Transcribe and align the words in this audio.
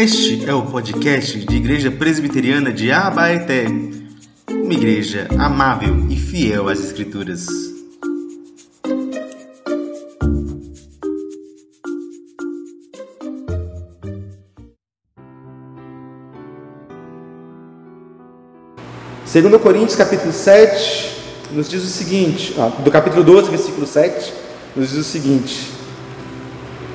Este 0.00 0.48
é 0.48 0.54
o 0.54 0.62
podcast 0.62 1.36
de 1.40 1.56
Igreja 1.56 1.90
Presbiteriana 1.90 2.72
de 2.72 2.92
Abaeté, 2.92 3.66
uma 4.48 4.72
igreja 4.72 5.26
amável 5.36 6.06
e 6.08 6.14
fiel 6.14 6.68
às 6.68 6.78
Escrituras. 6.78 7.48
Segundo 19.24 19.58
Coríntios 19.58 19.96
capítulo 19.96 20.32
7, 20.32 21.10
nos 21.50 21.68
diz 21.68 21.82
o 21.82 21.88
seguinte, 21.88 22.54
do 22.84 22.90
capítulo 22.92 23.24
12, 23.24 23.50
versículo 23.50 23.84
7, 23.84 24.32
nos 24.76 24.90
diz 24.90 24.98
o 24.98 25.02
seguinte: 25.02 25.72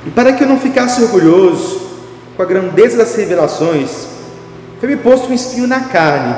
E 0.08 0.12
para 0.12 0.32
que 0.32 0.46
eu 0.46 0.48
não 0.48 0.58
ficasse 0.58 1.04
orgulhoso 1.04 1.83
com 2.36 2.42
a 2.42 2.46
grandeza 2.46 2.98
das 2.98 3.16
revelações, 3.16 4.08
foi-me 4.80 4.98
posto 4.98 5.30
um 5.30 5.34
espinho 5.34 5.68
na 5.68 5.82
carne, 5.82 6.36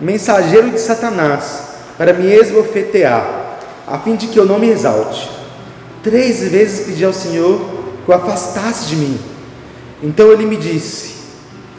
mensageiro 0.00 0.70
de 0.70 0.80
Satanás, 0.80 1.62
para 1.98 2.12
me 2.12 2.26
esbofetear, 2.26 3.58
a 3.86 3.98
fim 3.98 4.16
de 4.16 4.28
que 4.28 4.38
eu 4.38 4.46
não 4.46 4.58
me 4.58 4.68
exalte. 4.68 5.30
Três 6.02 6.40
vezes 6.48 6.86
pedi 6.86 7.04
ao 7.04 7.12
Senhor 7.12 7.60
que 8.04 8.10
o 8.10 8.14
afastasse 8.14 8.86
de 8.86 8.96
mim. 8.96 9.18
Então 10.02 10.32
ele 10.32 10.46
me 10.46 10.56
disse: 10.56 11.14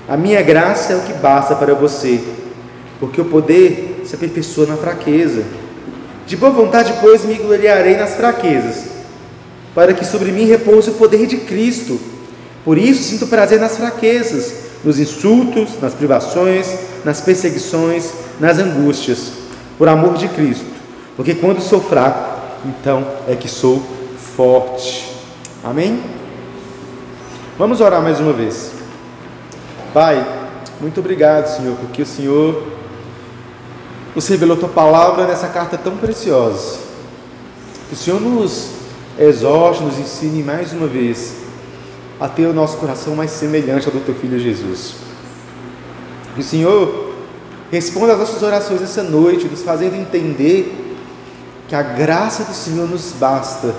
A 0.08 0.18
minha 0.18 0.42
graça 0.42 0.94
é 0.94 0.96
o 0.96 1.02
que 1.02 1.14
basta 1.14 1.56
para 1.56 1.74
você, 1.74 2.20
porque 3.00 3.22
o 3.22 3.26
poder 3.26 4.02
se 4.06 4.16
aperfeiçoa 4.16 4.68
na 4.68 4.78
fraqueza. 4.78 5.44
De 6.26 6.36
boa 6.36 6.52
vontade, 6.52 6.94
pois, 7.02 7.24
me 7.24 7.36
gloriarei 7.36 7.98
nas 7.98 8.16
fraquezas, 8.16 8.86
para 9.76 9.94
que 9.94 10.06
sobre 10.06 10.32
mim 10.32 10.46
repouse 10.46 10.90
o 10.90 10.94
poder 10.94 11.28
de 11.28 11.38
Cristo. 11.38 12.00
Por 12.66 12.80
isso 12.80 13.04
sinto 13.04 13.28
prazer 13.28 13.60
nas 13.60 13.78
fraquezas, 13.78 14.66
nos 14.84 14.98
insultos, 14.98 15.80
nas 15.80 15.94
privações, 15.94 16.68
nas 17.06 17.22
perseguições, 17.22 18.12
nas 18.40 18.58
angústias, 18.58 19.32
por 19.78 19.88
amor 19.88 20.18
de 20.18 20.28
Cristo. 20.28 20.66
Porque 21.16 21.36
quando 21.36 21.62
sou 21.62 21.80
fraco, 21.80 22.42
então 22.66 23.08
é 23.28 23.36
que 23.36 23.48
sou 23.48 23.84
forte. 24.36 25.14
Amém? 25.64 26.02
Vamos 27.56 27.82
orar 27.82 28.02
mais 28.02 28.20
uma 28.20 28.34
vez. 28.34 28.72
Pai, 29.94 30.26
muito 30.82 31.00
obrigado, 31.00 31.46
Senhor, 31.56 31.78
porque 31.78 32.02
o 32.02 32.06
Senhor 32.06 32.64
nos 34.16 34.28
revelou 34.28 34.58
tua 34.58 34.70
palavra 34.70 35.28
nessa 35.28 35.48
carta 35.50 35.78
tão 35.78 35.98
preciosa. 35.98 36.80
Que 37.90 37.94
o 37.94 37.98
Senhor 37.98 38.20
nos 38.20 38.72
exorte, 39.20 39.84
nos 39.84 40.00
ensine 40.00 40.42
mais 40.42 40.74
uma 40.74 40.88
vez 40.88 41.45
a 42.20 42.28
ter 42.28 42.46
o 42.46 42.54
nosso 42.54 42.78
coração 42.78 43.16
mais 43.16 43.32
semelhante 43.32 43.88
ao 43.88 43.94
do 43.94 44.00
teu 44.00 44.16
filho 44.16 44.40
Jesus. 44.40 44.96
Que 46.34 46.42
o 46.42 46.44
Senhor 46.44 47.14
responda 47.72 48.14
às 48.14 48.20
nossas 48.20 48.42
orações 48.42 48.82
essa 48.82 49.04
noite, 49.04 49.48
nos 49.48 49.62
fazendo 49.62 49.96
entender 49.96 50.96
que 51.68 51.76
a 51.76 51.82
graça 51.82 52.44
do 52.44 52.54
Senhor 52.54 52.88
nos 52.88 53.14
basta 53.20 53.74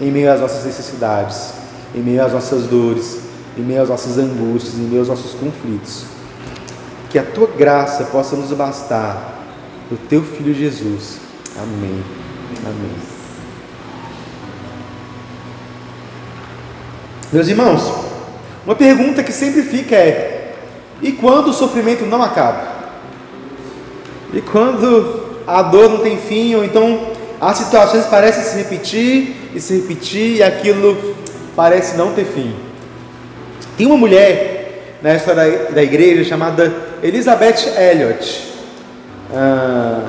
em 0.00 0.10
meio 0.10 0.32
às 0.32 0.40
nossas 0.40 0.64
necessidades, 0.64 1.52
em 1.94 2.00
meio 2.00 2.24
às 2.24 2.32
nossas 2.32 2.64
dores, 2.64 3.20
em 3.56 3.62
meio 3.62 3.82
às 3.82 3.88
nossas 3.88 4.18
angústias, 4.18 4.74
em 4.74 4.82
meio 4.82 5.00
aos 5.00 5.08
nossos 5.08 5.32
conflitos. 5.32 6.04
Que 7.10 7.18
a 7.18 7.24
tua 7.24 7.46
graça 7.46 8.04
possa 8.04 8.34
nos 8.34 8.50
bastar 8.52 9.34
do 9.88 9.96
teu 10.08 10.22
filho 10.22 10.54
Jesus. 10.54 11.18
Amém. 11.56 12.02
Amém. 12.64 13.13
Meus 17.32 17.48
irmãos, 17.48 17.92
uma 18.64 18.74
pergunta 18.74 19.22
que 19.22 19.32
sempre 19.32 19.62
fica 19.62 19.94
é: 19.94 20.54
e 21.02 21.12
quando 21.12 21.48
o 21.48 21.52
sofrimento 21.52 22.04
não 22.04 22.22
acaba? 22.22 22.74
E 24.32 24.40
quando 24.40 25.42
a 25.46 25.62
dor 25.62 25.90
não 25.90 25.98
tem 25.98 26.18
fim, 26.18 26.54
ou 26.54 26.64
então 26.64 27.12
as 27.40 27.58
situações 27.58 28.06
parecem 28.06 28.42
se 28.42 28.56
repetir 28.56 29.50
e 29.54 29.60
se 29.60 29.76
repetir 29.80 30.36
e 30.36 30.42
aquilo 30.42 31.14
parece 31.54 31.96
não 31.96 32.12
ter 32.12 32.24
fim? 32.24 32.54
Tem 33.76 33.86
uma 33.86 33.96
mulher 33.96 34.98
na 35.02 35.14
história 35.14 35.68
da 35.70 35.82
igreja 35.82 36.24
chamada 36.24 36.72
Elizabeth 37.02 37.74
Elliot. 37.76 38.54
Ah, 39.32 40.00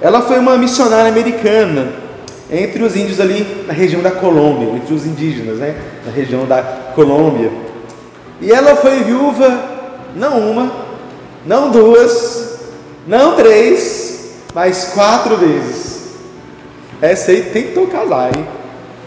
ela 0.00 0.22
foi 0.22 0.38
uma 0.38 0.56
missionária 0.56 1.08
americana 1.08 2.05
entre 2.50 2.82
os 2.82 2.94
índios 2.94 3.20
ali 3.20 3.64
na 3.66 3.72
região 3.72 4.02
da 4.02 4.10
Colômbia, 4.10 4.76
entre 4.76 4.94
os 4.94 5.04
indígenas, 5.04 5.58
né, 5.58 5.74
na 6.04 6.12
região 6.12 6.46
da 6.46 6.62
Colômbia. 6.94 7.50
E 8.40 8.52
ela 8.52 8.76
foi 8.76 9.02
viúva 9.02 9.76
não 10.14 10.50
uma, 10.50 10.72
não 11.44 11.70
duas, 11.70 12.60
não 13.06 13.36
três, 13.36 14.36
mas 14.54 14.92
quatro 14.94 15.36
vezes. 15.36 15.96
Essa 17.00 17.30
aí 17.30 17.42
tentou 17.42 17.86
casar, 17.88 18.36
hein? 18.36 18.46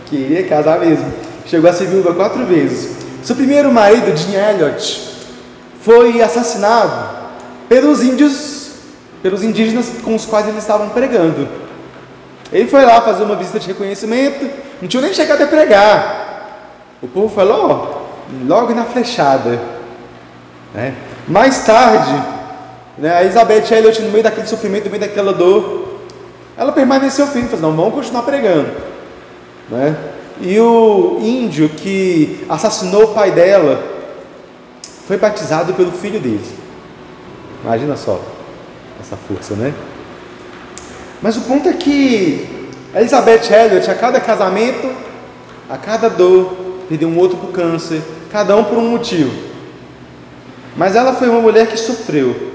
Queria 0.06 0.44
casar 0.44 0.80
mesmo. 0.80 1.06
Chegou 1.46 1.70
a 1.70 1.74
ser 1.74 1.88
viúva 1.88 2.14
quatro 2.14 2.46
vezes. 2.46 2.96
Seu 3.24 3.36
primeiro 3.36 3.72
marido, 3.72 4.16
Jim 4.16 4.36
Elliot, 4.36 5.10
foi 5.82 6.22
assassinado 6.22 7.18
pelos 7.68 8.04
índios, 8.04 8.72
pelos 9.22 9.44
indígenas 9.44 9.92
com 10.04 10.16
os 10.16 10.26
quais 10.26 10.48
eles 10.48 10.62
estavam 10.62 10.90
pregando. 10.90 11.48
Ele 12.52 12.68
foi 12.68 12.84
lá 12.84 13.02
fazer 13.02 13.24
uma 13.24 13.36
visita 13.36 13.60
de 13.60 13.68
reconhecimento, 13.68 14.50
não 14.82 14.88
tinha 14.88 15.02
nem 15.02 15.14
chegado 15.14 15.42
a 15.44 15.48
pregar. 15.48 16.98
O 17.02 17.08
povo 17.08 17.34
falou, 17.34 18.08
logo 18.46 18.74
na 18.74 18.86
flechada. 18.86 19.60
Né? 20.74 20.96
Mais 21.28 21.64
tarde, 21.64 22.14
né, 22.98 23.14
a 23.14 23.24
Elizabeth 23.24 23.72
Elliot, 23.72 24.02
no 24.02 24.10
meio 24.10 24.24
daquele 24.24 24.48
sofrimento, 24.48 24.86
no 24.86 24.92
meio 24.92 25.02
daquela 25.02 25.32
dor, 25.32 26.00
ela 26.58 26.72
permaneceu 26.72 27.28
firme, 27.28 27.50
falou, 27.50 27.72
não, 27.72 27.78
vamos 27.78 27.94
continuar 27.94 28.24
pregando. 28.24 28.70
Né? 29.70 29.96
E 30.42 30.60
o 30.60 31.20
índio 31.22 31.70
que 31.70 32.46
assassinou 32.50 33.04
o 33.04 33.14
pai 33.14 33.32
dela 33.32 33.82
foi 35.08 35.18
batizado 35.18 35.74
pelo 35.74 35.92
filho 35.92 36.20
dele. 36.20 36.46
Imagina 37.64 37.96
só 37.96 38.20
essa 39.00 39.16
força, 39.16 39.54
né? 39.54 39.74
Mas 41.22 41.36
o 41.38 41.42
ponto 41.42 41.68
é 41.68 41.74
que 41.74 42.70
Elizabeth 42.96 43.52
Elliot, 43.52 43.90
a 43.90 43.96
cada 43.96 44.20
casamento, 44.20 44.90
a 45.70 45.78
cada 45.78 46.10
dor, 46.10 46.56
perdeu 46.88 47.10
um 47.10 47.18
outro 47.18 47.38
por 47.38 47.52
câncer, 47.52 48.02
cada 48.32 48.56
um 48.56 48.64
por 48.64 48.78
um 48.78 48.90
motivo. 48.90 49.32
Mas 50.76 50.96
ela 50.96 51.14
foi 51.14 51.30
uma 51.30 51.42
mulher 51.42 51.68
que 51.68 51.78
sofreu. 51.78 52.50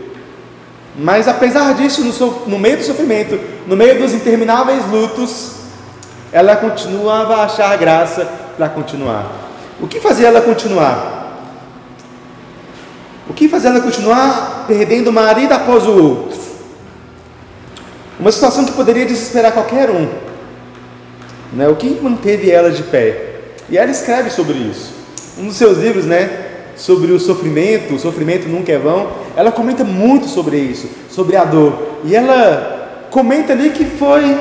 Mas 0.96 1.28
apesar 1.28 1.74
disso, 1.74 2.02
no, 2.02 2.48
no 2.48 2.58
meio 2.58 2.78
do 2.78 2.84
sofrimento, 2.84 3.38
no 3.66 3.76
meio 3.76 3.98
dos 3.98 4.12
intermináveis 4.12 4.88
lutos, 4.90 5.52
ela 6.32 6.56
continuava 6.56 7.36
a 7.36 7.44
achar 7.44 7.76
graça 7.76 8.24
para 8.56 8.68
continuar. 8.68 9.30
O 9.80 9.86
que 9.86 10.00
fazia 10.00 10.28
ela 10.28 10.40
continuar? 10.40 11.42
O 13.28 13.32
que 13.32 13.48
fazia 13.48 13.70
ela 13.70 13.80
continuar 13.80 14.64
perdendo 14.66 15.12
marido 15.12 15.52
após 15.52 15.86
o 15.86 15.92
outro? 15.92 16.43
Uma 18.24 18.32
situação 18.32 18.64
que 18.64 18.72
poderia 18.72 19.04
desesperar 19.04 19.52
qualquer 19.52 19.90
um. 19.90 20.08
Né? 21.52 21.68
O 21.68 21.76
que 21.76 22.00
manteve 22.00 22.50
ela 22.50 22.70
de 22.70 22.82
pé? 22.84 23.40
E 23.68 23.76
ela 23.76 23.90
escreve 23.90 24.30
sobre 24.30 24.54
isso. 24.54 24.94
Um 25.36 25.48
dos 25.48 25.56
seus 25.56 25.76
livros, 25.76 26.06
né, 26.06 26.30
sobre 26.74 27.12
o 27.12 27.20
sofrimento, 27.20 27.92
o 27.92 27.98
sofrimento 27.98 28.48
nunca 28.48 28.72
é 28.72 28.78
vão, 28.78 29.10
ela 29.36 29.52
comenta 29.52 29.84
muito 29.84 30.26
sobre 30.26 30.56
isso, 30.56 30.88
sobre 31.10 31.36
a 31.36 31.44
dor. 31.44 31.98
E 32.02 32.16
ela 32.16 33.08
comenta 33.10 33.52
ali 33.52 33.68
que 33.68 33.84
foi 33.84 34.38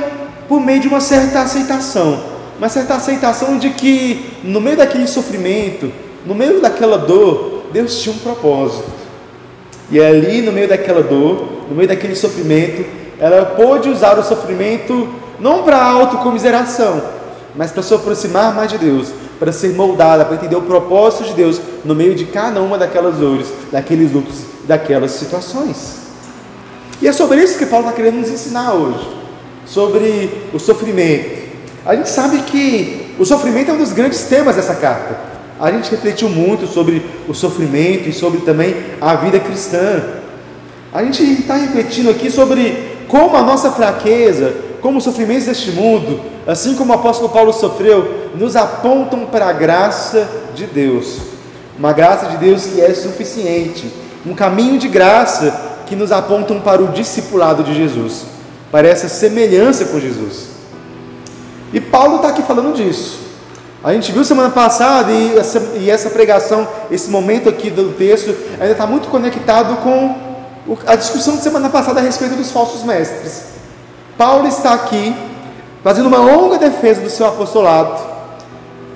por 0.48 0.62
meio 0.62 0.80
de 0.80 0.88
uma 0.88 1.02
certa 1.02 1.42
aceitação, 1.42 2.24
uma 2.58 2.70
certa 2.70 2.96
aceitação 2.96 3.58
de 3.58 3.72
que 3.72 4.28
no 4.46 4.62
meio 4.62 4.78
daquele 4.78 5.08
sofrimento, 5.08 5.92
no 6.26 6.34
meio 6.34 6.62
daquela 6.62 6.98
dor, 6.98 7.64
Deus 7.74 8.02
tinha 8.02 8.16
um 8.16 8.20
propósito. 8.20 8.90
E 9.92 10.00
ali 10.00 10.42
no 10.42 10.54
meio 10.54 10.70
daquela 10.70 11.04
dor, 11.04 11.66
no 11.68 11.76
meio 11.76 11.90
daquele 11.90 12.16
sofrimento, 12.16 13.03
ela 13.24 13.46
pôde 13.46 13.88
usar 13.88 14.20
o 14.20 14.24
sofrimento 14.24 15.08
não 15.40 15.64
para 15.64 15.82
autocomiseração, 15.82 17.02
mas 17.56 17.72
para 17.72 17.82
se 17.82 17.94
aproximar 17.94 18.54
mais 18.54 18.70
de 18.70 18.78
Deus, 18.78 19.14
para 19.40 19.54
ser 19.54 19.74
moldada, 19.74 20.26
para 20.26 20.36
entender 20.36 20.58
o 20.58 20.64
propósito 20.64 21.24
de 21.30 21.34
Deus 21.34 21.62
no 21.86 21.96
meio 21.96 22.16
de 22.16 22.26
cada 22.26 22.62
uma 22.62 22.78
daquelas 22.78 23.16
dores, 23.16 23.48
daqueles 23.72 24.12
lutos, 24.12 24.42
daquelas 24.66 25.12
situações. 25.12 26.00
E 27.02 27.08
é 27.08 27.14
sobre 27.14 27.42
isso 27.42 27.58
que 27.58 27.66
Paulo 27.66 27.86
está 27.86 27.96
querendo 27.96 28.20
nos 28.20 28.30
ensinar 28.30 28.74
hoje, 28.74 29.08
sobre 29.66 30.50
o 30.54 30.60
sofrimento. 30.60 31.44
A 31.86 31.96
gente 31.96 32.10
sabe 32.10 32.40
que 32.40 33.16
o 33.18 33.24
sofrimento 33.24 33.72
é 33.72 33.74
um 33.74 33.78
dos 33.78 33.94
grandes 33.94 34.26
temas 34.26 34.58
dessa 34.58 34.76
carta. 34.76 35.18
A 35.62 35.72
gente 35.72 35.90
refletiu 35.90 36.28
muito 36.28 36.68
sobre 36.68 37.06
o 37.30 37.34
sofrimento 37.34 38.10
e 38.10 38.12
sobre 38.12 38.42
também 38.42 38.76
a 39.00 39.16
vida 39.16 39.40
cristã. 39.40 40.04
A 40.92 41.02
gente 41.06 41.24
está 41.24 41.56
refletindo 41.56 42.10
aqui 42.10 42.30
sobre 42.30 42.93
como 43.08 43.36
a 43.36 43.42
nossa 43.42 43.72
fraqueza, 43.72 44.54
como 44.82 44.98
os 44.98 45.04
sofrimentos 45.04 45.46
deste 45.46 45.72
mundo, 45.72 46.20
assim 46.46 46.76
como 46.76 46.92
o 46.92 46.96
apóstolo 46.96 47.30
Paulo 47.30 47.54
sofreu, 47.54 48.32
nos 48.36 48.56
apontam 48.56 49.26
para 49.26 49.48
a 49.48 49.54
graça 49.54 50.28
de 50.54 50.66
Deus. 50.66 51.18
Uma 51.78 51.94
graça 51.94 52.28
de 52.28 52.38
Deus 52.38 52.66
que 52.66 52.82
é 52.82 52.94
suficiente. 52.94 53.92
Um 54.26 54.34
caminho 54.34 54.78
de 54.78 54.88
graça 54.88 55.74
que 55.86 55.96
nos 55.96 56.12
apontam 56.12 56.60
para 56.60 56.82
o 56.82 56.90
discipulado 56.90 57.64
de 57.64 57.74
Jesus, 57.74 58.26
para 58.72 58.88
essa 58.88 59.08
semelhança 59.08 59.86
com 59.86 60.00
Jesus. 60.00 60.48
E 61.74 61.82
Paulo 61.82 62.18
está 62.18 62.30
aqui 62.30 62.42
falando 62.42 62.74
disso. 62.74 63.20
A 63.84 63.92
gente 63.94 64.14
viu 64.14 64.24
semana 64.24 64.50
passada 64.50 65.12
e 65.12 65.38
essa, 65.38 65.62
e 65.76 65.90
essa 65.90 66.10
pregação, 66.10 66.66
esse 66.90 67.10
momento 67.10 67.50
aqui 67.50 67.70
do 67.70 67.92
texto, 67.94 68.34
ainda 68.54 68.72
está 68.72 68.88
muito 68.88 69.10
conectado 69.10 69.76
com 69.84 70.16
a 70.88 70.96
discussão 70.96 71.36
de 71.36 71.44
semana 71.44 71.70
passada 71.70 72.00
a 72.00 72.04
respeito 72.04 72.36
dos 72.36 72.52
falsos 72.52 72.84
mestres. 72.84 73.44
Paulo 74.18 74.48
está 74.48 74.74
aqui 74.74 75.14
fazendo 75.84 76.08
uma 76.08 76.20
longa 76.20 76.58
defesa 76.58 77.02
do 77.02 77.10
seu 77.10 77.28
apostolado, 77.28 78.02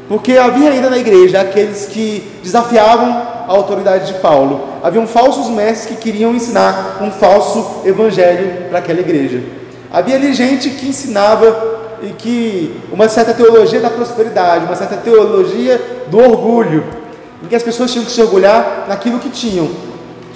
porque 0.07 0.37
havia 0.37 0.71
ainda 0.71 0.89
na 0.89 0.97
igreja 0.97 1.41
aqueles 1.41 1.85
que 1.87 2.39
desafiavam 2.41 3.09
a 3.09 3.51
autoridade 3.51 4.13
de 4.13 4.19
Paulo. 4.19 4.67
Haviam 4.81 5.05
falsos 5.05 5.49
mestres 5.49 5.87
que 5.87 6.01
queriam 6.01 6.33
ensinar 6.33 6.99
um 7.01 7.11
falso 7.11 7.81
evangelho 7.85 8.69
para 8.69 8.79
aquela 8.79 9.01
igreja. 9.01 9.43
Havia 9.91 10.15
ali 10.15 10.33
gente 10.33 10.69
que 10.69 10.87
ensinava 10.87 11.77
e 12.01 12.07
que 12.13 12.79
uma 12.91 13.09
certa 13.09 13.33
teologia 13.33 13.79
da 13.79 13.89
prosperidade, 13.89 14.65
uma 14.65 14.75
certa 14.75 14.97
teologia 14.97 16.05
do 16.07 16.19
orgulho, 16.19 16.85
em 17.43 17.47
que 17.47 17.55
as 17.55 17.63
pessoas 17.63 17.91
tinham 17.91 18.05
que 18.05 18.11
se 18.11 18.21
orgulhar 18.21 18.85
naquilo 18.87 19.19
que 19.19 19.29
tinham, 19.29 19.69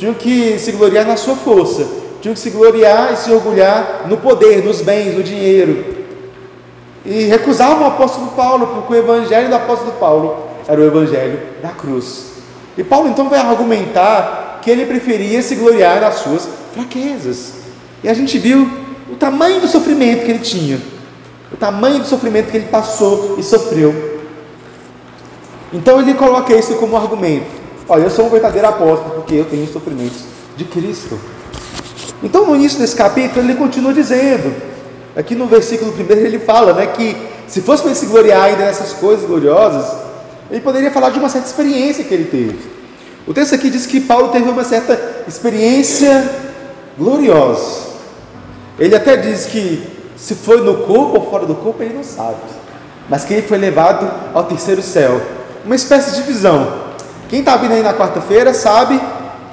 tinham 0.02 0.16
que 0.16 0.58
se 0.58 0.72
gloriar 0.72 1.06
na 1.06 1.16
sua 1.16 1.36
força, 1.36 1.88
tinham 2.24 2.34
que 2.34 2.40
se 2.40 2.50
gloriar 2.50 3.14
e 3.14 3.18
se 3.18 3.32
orgulhar 3.32 4.08
no 4.08 4.18
poder, 4.18 4.66
nos 4.66 4.82
bens, 4.82 5.16
no 5.16 5.22
dinheiro. 5.22 5.86
E 7.06 7.26
recusavam 7.26 7.84
o 7.84 7.86
apóstolo 7.86 8.30
Paulo, 8.30 8.66
porque 8.66 8.94
o 8.94 8.96
evangelho 8.96 9.50
do 9.50 9.54
apóstolo 9.54 9.92
Paulo 10.00 10.48
era 10.68 10.82
o 10.82 10.84
evangelho 10.84 11.40
da 11.62 11.70
cruz. 11.70 12.32
E 12.76 12.84
Paulo 12.84 13.10
então 13.10 13.30
vai 13.30 13.38
argumentar 13.38 14.58
que 14.64 14.72
ele 14.72 14.88
preferia 14.88 15.40
se 15.44 15.54
gloriar 15.54 16.02
nas 16.02 16.16
suas 16.16 16.50
fraquezas. 16.74 17.54
E 18.04 18.10
a 18.10 18.14
gente 18.16 18.40
viu 18.40 18.68
o 19.08 19.16
tamanho 19.18 19.62
do 19.62 19.68
sofrimento 19.68 20.26
que 20.26 20.32
ele 20.32 20.40
tinha 20.40 20.80
o 21.54 21.58
tamanho 21.58 22.00
do 22.00 22.08
sofrimento 22.08 22.50
que 22.50 22.58
ele 22.58 22.70
passou 22.70 23.36
e 23.38 23.44
sofreu. 23.44 24.20
Então 25.72 26.02
ele 26.02 26.16
coloca 26.16 26.56
isso 26.56 26.74
como 26.78 26.98
argumento. 26.98 27.61
Olha, 27.88 28.04
eu 28.04 28.10
sou 28.10 28.26
um 28.26 28.30
verdadeiro 28.30 28.68
apóstolo 28.68 29.16
porque 29.16 29.36
eu 29.36 29.46
tenho 29.46 29.64
os 29.64 29.72
sofrimentos 29.72 30.24
de 30.56 30.66
Cristo. 30.66 31.20
Então 32.24 32.46
no 32.46 32.56
início 32.56 32.80
desse 32.80 32.96
capítulo 32.96 33.46
ele 33.46 33.56
continua 33.56 33.94
dizendo, 33.94 34.54
aqui 35.16 35.36
no 35.36 35.48
versículo 35.48 35.92
primeiro 35.92 36.26
ele 36.26 36.40
fala, 36.40 36.74
né, 36.74 36.88
que 36.88 37.16
se 37.48 37.62
fosse 37.62 37.82
para 37.82 37.92
ele 37.92 38.00
se 38.00 38.06
gloriar 38.06 38.44
ainda 38.44 38.66
nessas 38.66 38.94
coisas 38.94 39.26
gloriosas, 39.26 39.86
ele 40.50 40.62
poderia 40.62 40.92
falar 40.92 41.10
de 41.10 41.20
uma 41.20 41.30
certa 41.30 41.48
experiência 41.48 42.04
que 42.04 42.14
ele 42.14 42.26
teve. 42.26 42.60
O 43.28 43.34
texto 43.34 43.56
aqui 43.56 43.70
diz 43.70 43.86
que 43.86 44.00
Paulo 44.02 44.30
teve 44.30 44.50
uma 44.50 44.64
certa 44.64 45.24
experiência 45.28 46.30
gloriosa. 46.98 47.92
Ele 48.80 48.96
até 48.96 49.16
diz 49.16 49.46
que 49.46 49.88
se 50.16 50.36
foi 50.36 50.62
no 50.62 50.86
corpo 50.86 51.20
ou 51.20 51.30
fora 51.30 51.46
do 51.46 51.56
corpo, 51.56 51.82
ele 51.82 51.96
não 51.96 52.04
sabe. 52.04 52.38
Mas 53.10 53.26
que 53.26 53.34
ele 53.34 53.48
foi 53.48 53.58
levado 53.58 54.10
ao 54.34 54.44
terceiro 54.44 54.82
céu. 54.82 55.22
Uma 55.66 55.76
espécie 55.76 56.16
de 56.16 56.22
visão. 56.24 56.91
Quem 57.32 57.40
está 57.40 57.56
vindo 57.56 57.72
aí 57.74 57.82
na 57.82 57.94
quarta-feira 57.94 58.54
sabe 58.54 59.00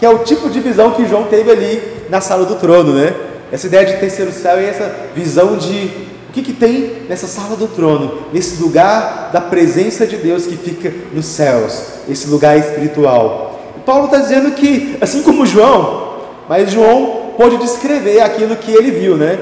que 0.01 0.05
é 0.05 0.11
o 0.11 0.19
tipo 0.19 0.51
de 0.51 0.59
visão 0.59 0.91
que 0.91 1.07
João 1.07 1.27
teve 1.27 1.49
ali 1.49 1.81
na 2.11 2.21
sala 2.21 2.45
do 2.45 2.57
trono, 2.57 2.93
né? 2.93 3.15
Essa 3.53 3.69
ideia 3.69 3.87
de 3.87 3.99
terceiro 3.99 4.33
céu 4.33 4.61
e 4.61 4.65
essa 4.65 4.93
visão 5.15 5.57
de 5.57 6.09
o 6.29 6.33
que, 6.33 6.43
que 6.43 6.53
tem 6.53 7.05
nessa 7.09 7.29
sala 7.29 7.55
do 7.55 7.69
trono, 7.69 8.25
nesse 8.33 8.61
lugar 8.61 9.31
da 9.33 9.41
presença 9.41 10.05
de 10.09 10.17
Deus 10.17 10.45
que 10.45 10.57
fica 10.57 10.93
nos 11.13 11.27
céus, 11.27 11.81
esse 12.09 12.27
lugar 12.27 12.59
espiritual. 12.59 13.61
Paulo 13.87 14.07
está 14.07 14.19
dizendo 14.19 14.51
que, 14.51 14.99
assim 15.01 15.23
como 15.23 15.47
João, 15.47 16.17
mas 16.49 16.73
João 16.73 17.31
pode 17.37 17.59
descrever 17.59 18.21
aquilo 18.21 18.57
que 18.57 18.73
ele 18.73 18.91
viu, 18.91 19.17
né? 19.17 19.39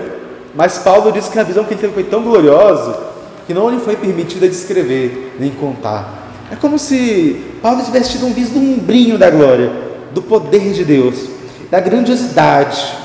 Mas 0.55 0.77
Paulo 0.77 1.11
diz 1.11 1.27
que 1.27 1.39
a 1.39 1.43
visão 1.43 1.65
que 1.65 1.73
ele 1.73 1.81
teve 1.81 1.95
foi 1.95 2.05
tão 2.05 2.23
gloriosa 2.23 2.99
que 3.47 3.55
não 3.55 3.71
lhe 3.71 3.81
foi 3.81 3.97
permitida 3.97 4.47
descrever 4.47 5.35
nem 5.41 5.51
contar. 5.53 6.26
É 6.51 6.57
como 6.57 6.79
se 6.79 7.45
Paulo 7.61 7.83
tivesse 7.85 8.13
tido 8.13 8.27
um 8.27 8.33
vislumbrinho 8.33 9.19
da 9.19 9.31
glória, 9.31 9.71
do 10.13 10.23
poder 10.23 10.73
de 10.73 10.85
Deus, 10.85 11.29
da 11.71 11.81
grandiosidade. 11.81 12.97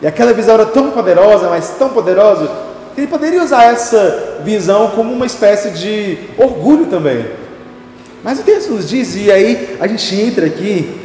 E 0.00 0.06
aquela 0.06 0.32
visão 0.32 0.54
era 0.54 0.66
tão 0.66 0.90
poderosa, 0.90 1.48
mas 1.48 1.70
tão 1.78 1.88
poderosa, 1.88 2.50
que 2.94 3.00
ele 3.00 3.08
poderia 3.08 3.42
usar 3.42 3.64
essa 3.64 4.40
visão 4.44 4.90
como 4.90 5.12
uma 5.12 5.26
espécie 5.26 5.70
de 5.70 6.18
orgulho 6.38 6.86
também. 6.86 7.26
Mas 8.22 8.38
o 8.38 8.42
texto 8.42 8.70
nos 8.70 8.88
diz, 8.88 9.16
e 9.16 9.30
aí 9.30 9.76
a 9.80 9.86
gente 9.86 10.14
entra 10.14 10.46
aqui, 10.46 11.00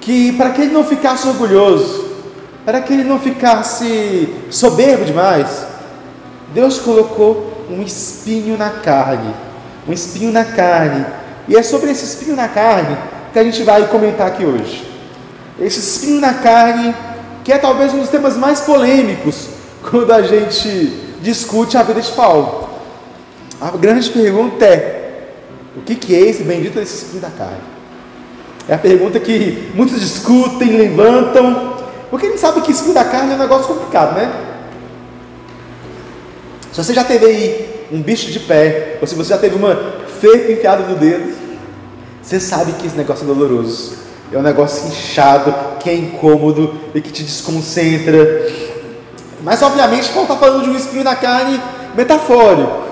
que 0.00 0.32
para 0.32 0.50
que 0.50 0.62
ele 0.62 0.72
não 0.72 0.84
ficasse 0.84 1.26
orgulhoso, 1.26 2.06
para 2.64 2.80
que 2.80 2.92
ele 2.92 3.04
não 3.04 3.18
ficasse 3.18 4.28
soberbo 4.50 5.04
demais, 5.04 5.66
Deus 6.54 6.78
colocou 6.78 7.66
um 7.70 7.82
espinho 7.82 8.56
na 8.56 8.70
carne, 8.70 9.34
um 9.88 9.92
espinho 9.92 10.30
na 10.30 10.44
carne, 10.44 11.06
e 11.48 11.56
é 11.56 11.62
sobre 11.62 11.90
esse 11.90 12.04
espinho 12.04 12.36
na 12.36 12.46
carne 12.46 12.96
que 13.32 13.38
a 13.38 13.44
gente 13.44 13.62
vai 13.62 13.86
comentar 13.88 14.26
aqui 14.26 14.44
hoje. 14.44 14.86
Esse 15.58 15.80
espinho 15.80 16.20
na 16.20 16.34
carne, 16.34 16.94
que 17.42 17.52
é 17.52 17.58
talvez 17.58 17.94
um 17.94 18.00
dos 18.00 18.10
temas 18.10 18.36
mais 18.36 18.60
polêmicos 18.60 19.48
quando 19.90 20.12
a 20.12 20.22
gente 20.22 20.92
discute 21.22 21.76
a 21.76 21.82
vida 21.82 22.02
de 22.02 22.12
Paulo. 22.12 22.68
A 23.60 23.70
grande 23.70 24.10
pergunta 24.10 24.64
é: 24.64 25.32
o 25.74 25.80
que, 25.80 26.14
é 26.14 26.20
esse 26.20 26.42
bendito 26.42 26.74
desse 26.74 27.04
espinho 27.04 27.22
da 27.22 27.30
carne? 27.30 27.78
É 28.68 28.74
a 28.74 28.78
pergunta 28.78 29.18
que 29.18 29.70
muitos 29.74 29.98
discutem, 29.98 30.76
levantam, 30.76 31.76
porque 32.10 32.26
a 32.26 32.28
gente 32.28 32.40
sabe 32.40 32.60
que 32.60 32.70
espinho 32.70 32.92
da 32.92 33.04
carne 33.04 33.32
é 33.32 33.36
um 33.36 33.38
negócio 33.38 33.66
complicado, 33.66 34.14
né? 34.14 34.30
Se 36.72 36.84
você 36.84 36.92
já 36.92 37.02
teve 37.02 37.24
aí 37.24 37.77
um 37.90 38.02
bicho 38.02 38.30
de 38.30 38.40
pé, 38.40 38.98
ou 39.00 39.06
se 39.06 39.14
você 39.14 39.30
já 39.30 39.38
teve 39.38 39.56
uma 39.56 39.76
feita 40.20 40.52
enfiada 40.52 40.82
no 40.84 40.96
dedo, 40.96 41.32
você 42.22 42.38
sabe 42.38 42.72
que 42.72 42.86
esse 42.86 42.96
negócio 42.96 43.24
é 43.24 43.26
doloroso. 43.26 43.96
É 44.30 44.36
um 44.36 44.42
negócio 44.42 44.86
inchado, 44.88 45.54
que 45.80 45.88
é 45.88 45.94
incômodo 45.94 46.74
e 46.94 47.00
que 47.00 47.10
te 47.10 47.22
desconcentra. 47.22 48.46
Mas 49.42 49.62
obviamente 49.62 50.12
não 50.14 50.22
está 50.22 50.36
falando 50.36 50.64
de 50.64 50.70
um 50.70 50.76
espinho 50.76 51.04
na 51.04 51.16
carne 51.16 51.58
metafórico. 51.96 52.88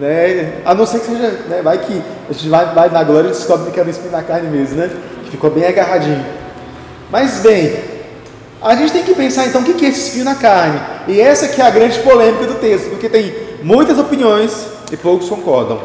Né? 0.00 0.62
A 0.64 0.74
não 0.74 0.86
ser 0.86 1.00
que 1.00 1.06
seja, 1.06 1.28
né? 1.48 1.60
vai 1.62 1.78
que 1.78 2.02
a 2.30 2.32
gente 2.32 2.48
vai, 2.48 2.74
vai 2.74 2.88
na 2.88 3.04
glória 3.04 3.28
e 3.28 3.32
descobre 3.32 3.70
que 3.70 3.78
era 3.78 3.86
um 3.86 3.90
espinho 3.90 4.12
na 4.12 4.22
carne 4.22 4.48
mesmo, 4.48 4.76
né? 4.76 4.90
Que 5.24 5.32
ficou 5.32 5.50
bem 5.50 5.66
agarradinho. 5.66 6.24
Mas 7.10 7.40
bem, 7.40 7.76
a 8.62 8.74
gente 8.74 8.92
tem 8.92 9.04
que 9.04 9.14
pensar 9.14 9.46
então 9.46 9.60
o 9.60 9.64
que 9.64 9.84
é 9.84 9.88
esse 9.88 10.08
espinho 10.08 10.24
na 10.24 10.34
carne. 10.34 10.80
E 11.08 11.20
essa 11.20 11.48
que 11.48 11.60
é 11.60 11.66
a 11.66 11.70
grande 11.70 11.98
polêmica 11.98 12.46
do 12.46 12.54
texto, 12.54 12.88
porque 12.90 13.08
tem 13.08 13.45
muitas 13.66 13.98
opiniões 13.98 14.68
e 14.92 14.96
poucos 14.96 15.28
concordam. 15.28 15.80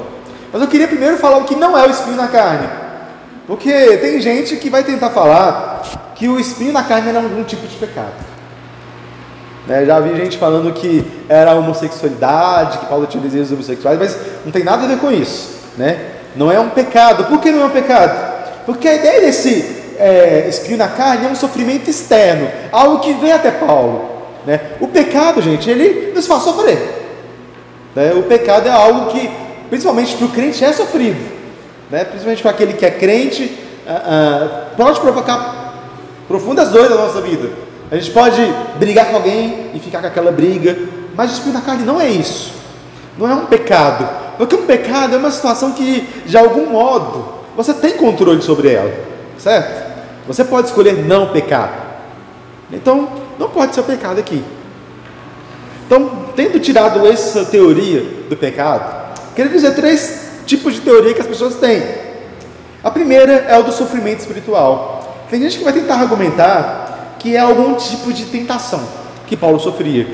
Mas 0.53 0.61
eu 0.61 0.67
queria 0.67 0.87
primeiro 0.87 1.17
falar 1.17 1.37
o 1.37 1.45
que 1.45 1.55
não 1.55 1.75
é 1.75 1.87
o 1.87 1.89
espinho 1.89 2.15
na 2.15 2.27
carne. 2.27 2.69
Porque 3.47 3.71
tem 3.97 4.21
gente 4.21 4.55
que 4.57 4.69
vai 4.69 4.83
tentar 4.83 5.09
falar 5.09 6.13
que 6.13 6.27
o 6.27 6.39
espinho 6.39 6.71
na 6.71 6.83
carne 6.83 7.09
era 7.09 7.17
algum 7.17 7.43
tipo 7.43 7.65
de 7.65 7.75
pecado. 7.77 8.13
Né, 9.65 9.83
já 9.85 9.99
vi 9.99 10.15
gente 10.15 10.37
falando 10.37 10.71
que 10.73 11.03
era 11.27 11.55
homossexualidade, 11.55 12.77
que 12.77 12.85
Paulo 12.85 13.07
tinha 13.07 13.23
desejos 13.23 13.51
homossexuais, 13.51 13.97
mas 13.97 14.15
não 14.45 14.51
tem 14.51 14.63
nada 14.63 14.83
a 14.83 14.87
ver 14.87 14.99
com 14.99 15.11
isso. 15.11 15.49
Né? 15.75 15.99
Não 16.35 16.51
é 16.51 16.59
um 16.59 16.69
pecado. 16.69 17.25
Por 17.25 17.41
que 17.41 17.51
não 17.51 17.63
é 17.63 17.65
um 17.65 17.71
pecado? 17.71 18.63
Porque 18.63 18.87
a 18.87 18.93
ideia 18.93 19.21
desse 19.21 19.95
é, 19.97 20.45
espinho 20.47 20.77
na 20.77 20.87
carne 20.87 21.25
é 21.25 21.29
um 21.29 21.35
sofrimento 21.35 21.89
externo, 21.89 22.47
algo 22.71 22.99
que 22.99 23.13
vem 23.13 23.31
até 23.31 23.49
Paulo. 23.49 24.07
Né? 24.45 24.59
O 24.79 24.87
pecado, 24.87 25.41
gente, 25.41 25.67
ele 25.67 26.11
nos 26.13 26.27
faz 26.27 26.43
sofrer. 26.43 27.00
Né? 27.95 28.13
O 28.13 28.23
pecado 28.23 28.67
é 28.67 28.71
algo 28.71 29.11
que, 29.11 29.29
principalmente 29.69 30.15
para 30.15 30.25
o 30.25 30.29
crente, 30.29 30.63
é 30.63 30.71
sofrido. 30.73 31.19
Né? 31.89 32.03
Principalmente 32.05 32.41
para 32.41 32.51
aquele 32.51 32.73
que 32.73 32.85
é 32.85 32.91
crente, 32.91 33.57
ah, 33.87 34.01
ah, 34.05 34.65
pode 34.77 34.99
provocar 34.99 35.73
profundas 36.27 36.69
dores 36.69 36.89
na 36.89 36.97
nossa 36.97 37.21
vida. 37.21 37.49
A 37.91 37.95
gente 37.95 38.11
pode 38.11 38.41
brigar 38.77 39.07
com 39.07 39.17
alguém 39.17 39.71
e 39.73 39.79
ficar 39.79 39.99
com 39.99 40.07
aquela 40.07 40.31
briga, 40.31 40.77
mas 41.13 41.31
o 41.31 41.33
espinho 41.33 41.53
na 41.53 41.61
carne 41.61 41.83
não 41.83 41.99
é 41.99 42.09
isso. 42.09 42.53
Não 43.17 43.29
é 43.29 43.33
um 43.33 43.45
pecado. 43.45 44.07
Porque 44.37 44.55
um 44.55 44.65
pecado 44.65 45.15
é 45.15 45.17
uma 45.17 45.31
situação 45.31 45.73
que, 45.73 46.07
de 46.25 46.37
algum 46.37 46.67
modo, 46.67 47.41
você 47.55 47.73
tem 47.73 47.97
controle 47.97 48.41
sobre 48.41 48.71
ela, 48.71 48.93
certo? 49.37 49.91
Você 50.25 50.45
pode 50.45 50.67
escolher 50.67 50.93
não 51.05 51.27
pecar. 51.27 51.73
Então, 52.71 53.09
não 53.37 53.49
pode 53.49 53.75
ser 53.75 53.81
o 53.81 53.83
pecado 53.83 54.19
aqui. 54.19 54.41
Então, 55.91 56.09
tendo 56.37 56.57
tirado 56.57 57.05
essa 57.05 57.43
teoria 57.43 58.05
do 58.29 58.37
pecado, 58.37 59.13
queria 59.35 59.51
dizer 59.51 59.75
três 59.75 60.39
tipos 60.45 60.75
de 60.75 60.79
teoria 60.79 61.13
que 61.13 61.19
as 61.19 61.27
pessoas 61.27 61.55
têm. 61.55 61.83
A 62.81 62.89
primeira 62.89 63.33
é 63.33 63.59
o 63.59 63.63
do 63.63 63.73
sofrimento 63.73 64.19
espiritual. 64.19 65.25
Tem 65.29 65.41
gente 65.41 65.57
que 65.57 65.65
vai 65.65 65.73
tentar 65.73 65.95
argumentar 65.95 67.17
que 67.19 67.35
é 67.35 67.39
algum 67.39 67.73
tipo 67.75 68.13
de 68.13 68.23
tentação 68.23 68.81
que 69.27 69.35
Paulo 69.35 69.59
sofria. 69.59 70.07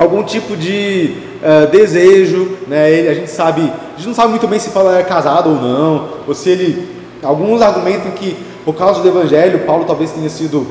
Algum 0.00 0.22
tipo 0.22 0.56
de 0.56 1.18
uh, 1.42 1.70
desejo, 1.70 2.56
né? 2.66 3.06
A 3.06 3.12
gente 3.12 3.30
sabe, 3.30 3.60
a 3.60 3.96
gente 3.98 4.06
não 4.06 4.14
sabe 4.14 4.30
muito 4.30 4.48
bem 4.48 4.58
se 4.58 4.70
Paulo 4.70 4.88
era 4.88 5.04
casado 5.04 5.50
ou 5.50 5.56
não, 5.56 6.08
ou 6.26 6.34
se 6.34 6.48
ele 6.48 6.98
Alguns 7.22 7.60
argumentam 7.60 8.12
que, 8.12 8.36
por 8.64 8.74
causa 8.74 9.02
do 9.02 9.08
evangelho, 9.08 9.60
Paulo 9.66 9.84
talvez 9.84 10.12
tenha 10.12 10.28
sido 10.28 10.66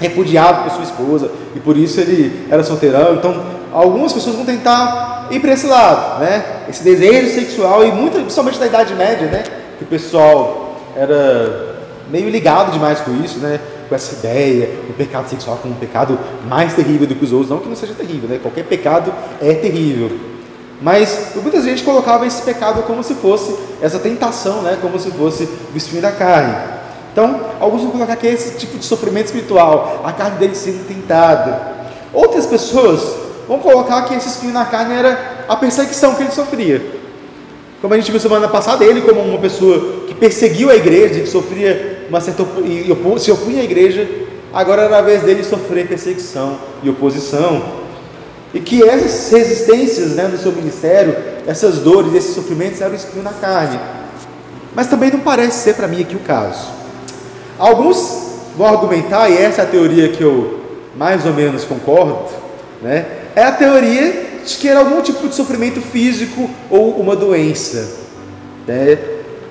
repudiado 0.00 0.64
por 0.64 0.72
sua 0.72 0.84
esposa 0.84 1.30
e 1.54 1.60
por 1.60 1.76
isso 1.76 2.00
ele 2.00 2.46
era 2.50 2.62
solteirão. 2.62 3.14
Então, 3.14 3.42
algumas 3.72 4.12
pessoas 4.12 4.36
vão 4.36 4.44
tentar 4.44 5.28
ir 5.30 5.40
para 5.40 5.52
esse 5.52 5.66
lado, 5.66 6.20
né? 6.20 6.44
Esse 6.68 6.82
desejo 6.82 7.34
sexual 7.34 7.84
e 7.86 7.92
muito, 7.92 8.18
principalmente 8.20 8.58
da 8.58 8.66
Idade 8.66 8.94
Média, 8.94 9.26
né? 9.28 9.44
Que 9.78 9.84
o 9.84 9.86
pessoal 9.86 10.76
era 10.96 11.76
meio 12.10 12.28
ligado 12.30 12.72
demais 12.72 13.00
com 13.00 13.12
isso, 13.22 13.38
né? 13.38 13.60
Com 13.88 13.94
essa 13.94 14.14
ideia 14.14 14.66
do 14.86 14.94
pecado 14.94 15.28
sexual 15.28 15.58
como 15.60 15.74
um 15.74 15.78
pecado 15.78 16.18
mais 16.48 16.74
terrível 16.74 17.06
do 17.06 17.14
que 17.14 17.24
os 17.24 17.32
outros. 17.32 17.50
Não 17.50 17.58
que 17.58 17.68
não 17.68 17.76
seja 17.76 17.94
terrível, 17.94 18.28
né? 18.28 18.38
Qualquer 18.40 18.64
pecado 18.64 19.12
é 19.40 19.54
terrível. 19.54 20.10
Mas 20.80 21.30
muita 21.34 21.62
gente 21.62 21.82
colocava 21.82 22.26
esse 22.26 22.42
pecado 22.42 22.82
como 22.82 23.02
se 23.02 23.14
fosse 23.14 23.56
essa 23.80 23.98
tentação, 23.98 24.62
né? 24.62 24.76
Como 24.80 24.98
se 24.98 25.10
fosse 25.10 25.44
o 25.44 25.76
espinho 25.76 26.02
da 26.02 26.12
carne. 26.12 26.75
Então, 27.16 27.40
alguns 27.58 27.80
vão 27.80 27.92
colocar 27.92 28.14
que 28.14 28.26
é 28.26 28.34
esse 28.34 28.58
tipo 28.58 28.76
de 28.76 28.84
sofrimento 28.84 29.24
espiritual, 29.24 30.02
a 30.04 30.12
carne 30.12 30.38
dele 30.38 30.54
sendo 30.54 30.86
tentada. 30.86 31.58
Outras 32.12 32.44
pessoas 32.44 33.16
vão 33.48 33.58
colocar 33.58 34.02
que 34.02 34.12
esse 34.12 34.28
espinho 34.28 34.52
na 34.52 34.66
carne 34.66 34.92
era 34.92 35.46
a 35.48 35.56
perseguição 35.56 36.14
que 36.14 36.24
ele 36.24 36.30
sofria. 36.30 36.84
Como 37.80 37.94
a 37.94 37.96
gente 37.96 38.10
viu 38.10 38.20
semana 38.20 38.48
passada, 38.48 38.84
ele 38.84 39.00
como 39.00 39.22
uma 39.22 39.38
pessoa 39.38 40.04
que 40.06 40.14
perseguiu 40.14 40.68
a 40.68 40.76
igreja, 40.76 41.20
que 41.20 41.26
sofria 41.26 42.04
uma 42.10 42.20
certa 42.20 42.42
e 42.62 42.94
se 43.18 43.32
opunha 43.32 43.62
à 43.62 43.64
igreja, 43.64 44.06
agora 44.52 44.82
era 44.82 44.98
a 44.98 45.00
vez 45.00 45.22
dele 45.22 45.42
sofrer 45.42 45.88
perseguição 45.88 46.58
e 46.82 46.90
oposição. 46.90 47.62
E 48.52 48.60
que 48.60 48.86
essas 48.86 49.32
resistências 49.32 50.16
né, 50.16 50.28
no 50.28 50.36
seu 50.36 50.52
ministério, 50.52 51.16
essas 51.46 51.78
dores, 51.78 52.12
esses 52.14 52.34
sofrimentos 52.34 52.82
eram 52.82 52.94
espinho 52.94 53.24
na 53.24 53.32
carne. 53.32 53.80
Mas 54.74 54.88
também 54.88 55.10
não 55.10 55.20
parece 55.20 55.64
ser 55.64 55.76
para 55.76 55.88
mim 55.88 56.02
aqui 56.02 56.14
o 56.14 56.20
caso. 56.20 56.75
Alguns 57.58 58.26
vão 58.56 58.66
argumentar, 58.66 59.30
e 59.30 59.36
essa 59.36 59.62
é 59.62 59.64
a 59.64 59.68
teoria 59.68 60.08
que 60.08 60.22
eu 60.22 60.60
mais 60.96 61.24
ou 61.26 61.32
menos 61.32 61.64
concordo, 61.64 62.18
né? 62.82 63.04
é 63.34 63.42
a 63.42 63.52
teoria 63.52 64.40
de 64.44 64.56
que 64.56 64.68
era 64.68 64.80
algum 64.80 65.02
tipo 65.02 65.28
de 65.28 65.34
sofrimento 65.34 65.80
físico 65.80 66.48
ou 66.70 66.98
uma 66.98 67.14
doença, 67.14 67.96
né? 68.66 68.98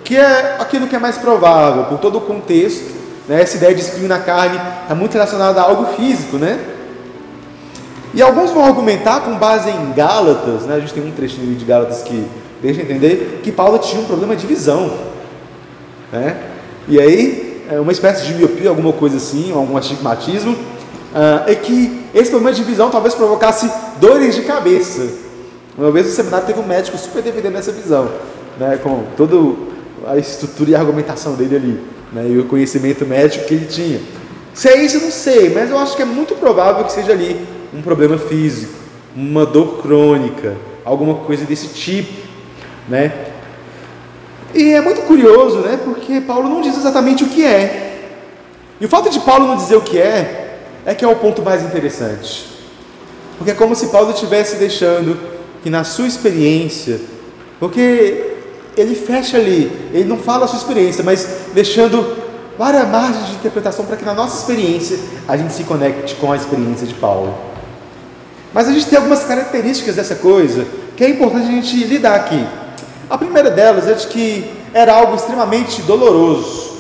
que 0.04 0.16
é 0.16 0.56
aquilo 0.60 0.88
que 0.88 0.96
é 0.96 1.00
mais 1.00 1.18
provável, 1.18 1.86
por 1.86 2.00
todo 2.00 2.18
o 2.18 2.22
contexto, 2.22 2.94
né? 3.28 3.42
essa 3.42 3.58
ideia 3.58 3.74
de 3.74 3.82
espinho 3.82 4.08
na 4.08 4.20
carne 4.20 4.60
está 4.84 4.96
muito 4.96 5.14
relacionada 5.14 5.62
a 5.62 5.64
algo 5.64 5.96
físico, 5.96 6.38
né? 6.38 6.60
E 8.14 8.22
alguns 8.22 8.52
vão 8.52 8.64
argumentar 8.64 9.22
com 9.22 9.36
base 9.36 9.70
em 9.70 9.92
Gálatas, 9.94 10.64
né? 10.64 10.76
a 10.76 10.80
gente 10.80 10.94
tem 10.94 11.06
um 11.06 11.12
trechinho 11.12 11.54
de 11.56 11.66
Gálatas 11.66 12.02
que 12.02 12.26
deixa 12.62 12.82
entender 12.82 13.42
que 13.44 13.52
Paulo 13.52 13.78
tinha 13.78 14.02
um 14.02 14.06
problema 14.06 14.36
de 14.36 14.48
visão, 14.48 14.92
né? 16.12 16.38
E 16.88 17.00
aí 17.00 17.45
uma 17.80 17.92
espécie 17.92 18.26
de 18.26 18.34
miopia, 18.34 18.70
alguma 18.70 18.94
coisa 18.94 19.18
assim, 19.18 19.52
algum 19.52 19.78
astigmatismo, 19.78 20.54
uh, 20.54 21.48
é 21.48 21.56
que 21.56 22.06
esse 22.14 22.30
problema 22.30 22.56
de 22.56 22.64
visão 22.64 22.90
talvez 22.90 23.16
provocasse 23.16 23.70
dores 24.00 24.36
de 24.36 24.44
cabeça. 24.44 25.08
Uma 25.78 25.92
vez 25.92 26.06
no 26.06 26.12
seminário 26.12 26.48
teve 26.48 26.60
um 26.60 26.66
médico 26.66 26.98
super 26.98 27.22
defendendo 27.22 27.58
essa 27.58 27.72
visão, 27.72 28.10
né, 28.60 28.80
com 28.82 29.04
toda 29.18 29.36
a 30.08 30.18
estrutura 30.18 30.72
e 30.72 30.76
a 30.76 30.80
argumentação 30.80 31.34
dele 31.34 31.56
ali, 31.56 31.82
né, 32.14 32.28
e 32.30 32.38
o 32.38 32.46
conhecimento 32.46 33.06
médico 33.06 33.46
que 33.46 33.54
ele 33.54 33.66
tinha. 33.66 34.00
Se 34.54 34.70
é 34.70 34.82
isso, 34.82 34.98
eu 34.98 35.02
não 35.02 35.12
sei, 35.12 35.54
mas 35.54 35.70
eu 35.70 35.78
acho 35.78 35.96
que 35.96 36.02
é 36.02 36.06
muito 36.06 36.36
provável 36.36 36.86
que 36.86 36.92
seja 36.94 37.12
ali 37.12 37.46
um 37.74 37.82
problema 37.82 38.18
físico, 38.18 38.74
uma 39.14 39.46
dor 39.46 39.82
crônica, 39.82 40.56
alguma 40.86 41.16
coisa 41.16 41.44
desse 41.44 41.68
tipo, 41.68 42.14
né? 42.88 43.12
E 44.56 44.72
é 44.72 44.80
muito 44.80 45.02
curioso, 45.02 45.60
né? 45.60 45.78
Porque 45.84 46.22
Paulo 46.22 46.48
não 46.48 46.62
diz 46.62 46.78
exatamente 46.78 47.26
o 47.26 47.28
que 47.28 47.46
é. 47.46 48.10
E 48.80 48.86
o 48.86 48.90
fato 48.90 49.10
de 49.10 49.20
Paulo 49.20 49.48
não 49.48 49.58
dizer 49.58 49.76
o 49.76 49.82
que 49.82 50.00
é, 50.00 50.60
é 50.86 50.96
que 50.96 51.04
é 51.04 51.08
o 51.08 51.16
ponto 51.18 51.42
mais 51.42 51.62
interessante. 51.62 52.48
Porque 53.38 53.52
é 53.52 53.54
como 53.54 53.76
se 53.76 53.88
Paulo 53.88 54.12
estivesse 54.12 54.56
deixando 54.56 55.20
que 55.62 55.70
na 55.70 55.84
sua 55.84 56.08
experiência, 56.08 57.02
porque 57.60 58.34
ele 58.78 58.96
fecha 58.96 59.36
ali, 59.36 59.70
ele 59.94 60.06
não 60.06 60.18
fala 60.18 60.46
a 60.46 60.48
sua 60.48 60.60
experiência, 60.60 61.04
mas 61.04 61.28
deixando 61.54 62.16
várias 62.58 62.88
margens 62.88 63.28
de 63.28 63.34
interpretação 63.34 63.86
para 63.86 63.98
que 63.98 64.06
na 64.06 64.14
nossa 64.14 64.38
experiência 64.40 64.98
a 65.28 65.36
gente 65.36 65.52
se 65.52 65.66
conecte 65.66 66.16
com 66.16 66.32
a 66.32 66.38
experiência 66.38 66.88
de 66.88 66.94
Paulo. 66.94 67.36
Mas 68.54 68.70
a 68.70 68.72
gente 68.72 68.86
tem 68.86 68.98
algumas 68.98 69.26
características 69.26 69.98
dessa 69.98 70.16
coisa 70.16 70.66
que 70.96 71.04
é 71.04 71.10
importante 71.10 71.50
a 71.50 71.52
gente 71.52 71.76
lidar 71.84 72.16
aqui. 72.16 72.46
A 73.10 73.18
primeira 73.18 73.50
delas 73.50 73.88
é 73.88 73.94
de 73.94 74.08
que 74.08 74.52
era 74.74 74.94
algo 74.94 75.16
extremamente 75.16 75.82
doloroso. 75.84 76.76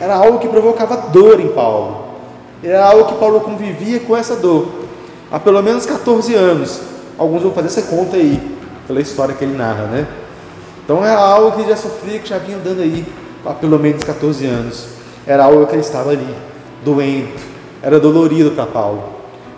Era 0.00 0.16
algo 0.16 0.38
que 0.38 0.48
provocava 0.48 0.96
dor 0.96 1.40
em 1.40 1.48
Paulo. 1.48 2.04
Era 2.62 2.86
algo 2.86 3.06
que 3.06 3.14
Paulo 3.14 3.40
convivia 3.40 4.00
com 4.00 4.16
essa 4.16 4.36
dor 4.36 4.68
há 5.30 5.40
pelo 5.40 5.62
menos 5.62 5.86
14 5.86 6.34
anos. 6.34 6.80
Alguns 7.16 7.42
vão 7.42 7.52
fazer 7.52 7.68
essa 7.68 7.82
conta 7.82 8.16
aí, 8.16 8.40
pela 8.86 9.00
história 9.00 9.34
que 9.34 9.44
ele 9.44 9.56
narra, 9.56 9.84
né? 9.84 10.06
Então 10.84 11.04
era 11.04 11.18
algo 11.18 11.52
que 11.52 11.62
ele 11.62 11.70
já 11.70 11.76
sofria, 11.76 12.18
que 12.18 12.28
já 12.28 12.38
vinha 12.38 12.58
andando 12.58 12.82
aí 12.82 13.06
há 13.46 13.54
pelo 13.54 13.78
menos 13.78 14.04
14 14.04 14.44
anos. 14.46 14.86
Era 15.26 15.44
algo 15.44 15.66
que 15.66 15.74
ele 15.74 15.82
estava 15.82 16.10
ali, 16.10 16.34
doente, 16.84 17.42
era 17.82 17.98
dolorido 17.98 18.50
para 18.50 18.66
Paulo. 18.66 19.04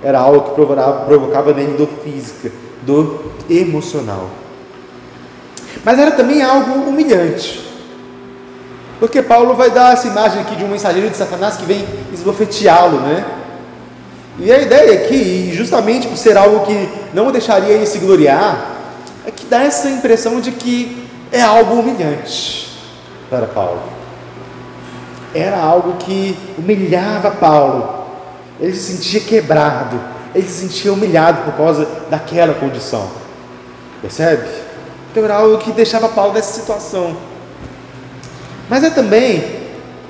Era 0.02 0.20
algo 0.20 0.42
que 0.42 0.50
provocava, 0.54 1.06
provocava 1.06 1.52
nele 1.52 1.76
dor 1.76 1.88
física, 2.04 2.52
dor 2.82 3.24
emocional. 3.48 4.28
Mas 5.84 5.98
era 5.98 6.12
também 6.12 6.42
algo 6.42 6.88
humilhante. 6.88 7.62
Porque 8.98 9.20
Paulo 9.20 9.54
vai 9.54 9.70
dar 9.70 9.92
essa 9.92 10.08
imagem 10.08 10.40
aqui 10.40 10.56
de 10.56 10.64
um 10.64 10.68
mensageiro 10.68 11.10
de 11.10 11.16
Satanás 11.16 11.56
que 11.56 11.66
vem 11.66 11.86
esbofeteá-lo, 12.12 13.00
né? 13.00 13.24
E 14.38 14.50
a 14.50 14.58
ideia 14.58 15.04
aqui, 15.04 15.52
justamente 15.52 16.08
por 16.08 16.16
ser 16.16 16.36
algo 16.36 16.64
que 16.66 16.88
não 17.12 17.30
deixaria 17.30 17.74
ele 17.74 17.86
se 17.86 17.98
gloriar, 17.98 18.66
é 19.26 19.30
que 19.30 19.46
dá 19.46 19.62
essa 19.62 19.88
impressão 19.88 20.40
de 20.40 20.52
que 20.52 21.06
é 21.30 21.40
algo 21.40 21.74
humilhante 21.74 22.70
para 23.28 23.46
Paulo. 23.46 23.82
Era 25.34 25.58
algo 25.58 25.94
que 25.98 26.36
humilhava 26.56 27.30
Paulo. 27.32 28.04
Ele 28.60 28.74
se 28.74 28.94
sentia 28.94 29.20
quebrado, 29.20 30.00
ele 30.34 30.46
se 30.46 30.66
sentia 30.66 30.92
humilhado 30.92 31.42
por 31.42 31.54
causa 31.54 31.86
daquela 32.08 32.54
condição. 32.54 33.08
Percebe? 34.00 34.63
Então 35.14 35.24
era 35.24 35.36
algo 35.36 35.58
que 35.58 35.70
deixava 35.70 36.08
Paulo 36.08 36.32
nessa 36.32 36.60
situação. 36.60 37.16
Mas 38.68 38.82
é 38.82 38.90
também 38.90 39.44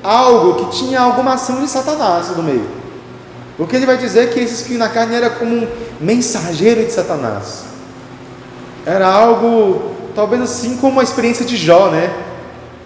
algo 0.02 0.64
que 0.64 0.78
tinha 0.78 0.98
alguma 0.98 1.34
ação 1.34 1.60
de 1.60 1.68
Satanás 1.68 2.34
no 2.34 2.42
meio. 2.42 2.66
Porque 3.58 3.76
ele 3.76 3.84
vai 3.84 3.98
dizer 3.98 4.32
que 4.32 4.40
esse 4.40 4.54
espinho 4.54 4.78
na 4.78 4.88
carne 4.88 5.14
era 5.14 5.28
como 5.28 5.54
um 5.54 5.68
mensageiro 6.00 6.82
de 6.86 6.90
Satanás. 6.90 7.64
Era 8.86 9.06
algo, 9.06 9.94
talvez 10.14 10.40
assim 10.40 10.78
como 10.78 10.98
a 10.98 11.02
experiência 11.02 11.44
de 11.44 11.58
Jó, 11.58 11.90
né? 11.90 12.10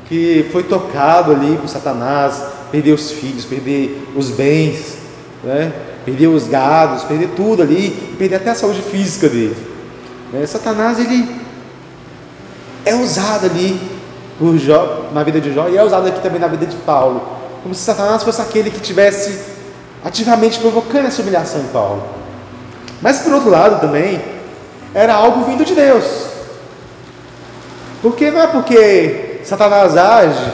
Que 0.09 0.49
foi 0.51 0.65
tocado 0.65 1.31
ali 1.31 1.57
por 1.57 1.69
Satanás, 1.69 2.43
perdeu 2.73 2.97
os 2.97 3.13
filhos, 3.13 3.45
perder 3.45 4.09
os 4.17 4.29
bens, 4.31 4.99
né? 5.45 5.73
perder 6.05 6.27
os 6.27 6.49
gados, 6.49 7.05
perder 7.05 7.29
tudo 7.37 7.63
ali, 7.63 7.91
perder 8.19 8.37
até 8.37 8.51
a 8.51 8.55
saúde 8.57 8.83
física 8.83 9.29
dele. 9.29 9.57
Né? 10.33 10.45
Satanás 10.47 10.99
ele 10.99 11.47
é 12.88 12.95
usado 12.95 13.47
ali 13.47 13.78
por 14.38 14.57
Jó, 14.57 15.11
na 15.12 15.23
vida 15.23 15.40
de 15.40 15.52
Jó 15.52 15.68
e 15.68 15.76
é 15.76 15.85
usado 15.85 16.09
aqui 16.09 16.21
também 16.21 16.40
na 16.40 16.47
vida 16.47 16.64
de 16.64 16.76
Paulo. 16.76 17.21
Como 17.62 17.75
se 17.75 17.83
Satanás 17.83 18.23
fosse 18.23 18.40
aquele 18.40 18.71
que 18.71 18.80
tivesse 18.80 19.38
ativamente 20.02 20.59
provocando 20.59 21.07
essa 21.07 21.21
humilhação 21.21 21.61
em 21.61 21.66
Paulo. 21.66 22.02
Mas 23.02 23.18
por 23.18 23.35
outro 23.35 23.50
lado 23.50 23.80
também, 23.80 24.23
era 24.95 25.14
algo 25.14 25.45
vindo 25.45 25.64
de 25.64 25.75
Deus. 25.75 26.28
Porque 28.00 28.30
não 28.30 28.40
é 28.40 28.47
porque 28.47 29.40
Satanás 29.45 29.97
age 29.97 30.52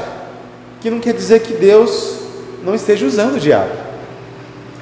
que 0.81 0.91
não 0.91 0.99
quer 0.99 1.15
dizer 1.15 1.41
que 1.41 1.55
Deus 1.55 2.17
não 2.65 2.75
esteja 2.75 3.07
usando 3.07 3.37
o 3.37 3.41
diabo. 3.41 3.71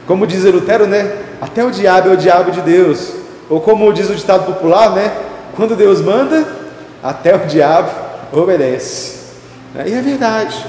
Como 0.06 0.26
diz 0.26 0.44
Lutero, 0.44 0.86
né? 0.86 1.18
Até 1.40 1.64
o 1.64 1.70
diabo 1.70 2.08
é 2.08 2.12
o 2.12 2.16
diabo 2.16 2.50
de 2.50 2.60
Deus. 2.62 3.12
Ou 3.50 3.60
como 3.60 3.92
diz 3.92 4.08
o 4.08 4.14
ditado 4.14 4.46
popular, 4.46 4.92
né? 4.92 5.12
Quando 5.54 5.76
Deus 5.76 6.00
manda, 6.00 6.61
até 7.02 7.34
o 7.34 7.46
diabo 7.46 7.90
obedece. 8.32 9.22
E 9.74 9.92
é 9.92 10.00
verdade. 10.00 10.64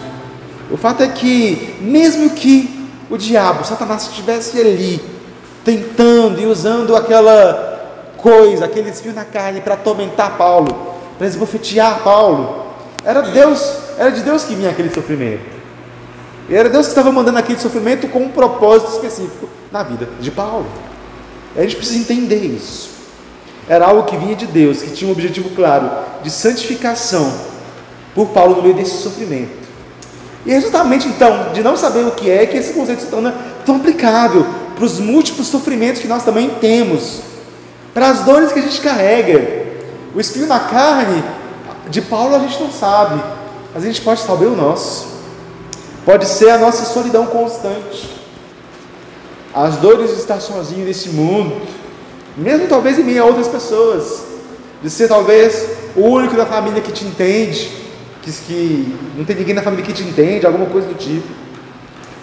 O 0.71 0.77
fato 0.77 1.03
é 1.03 1.07
que, 1.07 1.75
mesmo 1.81 2.29
que 2.31 2.89
o 3.09 3.17
diabo, 3.17 3.65
Satanás, 3.65 4.03
estivesse 4.03 4.59
ali, 4.59 5.03
tentando 5.63 6.39
e 6.39 6.45
usando 6.45 6.95
aquela 6.95 8.13
coisa, 8.17 8.65
aquele 8.65 8.89
espinho 8.89 9.13
na 9.13 9.25
carne 9.25 9.61
para 9.61 9.75
atormentar 9.75 10.37
Paulo, 10.37 10.95
para 11.17 11.27
esbofetear 11.27 11.99
Paulo, 12.01 12.63
era 13.03 13.21
Deus, 13.21 13.77
era 13.97 14.09
de 14.09 14.21
Deus 14.21 14.45
que 14.45 14.55
vinha 14.55 14.69
aquele 14.69 14.89
sofrimento. 14.89 15.53
E 16.49 16.55
era 16.55 16.69
Deus 16.69 16.87
que 16.87 16.91
estava 16.91 17.11
mandando 17.11 17.37
aquele 17.37 17.59
sofrimento 17.59 18.07
com 18.07 18.19
um 18.19 18.29
propósito 18.29 18.93
específico 18.93 19.47
na 19.71 19.83
vida 19.83 20.09
de 20.19 20.31
Paulo. 20.31 20.65
A 21.55 21.61
gente 21.61 21.75
precisa 21.75 21.99
entender 21.99 22.43
isso. 22.43 22.92
Era 23.67 23.85
algo 23.87 24.03
que 24.03 24.17
vinha 24.17 24.35
de 24.35 24.45
Deus, 24.45 24.81
que 24.81 24.91
tinha 24.91 25.07
um 25.07 25.13
objetivo 25.13 25.49
claro 25.51 25.89
de 26.21 26.29
santificação 26.29 27.33
por 28.13 28.27
Paulo 28.27 28.57
no 28.57 28.61
meio 28.63 28.75
desse 28.75 28.97
sofrimento. 29.01 29.63
E 30.45 30.53
é 30.53 30.59
justamente 30.59 31.07
então, 31.07 31.53
de 31.53 31.63
não 31.63 31.77
saber 31.77 32.05
o 32.05 32.11
que 32.11 32.29
é, 32.29 32.45
que 32.45 32.57
esse 32.57 32.73
conceito 32.73 33.01
se 33.01 33.07
torna 33.07 33.33
tão 33.65 33.77
aplicável 33.77 34.45
para 34.75 34.83
os 34.83 34.99
múltiplos 34.99 35.47
sofrimentos 35.47 36.01
que 36.01 36.07
nós 36.07 36.23
também 36.23 36.49
temos, 36.49 37.21
para 37.93 38.09
as 38.09 38.21
dores 38.21 38.51
que 38.51 38.59
a 38.59 38.61
gente 38.61 38.81
carrega. 38.81 39.63
O 40.13 40.19
espinho 40.19 40.47
na 40.47 40.59
carne 40.59 41.23
de 41.89 42.01
Paulo 42.01 42.35
a 42.35 42.39
gente 42.39 42.61
não 42.61 42.71
sabe, 42.71 43.23
mas 43.73 43.83
a 43.83 43.87
gente 43.87 44.01
pode 44.01 44.21
saber 44.21 44.47
o 44.47 44.55
nosso. 44.55 45.13
Pode 46.05 46.25
ser 46.25 46.49
a 46.49 46.57
nossa 46.57 46.85
solidão 46.85 47.27
constante. 47.27 48.09
As 49.53 49.77
dores 49.77 50.09
de 50.09 50.17
estar 50.17 50.41
sozinho 50.41 50.85
nesse 50.85 51.09
mundo, 51.09 51.61
mesmo 52.37 52.67
talvez 52.67 52.97
em 52.97 53.03
meio 53.03 53.23
a 53.23 53.25
outras 53.25 53.47
pessoas, 53.47 54.23
de 54.81 54.89
ser 54.89 55.07
talvez 55.07 55.67
o 55.95 56.01
único 56.01 56.35
da 56.35 56.45
família 56.45 56.81
que 56.81 56.91
te 56.91 57.05
entende, 57.05 57.71
que, 58.21 58.31
que 58.31 58.95
não 59.15 59.25
tem 59.25 59.35
ninguém 59.35 59.53
na 59.53 59.61
família 59.61 59.85
que 59.85 59.93
te 59.93 60.03
entende, 60.03 60.45
alguma 60.45 60.65
coisa 60.65 60.87
do 60.87 60.95
tipo. 60.95 61.27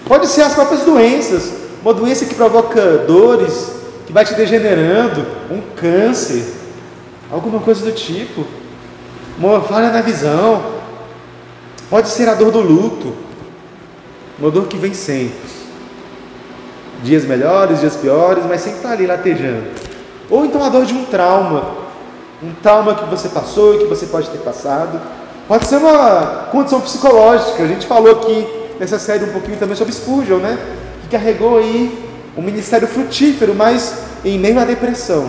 Pode 0.07 0.27
ser 0.27 0.43
as 0.43 0.55
próprias 0.55 0.83
doenças, 0.83 1.53
uma 1.83 1.95
doença 1.95 2.25
que 2.25 2.35
provoca 2.35 2.99
dores, 2.99 3.71
que 4.07 4.13
vai 4.13 4.25
te 4.25 4.35
degenerando, 4.35 5.25
um 5.51 5.61
câncer, 5.77 6.45
alguma 7.31 7.61
coisa 7.61 7.85
do 7.85 7.93
tipo, 7.93 8.45
uma 9.39 9.61
falha 9.61 9.91
na 9.91 10.01
visão, 10.01 10.81
pode 11.89 12.09
ser 12.09 12.29
a 12.29 12.35
dor 12.35 12.51
do 12.51 12.61
luto, 12.61 13.15
uma 14.39 14.51
dor 14.51 14.67
que 14.67 14.77
vem 14.77 14.93
sempre. 14.93 15.61
Dias 17.03 17.25
melhores, 17.25 17.81
dias 17.81 17.97
piores, 17.97 18.45
mas 18.47 18.61
sempre 18.61 18.79
está 18.79 18.91
ali 18.91 19.07
latejando. 19.07 19.90
Ou 20.31 20.45
então 20.47 20.63
a 20.63 20.69
dor 20.69 20.85
de 20.85 20.95
um 20.95 21.05
trauma, 21.05 21.65
um 22.43 22.53
trauma 22.63 22.95
que 22.95 23.05
você 23.07 23.29
passou 23.29 23.75
e 23.75 23.79
que 23.79 23.85
você 23.87 24.07
pode 24.07 24.31
ter 24.31 24.39
passado. 24.39 25.01
Pode 25.49 25.67
ser 25.67 25.77
uma 25.77 26.49
condição 26.53 26.81
psicológica. 26.81 27.63
A 27.63 27.67
gente 27.67 27.87
falou 27.87 28.13
aqui 28.13 28.47
nessa 28.79 28.99
série 28.99 29.25
um 29.25 29.33
pouquinho 29.33 29.59
também 29.59 29.77
sobre 29.77 29.93
Spurgeon, 29.93 30.39
né? 30.39 30.59
Que 31.03 31.09
carregou 31.09 31.59
aí 31.59 32.09
um 32.37 32.43
ministério 32.43 32.87
frutífero, 32.87 33.55
mas 33.55 33.95
em 34.25 34.39
meio 34.39 34.61
à 34.61 34.65
depressão. 34.65 35.29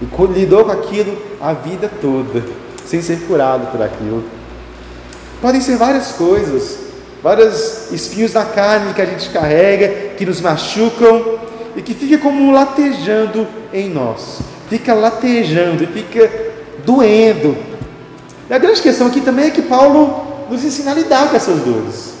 E 0.00 0.32
lidou 0.32 0.64
com 0.64 0.72
aquilo 0.72 1.16
a 1.40 1.52
vida 1.52 1.90
toda, 2.00 2.42
sem 2.86 3.02
ser 3.02 3.20
curado 3.26 3.70
por 3.70 3.82
aquilo. 3.82 4.24
Podem 5.40 5.60
ser 5.60 5.76
várias 5.76 6.12
coisas, 6.12 6.78
vários 7.22 7.92
espinhos 7.92 8.32
na 8.32 8.44
carne 8.44 8.94
que 8.94 9.02
a 9.02 9.06
gente 9.06 9.28
carrega, 9.28 10.14
que 10.16 10.24
nos 10.24 10.40
machucam 10.40 11.38
e 11.76 11.82
que 11.82 11.94
fica 11.94 12.18
como 12.18 12.52
latejando 12.52 13.46
em 13.72 13.88
nós. 13.88 14.40
Fica 14.68 14.94
latejando 14.94 15.84
e 15.84 15.86
fica 15.86 16.30
doendo. 16.84 17.56
E 18.48 18.54
a 18.54 18.58
grande 18.58 18.82
questão 18.82 19.06
aqui 19.06 19.20
também 19.20 19.46
é 19.46 19.50
que 19.50 19.62
Paulo 19.62 20.46
nos 20.50 20.64
ensina 20.64 20.90
a 20.90 20.94
lidar 20.94 21.30
com 21.30 21.36
essas 21.36 21.60
dores. 21.60 22.12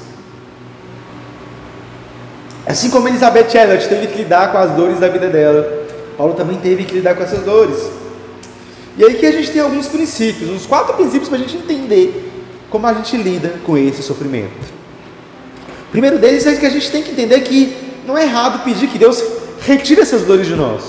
Assim 2.66 2.90
como 2.90 3.08
Elizabeth 3.08 3.54
Elliot 3.54 3.88
teve 3.88 4.06
que 4.06 4.18
lidar 4.18 4.52
com 4.52 4.58
as 4.58 4.70
dores 4.70 5.00
da 5.00 5.08
vida 5.08 5.28
dela, 5.28 5.84
Paulo 6.16 6.34
também 6.34 6.58
teve 6.58 6.84
que 6.84 6.94
lidar 6.94 7.14
com 7.14 7.22
essas 7.22 7.40
dores. 7.40 7.90
E 8.96 9.04
aí 9.04 9.14
que 9.14 9.26
a 9.26 9.32
gente 9.32 9.50
tem 9.50 9.60
alguns 9.60 9.88
princípios, 9.88 10.50
uns 10.50 10.66
quatro 10.66 10.94
princípios 10.94 11.28
para 11.28 11.38
a 11.38 11.40
gente 11.40 11.56
entender 11.56 12.30
como 12.70 12.86
a 12.86 12.94
gente 12.94 13.16
lida 13.16 13.54
com 13.64 13.76
esse 13.76 14.02
sofrimento. 14.02 14.72
O 15.88 15.90
primeiro 15.90 16.18
deles 16.18 16.46
é 16.46 16.54
que 16.56 16.64
a 16.64 16.70
gente 16.70 16.90
tem 16.90 17.02
que 17.02 17.10
entender 17.10 17.40
que 17.40 17.76
não 18.06 18.16
é 18.16 18.22
errado 18.22 18.64
pedir 18.64 18.88
que 18.88 18.98
Deus 18.98 19.22
retire 19.66 20.00
essas 20.00 20.22
dores 20.22 20.46
de 20.46 20.54
nós. 20.54 20.82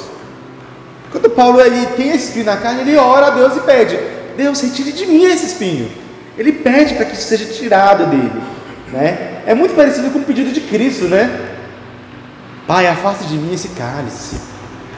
Quando 1.12 1.30
Paulo 1.30 1.62
ele 1.62 1.86
tem 1.96 2.10
esse 2.10 2.28
espinho 2.28 2.46
na 2.46 2.58
carne, 2.58 2.82
ele 2.82 2.98
ora 2.98 3.28
a 3.28 3.30
Deus 3.32 3.56
e 3.56 3.60
pede: 3.62 4.00
Deus, 4.36 4.62
retire 4.62 4.92
de 4.92 5.06
mim 5.06 5.26
esse 5.26 5.46
espinho. 5.46 5.90
Ele 6.38 6.52
pede 6.52 6.96
para 6.96 7.06
que 7.06 7.14
isso 7.14 7.28
seja 7.28 7.46
tirado 7.46 8.08
dele. 8.08 8.42
Né? 8.92 9.42
É 9.46 9.54
muito 9.54 9.76
parecido 9.76 10.10
com 10.10 10.20
o 10.20 10.24
pedido 10.24 10.52
de 10.52 10.62
Cristo, 10.62 11.06
né? 11.06 11.52
Pai, 12.66 12.88
afaste 12.88 13.26
de 13.26 13.36
mim 13.36 13.54
esse 13.54 13.70
cálice, 13.70 14.38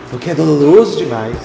porque 0.09 0.31
é 0.31 0.35
doloroso 0.35 0.97
demais. 0.97 1.35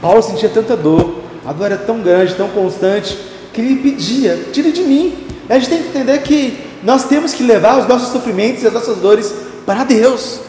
Paulo 0.00 0.22
sentia 0.22 0.48
tanta 0.48 0.76
dor, 0.76 1.22
a 1.46 1.52
dor 1.52 1.66
era 1.66 1.76
tão 1.76 2.00
grande, 2.00 2.34
tão 2.34 2.48
constante, 2.48 3.16
que 3.52 3.60
ele 3.60 3.76
pedia: 3.76 4.48
tire 4.52 4.72
de 4.72 4.82
mim. 4.82 5.26
A 5.48 5.54
gente 5.58 5.68
tem 5.68 5.82
que 5.82 5.88
entender 5.88 6.18
que 6.22 6.58
nós 6.82 7.04
temos 7.04 7.34
que 7.34 7.42
levar 7.42 7.78
os 7.78 7.86
nossos 7.86 8.08
sofrimentos 8.08 8.62
e 8.62 8.66
as 8.66 8.72
nossas 8.72 8.98
dores 8.98 9.32
para 9.64 9.84
Deus. 9.84 10.40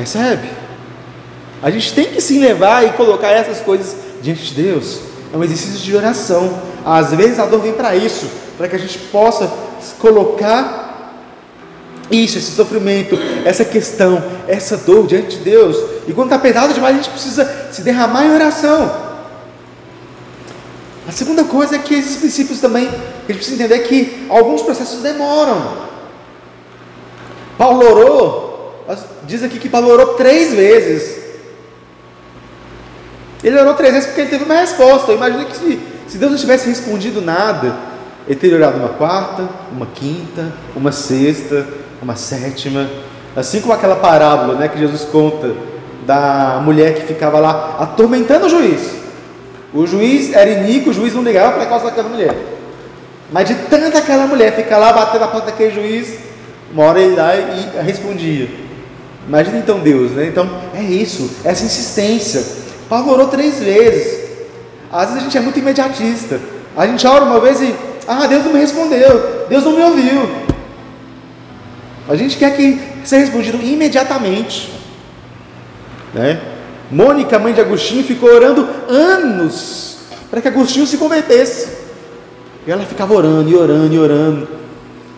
Percebe? 0.00 0.48
A 1.62 1.70
gente 1.70 1.92
tem 1.92 2.06
que 2.06 2.22
sim 2.22 2.38
levar 2.38 2.86
e 2.86 2.92
colocar 2.92 3.28
essas 3.32 3.60
coisas 3.60 3.94
diante 4.22 4.46
de 4.46 4.62
Deus. 4.62 5.00
É 5.30 5.36
um 5.36 5.44
exercício 5.44 5.78
de 5.78 5.94
oração. 5.94 6.58
Às 6.86 7.12
vezes 7.12 7.38
a 7.38 7.44
dor 7.44 7.60
vem 7.60 7.74
para 7.74 7.94
isso, 7.94 8.26
para 8.56 8.66
que 8.66 8.76
a 8.76 8.78
gente 8.78 8.98
possa 8.98 9.52
colocar 9.98 11.18
isso, 12.10 12.38
esse 12.38 12.52
sofrimento, 12.52 13.18
essa 13.44 13.62
questão, 13.62 14.24
essa 14.48 14.78
dor 14.78 15.06
diante 15.06 15.36
de 15.36 15.44
Deus. 15.44 15.76
E 16.08 16.14
quando 16.14 16.28
está 16.28 16.38
pesado 16.38 16.72
demais, 16.72 16.94
a 16.94 16.98
gente 16.98 17.10
precisa 17.10 17.68
se 17.70 17.82
derramar 17.82 18.24
em 18.24 18.32
oração. 18.32 19.10
A 21.06 21.12
segunda 21.12 21.44
coisa 21.44 21.76
é 21.76 21.78
que 21.78 21.92
esses 21.92 22.16
princípios 22.16 22.58
também, 22.58 22.86
a 22.86 23.32
gente 23.32 23.36
precisa 23.36 23.62
entender 23.62 23.80
que 23.80 24.26
alguns 24.30 24.62
processos 24.62 25.02
demoram. 25.02 25.90
Paulo 27.58 27.84
orou, 27.84 28.49
diz 29.26 29.42
aqui 29.42 29.58
que 29.58 29.68
Paulo 29.68 29.88
orou 29.88 30.14
três 30.14 30.52
vezes. 30.52 31.20
Ele 33.42 33.58
orou 33.58 33.74
três 33.74 33.92
vezes 33.92 34.06
porque 34.08 34.22
ele 34.22 34.30
teve 34.30 34.44
uma 34.44 34.56
resposta. 34.56 35.12
Imagina 35.12 35.44
que 35.44 35.56
se, 35.56 35.80
se 36.08 36.18
Deus 36.18 36.32
não 36.32 36.38
tivesse 36.38 36.68
respondido 36.68 37.20
nada, 37.20 37.74
ele 38.26 38.38
teria 38.38 38.56
orado 38.56 38.78
uma 38.78 38.90
quarta, 38.90 39.48
uma 39.72 39.86
quinta, 39.86 40.52
uma 40.76 40.92
sexta, 40.92 41.66
uma 42.02 42.16
sétima. 42.16 42.88
Assim 43.34 43.60
como 43.60 43.72
aquela 43.72 43.96
parábola 43.96 44.54
né, 44.54 44.68
que 44.68 44.78
Jesus 44.78 45.04
conta 45.04 45.54
da 46.06 46.60
mulher 46.64 46.94
que 46.94 47.02
ficava 47.02 47.38
lá 47.38 47.76
atormentando 47.78 48.46
o 48.46 48.48
juiz. 48.48 49.00
O 49.72 49.86
juiz 49.86 50.32
era 50.32 50.50
iníquo, 50.50 50.90
o 50.90 50.92
juiz 50.92 51.14
não 51.14 51.22
ligava 51.22 51.52
para 51.52 51.62
a 51.62 51.66
causa 51.66 51.84
daquela 51.86 52.08
mulher. 52.08 52.34
Mas 53.32 53.46
de 53.46 53.54
tanta 53.54 53.98
aquela 53.98 54.26
mulher 54.26 54.54
ficar 54.54 54.78
lá 54.78 54.92
batendo 54.92 55.20
na 55.20 55.28
porta 55.28 55.52
daquele 55.52 55.70
juiz, 55.70 56.18
uma 56.72 56.84
hora 56.84 57.00
ele 57.00 57.14
lá 57.14 57.36
e 57.36 57.82
respondia. 57.84 58.48
Imagina 59.26 59.58
então 59.58 59.78
Deus, 59.78 60.12
né? 60.12 60.26
Então 60.26 60.48
é 60.74 60.82
isso, 60.82 61.30
essa 61.44 61.64
insistência. 61.64 62.44
Paulo 62.88 63.12
orou 63.12 63.28
três 63.28 63.60
vezes. 63.60 64.30
Às 64.92 65.08
vezes 65.08 65.18
a 65.18 65.24
gente 65.24 65.38
é 65.38 65.40
muito 65.40 65.58
imediatista. 65.58 66.40
A 66.76 66.86
gente 66.86 67.06
ora 67.06 67.24
uma 67.24 67.40
vez 67.40 67.60
e, 67.60 67.74
ah, 68.06 68.26
Deus 68.26 68.44
não 68.44 68.52
me 68.52 68.58
respondeu, 68.58 69.46
Deus 69.48 69.64
não 69.64 69.72
me 69.72 69.82
ouviu. 69.82 70.28
A 72.08 72.16
gente 72.16 72.36
quer 72.36 72.56
que 72.56 72.80
seja 73.04 73.24
respondido 73.24 73.58
imediatamente. 73.62 74.72
Né? 76.12 76.40
Mônica, 76.90 77.38
mãe 77.38 77.52
de 77.52 77.60
Agostinho, 77.60 78.02
ficou 78.02 78.28
orando 78.28 78.68
anos 78.88 79.98
para 80.28 80.40
que 80.40 80.48
Agostinho 80.48 80.86
se 80.86 80.96
convertesse. 80.96 81.68
E 82.66 82.70
ela 82.70 82.84
ficava 82.84 83.14
orando 83.14 83.48
e 83.48 83.54
orando 83.54 83.94
e 83.94 83.98
orando. 83.98 84.48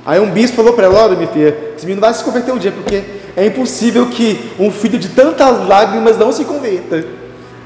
Aí 0.05 0.21
um 0.21 0.31
bispo 0.31 0.57
falou 0.57 0.75
para 0.75 0.87
ela: 0.87 1.05
Olha, 1.05 1.17
minha 1.17 1.29
filha, 1.29 1.57
esse 1.77 1.87
menino 1.87 2.01
vai 2.01 2.13
se 2.13 2.23
converter 2.25 2.53
um 2.53 2.59
dia, 2.59 2.73
porque 2.73 3.03
é 3.37 3.47
impossível 3.47 4.09
que 4.09 4.53
um 4.59 4.71
filho 4.71 4.99
de 4.99 5.09
tantas 5.11 5.67
lágrimas 5.67 6.19
não 6.19 6.33
se 6.33 6.45
converta. 6.45 7.05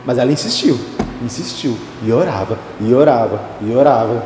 Mas 0.05 0.19
ela 0.19 0.31
insistiu, 0.31 0.79
insistiu, 1.23 1.77
e 2.05 2.13
orava, 2.13 2.59
e 2.81 2.95
orava, 2.95 3.41
e 3.61 3.75
orava. 3.75 4.23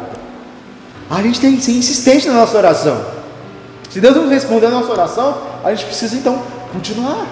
A 1.09 1.23
gente 1.23 1.41
tem 1.41 1.57
que 1.57 1.63
ser 1.63 1.73
insistente 1.73 2.29
na 2.29 2.35
nossa 2.35 2.57
oração. 2.57 3.05
Se 3.89 4.01
Deus 4.01 4.15
não 4.15 4.29
responder 4.29 4.67
a 4.67 4.71
nossa 4.71 4.93
oração, 4.93 5.39
a 5.65 5.75
gente 5.75 5.87
precisa 5.87 6.17
então 6.17 6.43
continuar. 6.73 7.27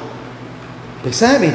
Percebem? 1.03 1.55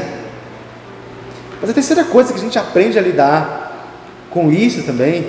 Mas 1.60 1.70
a 1.70 1.74
terceira 1.74 2.04
coisa 2.06 2.32
que 2.32 2.40
a 2.40 2.42
gente 2.42 2.58
aprende 2.58 2.98
a 2.98 3.02
lidar 3.02 3.88
com 4.30 4.52
isso 4.52 4.84
também 4.84 5.28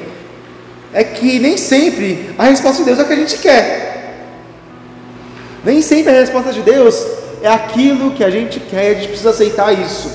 é 0.93 1.03
que 1.03 1.41
nem 1.41 1.57
sempre 1.57 2.35
a 2.39 2.45
resposta 2.45 2.79
de 2.79 2.85
Deus 2.85 2.99
é 2.99 3.03
o 3.03 3.07
que 3.07 3.13
a 3.13 3.17
gente 3.17 3.39
quer. 3.39 3.84
Nem 5.65 5.81
sempre 5.81 6.13
a 6.13 6.21
resposta 6.21 6.53
de 6.53 6.61
Deus 6.61 7.07
é 7.43 7.49
aquilo 7.49 8.13
que 8.13 8.23
a 8.23 8.31
gente 8.31 8.61
quer, 8.61 8.91
a 8.91 8.95
gente 8.95 9.09
precisa 9.09 9.31
aceitar 9.31 9.73
isso. 9.73 10.11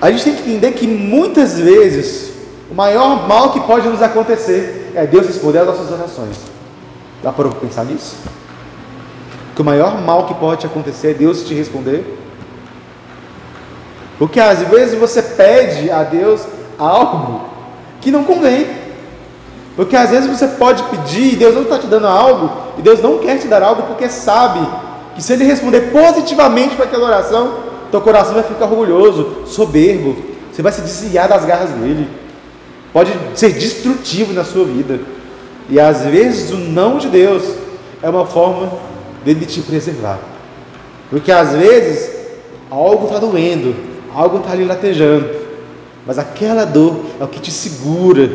A 0.00 0.10
gente 0.10 0.24
tem 0.24 0.34
que 0.34 0.42
entender 0.42 0.72
que 0.72 0.86
muitas 0.86 1.58
vezes 1.58 2.32
o 2.70 2.74
maior 2.74 3.28
mal 3.28 3.52
que 3.52 3.60
pode 3.60 3.88
nos 3.88 4.02
acontecer 4.02 4.92
é 4.94 5.06
Deus 5.06 5.26
responder 5.26 5.58
às 5.58 5.66
nossas 5.66 5.90
orações. 5.90 6.36
Dá 7.22 7.32
para 7.32 7.48
pensar 7.50 7.84
nisso? 7.84 8.16
Que 9.54 9.62
o 9.62 9.64
maior 9.64 10.00
mal 10.00 10.26
que 10.26 10.34
pode 10.34 10.66
acontecer 10.66 11.12
é 11.12 11.14
Deus 11.14 11.42
te 11.44 11.54
responder. 11.54 12.04
Porque 14.18 14.40
às 14.40 14.60
vezes 14.62 14.98
você 14.98 15.22
pede 15.22 15.90
a 15.90 16.02
Deus 16.02 16.42
algo 16.78 17.48
que 18.00 18.10
não 18.10 18.24
convém. 18.24 18.66
Porque 19.76 19.96
às 19.96 20.10
vezes 20.10 20.28
você 20.28 20.46
pode 20.48 20.82
pedir 20.84 21.32
e 21.32 21.36
Deus 21.36 21.54
não 21.54 21.62
está 21.62 21.78
te 21.78 21.86
dando 21.86 22.06
algo, 22.06 22.63
e 22.78 22.82
Deus 22.82 23.00
não 23.00 23.18
quer 23.18 23.38
te 23.38 23.46
dar 23.46 23.62
algo 23.62 23.82
porque 23.82 24.08
sabe 24.08 24.60
que 25.14 25.22
se 25.22 25.32
Ele 25.32 25.44
responder 25.44 25.92
positivamente 25.92 26.74
para 26.74 26.86
aquela 26.86 27.06
oração, 27.06 27.54
teu 27.90 28.00
coração 28.00 28.34
vai 28.34 28.42
ficar 28.42 28.64
orgulhoso, 28.64 29.46
soberbo, 29.46 30.16
você 30.52 30.62
vai 30.62 30.72
se 30.72 30.80
desviar 30.80 31.28
das 31.28 31.44
garras 31.44 31.70
dele. 31.70 32.08
pode 32.92 33.12
ser 33.34 33.52
destrutivo 33.52 34.32
na 34.32 34.44
sua 34.44 34.64
vida. 34.64 35.00
E 35.68 35.80
às 35.80 36.02
vezes 36.02 36.50
o 36.50 36.56
não 36.56 36.98
de 36.98 37.08
Deus 37.08 37.42
é 38.02 38.08
uma 38.08 38.26
forma 38.26 38.72
dele 39.24 39.46
te 39.46 39.60
preservar. 39.60 40.18
Porque 41.10 41.32
às 41.32 41.52
vezes 41.52 42.10
algo 42.70 43.06
está 43.06 43.18
doendo, 43.18 43.74
algo 44.14 44.38
está 44.38 44.52
ali 44.52 44.64
latejando, 44.64 45.30
mas 46.06 46.18
aquela 46.18 46.64
dor 46.64 47.04
é 47.20 47.24
o 47.24 47.28
que 47.28 47.40
te 47.40 47.50
segura, 47.50 48.30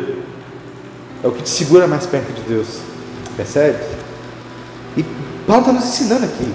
é 1.22 1.28
o 1.28 1.32
que 1.32 1.42
te 1.42 1.50
segura 1.50 1.86
mais 1.86 2.06
perto 2.06 2.32
de 2.32 2.42
Deus. 2.42 2.80
Percebe? 3.36 3.78
Paulo 5.50 5.62
está 5.62 5.72
nos 5.72 5.84
ensinando 5.84 6.26
aqui 6.26 6.48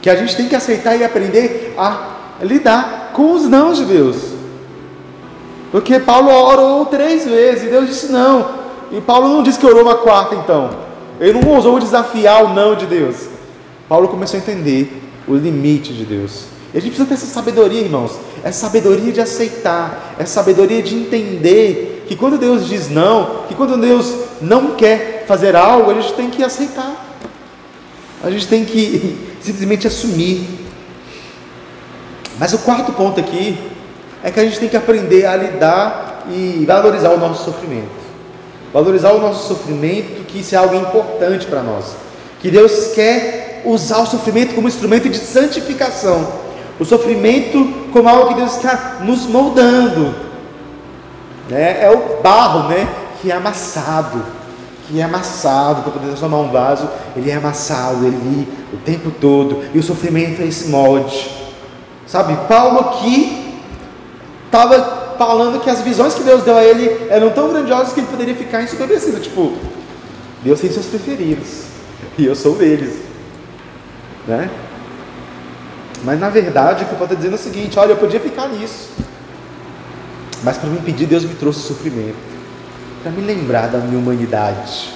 que 0.00 0.10
a 0.10 0.16
gente 0.16 0.36
tem 0.36 0.48
que 0.48 0.56
aceitar 0.56 0.96
e 0.96 1.04
aprender 1.04 1.72
a 1.78 2.16
lidar 2.42 3.12
com 3.14 3.32
os 3.32 3.44
não 3.44 3.72
de 3.72 3.84
Deus. 3.84 4.16
Porque 5.70 6.00
Paulo 6.00 6.28
orou 6.28 6.84
três 6.86 7.24
vezes 7.24 7.62
e 7.62 7.68
Deus 7.68 7.86
disse 7.86 8.10
não. 8.10 8.56
E 8.90 9.00
Paulo 9.00 9.28
não 9.28 9.40
disse 9.40 9.56
que 9.56 9.64
orou 9.64 9.82
uma 9.82 9.94
quarta 9.94 10.34
então. 10.34 10.70
Ele 11.20 11.40
não 11.40 11.52
ousou 11.52 11.78
desafiar 11.78 12.44
o 12.44 12.48
não 12.52 12.74
de 12.74 12.86
Deus. 12.86 13.28
Paulo 13.88 14.08
começou 14.08 14.40
a 14.40 14.42
entender 14.42 15.00
o 15.28 15.36
limite 15.36 15.92
de 15.92 16.04
Deus. 16.04 16.46
E 16.74 16.78
a 16.78 16.80
gente 16.80 16.96
precisa 16.96 17.06
ter 17.06 17.14
essa 17.14 17.26
sabedoria, 17.26 17.82
irmãos. 17.82 18.18
Essa 18.42 18.66
sabedoria 18.66 19.12
de 19.12 19.20
aceitar, 19.20 20.16
essa 20.18 20.32
sabedoria 20.34 20.82
de 20.82 20.96
entender 20.96 22.04
que 22.08 22.16
quando 22.16 22.36
Deus 22.36 22.66
diz 22.66 22.90
não, 22.90 23.44
que 23.46 23.54
quando 23.54 23.80
Deus 23.80 24.12
não 24.40 24.72
quer 24.72 25.24
fazer 25.28 25.54
algo, 25.54 25.92
a 25.92 25.94
gente 25.94 26.14
tem 26.14 26.28
que 26.28 26.42
aceitar. 26.42 27.01
A 28.22 28.30
gente 28.30 28.46
tem 28.46 28.64
que 28.64 29.18
simplesmente 29.42 29.86
assumir. 29.86 30.46
Mas 32.38 32.52
o 32.52 32.58
quarto 32.58 32.92
ponto 32.92 33.20
aqui 33.20 33.58
é 34.22 34.30
que 34.30 34.40
a 34.40 34.44
gente 34.44 34.58
tem 34.58 34.68
que 34.68 34.76
aprender 34.76 35.26
a 35.26 35.36
lidar 35.36 36.26
e 36.30 36.64
valorizar 36.66 37.10
o 37.10 37.18
nosso 37.18 37.44
sofrimento. 37.44 38.02
Valorizar 38.72 39.12
o 39.12 39.20
nosso 39.20 39.48
sofrimento, 39.48 40.24
que 40.26 40.40
isso 40.40 40.54
é 40.54 40.58
algo 40.58 40.74
importante 40.74 41.46
para 41.46 41.62
nós. 41.62 41.94
Que 42.40 42.50
Deus 42.50 42.88
quer 42.94 43.62
usar 43.64 43.98
o 43.98 44.06
sofrimento 44.06 44.54
como 44.54 44.68
instrumento 44.68 45.08
de 45.08 45.18
santificação. 45.18 46.26
O 46.78 46.84
sofrimento 46.84 47.90
como 47.92 48.08
algo 48.08 48.28
que 48.28 48.34
Deus 48.34 48.56
está 48.56 48.98
nos 49.02 49.26
moldando. 49.26 50.14
Né? 51.48 51.84
É 51.84 51.90
o 51.90 52.22
barro 52.22 52.68
né? 52.68 52.88
que 53.20 53.30
é 53.30 53.34
amassado. 53.34 54.24
Que 54.92 55.00
é 55.00 55.04
amassado 55.04 55.82
para 55.82 55.92
poder 55.92 56.08
transformar 56.08 56.40
um 56.40 56.50
vaso. 56.50 56.86
Ele 57.16 57.30
é 57.30 57.36
amassado 57.36 58.06
ele 58.06 58.46
o 58.72 58.76
tempo 58.76 59.10
todo. 59.10 59.64
E 59.72 59.78
o 59.78 59.82
sofrimento 59.82 60.42
é 60.42 60.46
esse 60.46 60.68
molde. 60.68 61.30
Sabe, 62.06 62.36
Paulo 62.46 62.78
aqui 62.80 63.58
estava 64.44 65.16
falando 65.16 65.60
que 65.60 65.70
as 65.70 65.80
visões 65.80 66.14
que 66.14 66.22
Deus 66.22 66.42
deu 66.42 66.56
a 66.56 66.62
ele 66.62 67.06
eram 67.08 67.30
tão 67.30 67.48
grandiosas 67.48 67.94
que 67.94 68.00
ele 68.00 68.08
poderia 68.08 68.34
ficar 68.34 68.62
ensurdecido. 68.62 69.18
Tipo, 69.18 69.54
Deus 70.42 70.60
tem 70.60 70.70
seus 70.70 70.86
preferidos 70.86 71.62
e 72.18 72.26
eu 72.26 72.36
sou 72.36 72.60
eles, 72.60 73.00
né? 74.28 74.50
Mas 76.04 76.20
na 76.20 76.28
verdade 76.28 76.84
o 76.84 76.86
que 76.86 76.92
eu 76.92 77.00
estou 77.00 77.16
dizendo 77.16 77.32
é 77.32 77.36
o 77.36 77.38
seguinte: 77.38 77.78
olha, 77.78 77.92
eu 77.92 77.96
podia 77.96 78.20
ficar 78.20 78.48
nisso, 78.48 78.90
mas 80.42 80.58
para 80.58 80.68
me 80.68 80.78
impedir, 80.78 81.06
Deus 81.06 81.24
me 81.24 81.34
trouxe 81.34 81.60
sofrimento, 81.60 82.16
para 83.02 83.10
me 83.10 83.20
lembrar 83.20 83.66
da 83.66 83.78
minha 83.78 83.98
humanidade, 83.98 84.90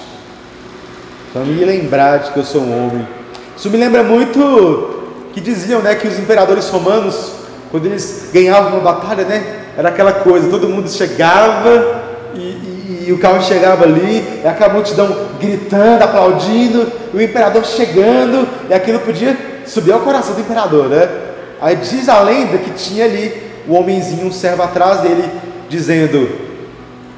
para 1.33 1.43
me 1.43 1.65
lembrar 1.65 2.19
de 2.19 2.31
que 2.31 2.37
eu 2.37 2.45
sou 2.45 2.61
um 2.61 2.87
homem. 2.87 3.07
Isso 3.55 3.69
me 3.69 3.77
lembra 3.77 4.01
muito 4.01 5.03
que 5.33 5.41
diziam, 5.41 5.81
né, 5.81 5.93
que 5.93 6.07
os 6.07 6.17
imperadores 6.17 6.69
romanos, 6.69 7.33
quando 7.69 7.85
eles 7.85 8.29
ganhavam 8.33 8.79
uma 8.79 8.79
batalha, 8.79 9.25
né, 9.25 9.65
era 9.77 9.89
aquela 9.89 10.13
coisa, 10.13 10.49
todo 10.49 10.69
mundo 10.69 10.89
chegava 10.89 12.01
e, 12.33 12.39
e, 12.39 13.05
e 13.07 13.11
o 13.11 13.19
carro 13.19 13.43
chegava 13.43 13.83
ali, 13.83 14.41
e 14.43 14.47
aquela 14.47 14.73
multidão 14.73 15.27
gritando, 15.39 16.01
aplaudindo, 16.01 16.89
o 17.13 17.21
imperador 17.21 17.65
chegando, 17.65 18.47
e 18.69 18.73
aquilo 18.73 18.99
podia 18.99 19.37
subir 19.65 19.91
ao 19.91 19.99
coração 19.99 20.33
do 20.33 20.41
imperador, 20.41 20.87
né? 20.87 21.09
Aí 21.59 21.75
diz 21.75 22.07
a 22.07 22.21
lenda 22.21 22.57
que 22.57 22.71
tinha 22.71 23.05
ali 23.05 23.33
o 23.67 23.73
homenzinho, 23.73 24.27
um 24.27 24.31
servo 24.31 24.63
atrás 24.63 25.01
dele, 25.01 25.29
dizendo: 25.69 26.29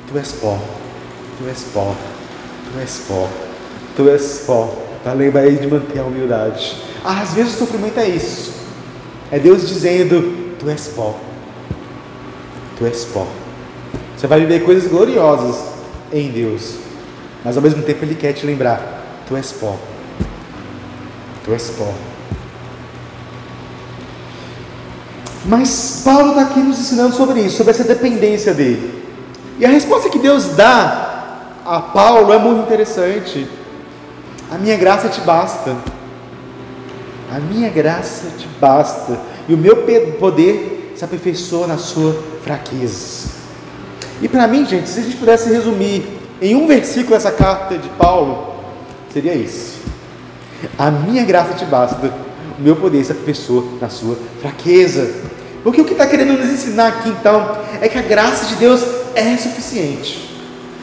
Tu 0.08 0.18
és 0.18 0.32
pó, 0.32 0.58
tu 1.40 1.48
és 1.48 1.64
pó, 1.74 1.96
tu 2.66 2.80
és 2.80 3.02
pó, 3.08 3.30
tu 3.96 4.10
és 4.10 4.44
pó. 4.46 4.76
Para 5.02 5.14
lembrar 5.14 5.48
ele 5.48 5.58
de 5.58 5.68
manter 5.68 6.00
a 6.00 6.04
humildade. 6.04 6.76
Ah, 7.04 7.22
às 7.22 7.34
vezes 7.34 7.56
o 7.56 7.60
sofrimento 7.60 7.98
é 7.98 8.10
isso. 8.10 8.52
É 9.32 9.40
Deus 9.40 9.68
dizendo: 9.68 10.58
Tu 10.60 10.70
és 10.70 10.88
pó, 10.90 11.18
tu 12.78 12.86
és 12.86 13.06
pó. 13.06 13.26
Você 14.18 14.28
vai 14.28 14.42
viver 14.42 14.66
coisas 14.66 14.92
gloriosas 14.92 15.56
em 16.12 16.30
Deus, 16.30 16.76
mas 17.46 17.56
ao 17.56 17.64
mesmo 17.64 17.82
tempo 17.84 18.04
Ele 18.04 18.16
quer 18.16 18.34
te 18.34 18.46
lembrar: 18.46 19.24
tu 19.26 19.38
és 19.38 19.54
pó. 19.54 19.78
Tu 21.46 21.54
és 21.54 21.70
pó. 21.70 21.94
Mas 25.46 26.02
Paulo 26.04 26.32
está 26.32 26.42
aqui 26.42 26.60
nos 26.60 26.78
ensinando 26.78 27.16
sobre 27.16 27.40
isso, 27.40 27.56
sobre 27.56 27.72
essa 27.72 27.86
dependência 27.86 28.54
dele. 28.54 29.02
E 29.58 29.66
a 29.66 29.70
resposta 29.70 30.10
que 30.10 30.20
Deus 30.20 30.48
dá 30.50 31.09
a 31.70 31.80
Paulo 31.80 32.34
é 32.34 32.38
muito 32.40 32.64
interessante. 32.64 33.48
A 34.50 34.58
minha 34.58 34.76
graça 34.76 35.08
te 35.08 35.22
basta. 35.22 35.78
A 37.32 37.40
minha 37.40 37.70
graça 37.70 38.26
te 38.40 38.48
basta. 38.60 39.20
E 39.48 39.54
o 39.54 39.58
meu 39.58 39.86
poder 40.20 40.94
se 40.96 41.06
aperfeiçoa 41.06 41.68
na 41.68 41.78
sua 41.78 42.24
fraqueza. 42.44 43.30
E 44.20 44.28
para 44.28 44.48
mim, 44.48 44.66
gente, 44.66 44.90
se 44.90 45.00
a 45.00 45.04
gente 45.04 45.18
pudesse 45.18 45.48
resumir 45.50 46.08
em 46.42 46.56
um 46.56 46.66
versículo 46.66 47.16
essa 47.16 47.32
carta 47.32 47.78
de 47.78 47.88
Paulo, 47.90 48.56
seria 49.14 49.36
isso: 49.36 49.78
A 50.76 50.90
minha 50.90 51.24
graça 51.24 51.54
te 51.54 51.66
basta, 51.66 52.12
o 52.58 52.62
meu 52.62 52.78
poder 52.78 53.04
se 53.06 53.12
aperfeiçoa 53.12 53.64
na 53.80 53.90
sua 53.90 54.18
fraqueza. 54.42 55.14
Porque 55.64 55.82
o 55.82 55.86
que 55.86 55.92
está 55.92 56.08
querendo 56.08 56.34
nos 56.34 56.50
ensinar 56.50 56.88
aqui 56.88 57.10
então 57.10 57.58
é 57.80 57.88
que 57.88 57.98
a 58.00 58.02
graça 58.02 58.48
de 58.48 58.56
Deus 58.56 58.84
é 59.14 59.38
suficiente. 59.38 60.29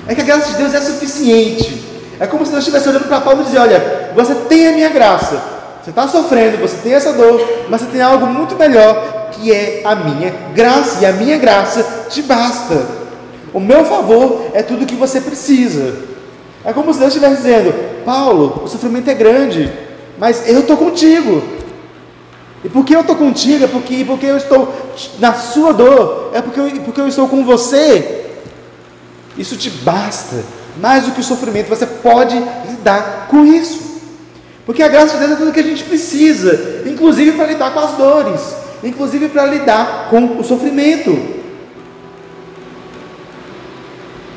É 0.09 0.14
que 0.14 0.21
a 0.21 0.25
graça 0.25 0.53
de 0.53 0.59
Deus 0.59 0.75
é 0.75 0.81
suficiente. 0.81 1.85
É 2.19 2.27
como 2.27 2.45
se 2.47 2.53
nós 2.53 2.61
estivesse 2.61 2.88
olhando 2.88 3.07
para 3.09 3.21
Paulo 3.21 3.42
e 3.42 3.45
dizer: 3.45 3.59
Olha, 3.59 4.12
você 4.14 4.35
tem 4.35 4.69
a 4.69 4.73
minha 4.73 4.88
graça. 4.88 5.40
Você 5.83 5.90
está 5.90 6.09
sofrendo, 6.09 6.59
você 6.59 6.77
tem 6.83 6.95
essa 6.95 7.12
dor, 7.12 7.40
mas 7.69 7.81
você 7.81 7.87
tem 7.87 8.01
algo 8.01 8.27
muito 8.27 8.57
melhor 8.57 9.31
que 9.31 9.53
é 9.53 9.83
a 9.85 9.95
minha 9.95 10.35
graça, 10.55 11.03
e 11.03 11.07
a 11.07 11.12
minha 11.12 11.38
graça 11.38 12.07
te 12.11 12.23
basta. 12.23 12.87
O 13.53 13.61
meu 13.61 13.85
favor 13.85 14.47
é 14.53 14.62
tudo 14.62 14.83
o 14.83 14.87
que 14.87 14.97
você 14.97 15.21
precisa. 15.21 15.95
É 16.64 16.73
como 16.73 16.92
se 16.92 16.99
Deus 16.99 17.14
estivesse 17.14 17.42
dizendo: 17.42 17.75
Paulo, 18.05 18.62
o 18.64 18.69
sofrimento 18.69 19.09
é 19.09 19.14
grande, 19.14 19.73
mas 20.19 20.49
eu 20.49 20.61
estou 20.61 20.77
contigo. 20.77 21.42
E 22.64 22.69
porque 22.69 22.97
eu 22.97 23.03
estou 23.03 23.14
contigo, 23.14 23.64
é 23.64 23.69
porque, 23.69 24.05
porque 24.05 24.27
eu 24.27 24.37
estou 24.37 24.75
na 25.21 25.35
sua 25.35 25.73
dor, 25.73 26.33
é 26.35 26.42
porque 26.42 26.59
eu, 26.59 26.71
porque 26.85 27.01
eu 27.01 27.07
estou 27.07 27.29
com 27.29 27.45
você. 27.45 28.26
Isso 29.38 29.57
te 29.57 29.70
basta. 29.70 30.44
Mais 30.79 31.05
do 31.05 31.12
que 31.12 31.20
o 31.20 31.25
sofrimento, 31.25 31.68
você 31.68 31.87
pode 31.87 32.37
lidar 32.68 33.29
com 33.31 33.44
isso. 33.46 34.01
Porque 34.64 34.83
a 34.83 34.88
graça 34.88 35.14
de 35.14 35.20
Deus 35.20 35.33
é 35.33 35.37
tudo 35.37 35.53
que 35.53 35.61
a 35.61 35.62
gente 35.62 35.85
precisa, 35.85 36.83
inclusive 36.87 37.33
para 37.33 37.46
lidar 37.46 37.72
com 37.72 37.81
as 37.81 37.92
dores 37.92 38.66
inclusive 38.83 39.29
para 39.29 39.46
lidar 39.46 40.09
com 40.11 40.38
o 40.38 40.44
sofrimento. 40.44 41.37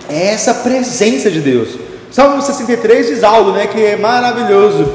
É 0.08 0.28
essa 0.28 0.56
presença 0.56 1.30
de 1.30 1.40
Deus. 1.40 1.78
Salmo 2.12 2.42
63 2.42 3.08
diz 3.08 3.24
algo 3.24 3.52
né, 3.52 3.68
que 3.68 3.84
é 3.84 3.96
maravilhoso. 3.96 4.92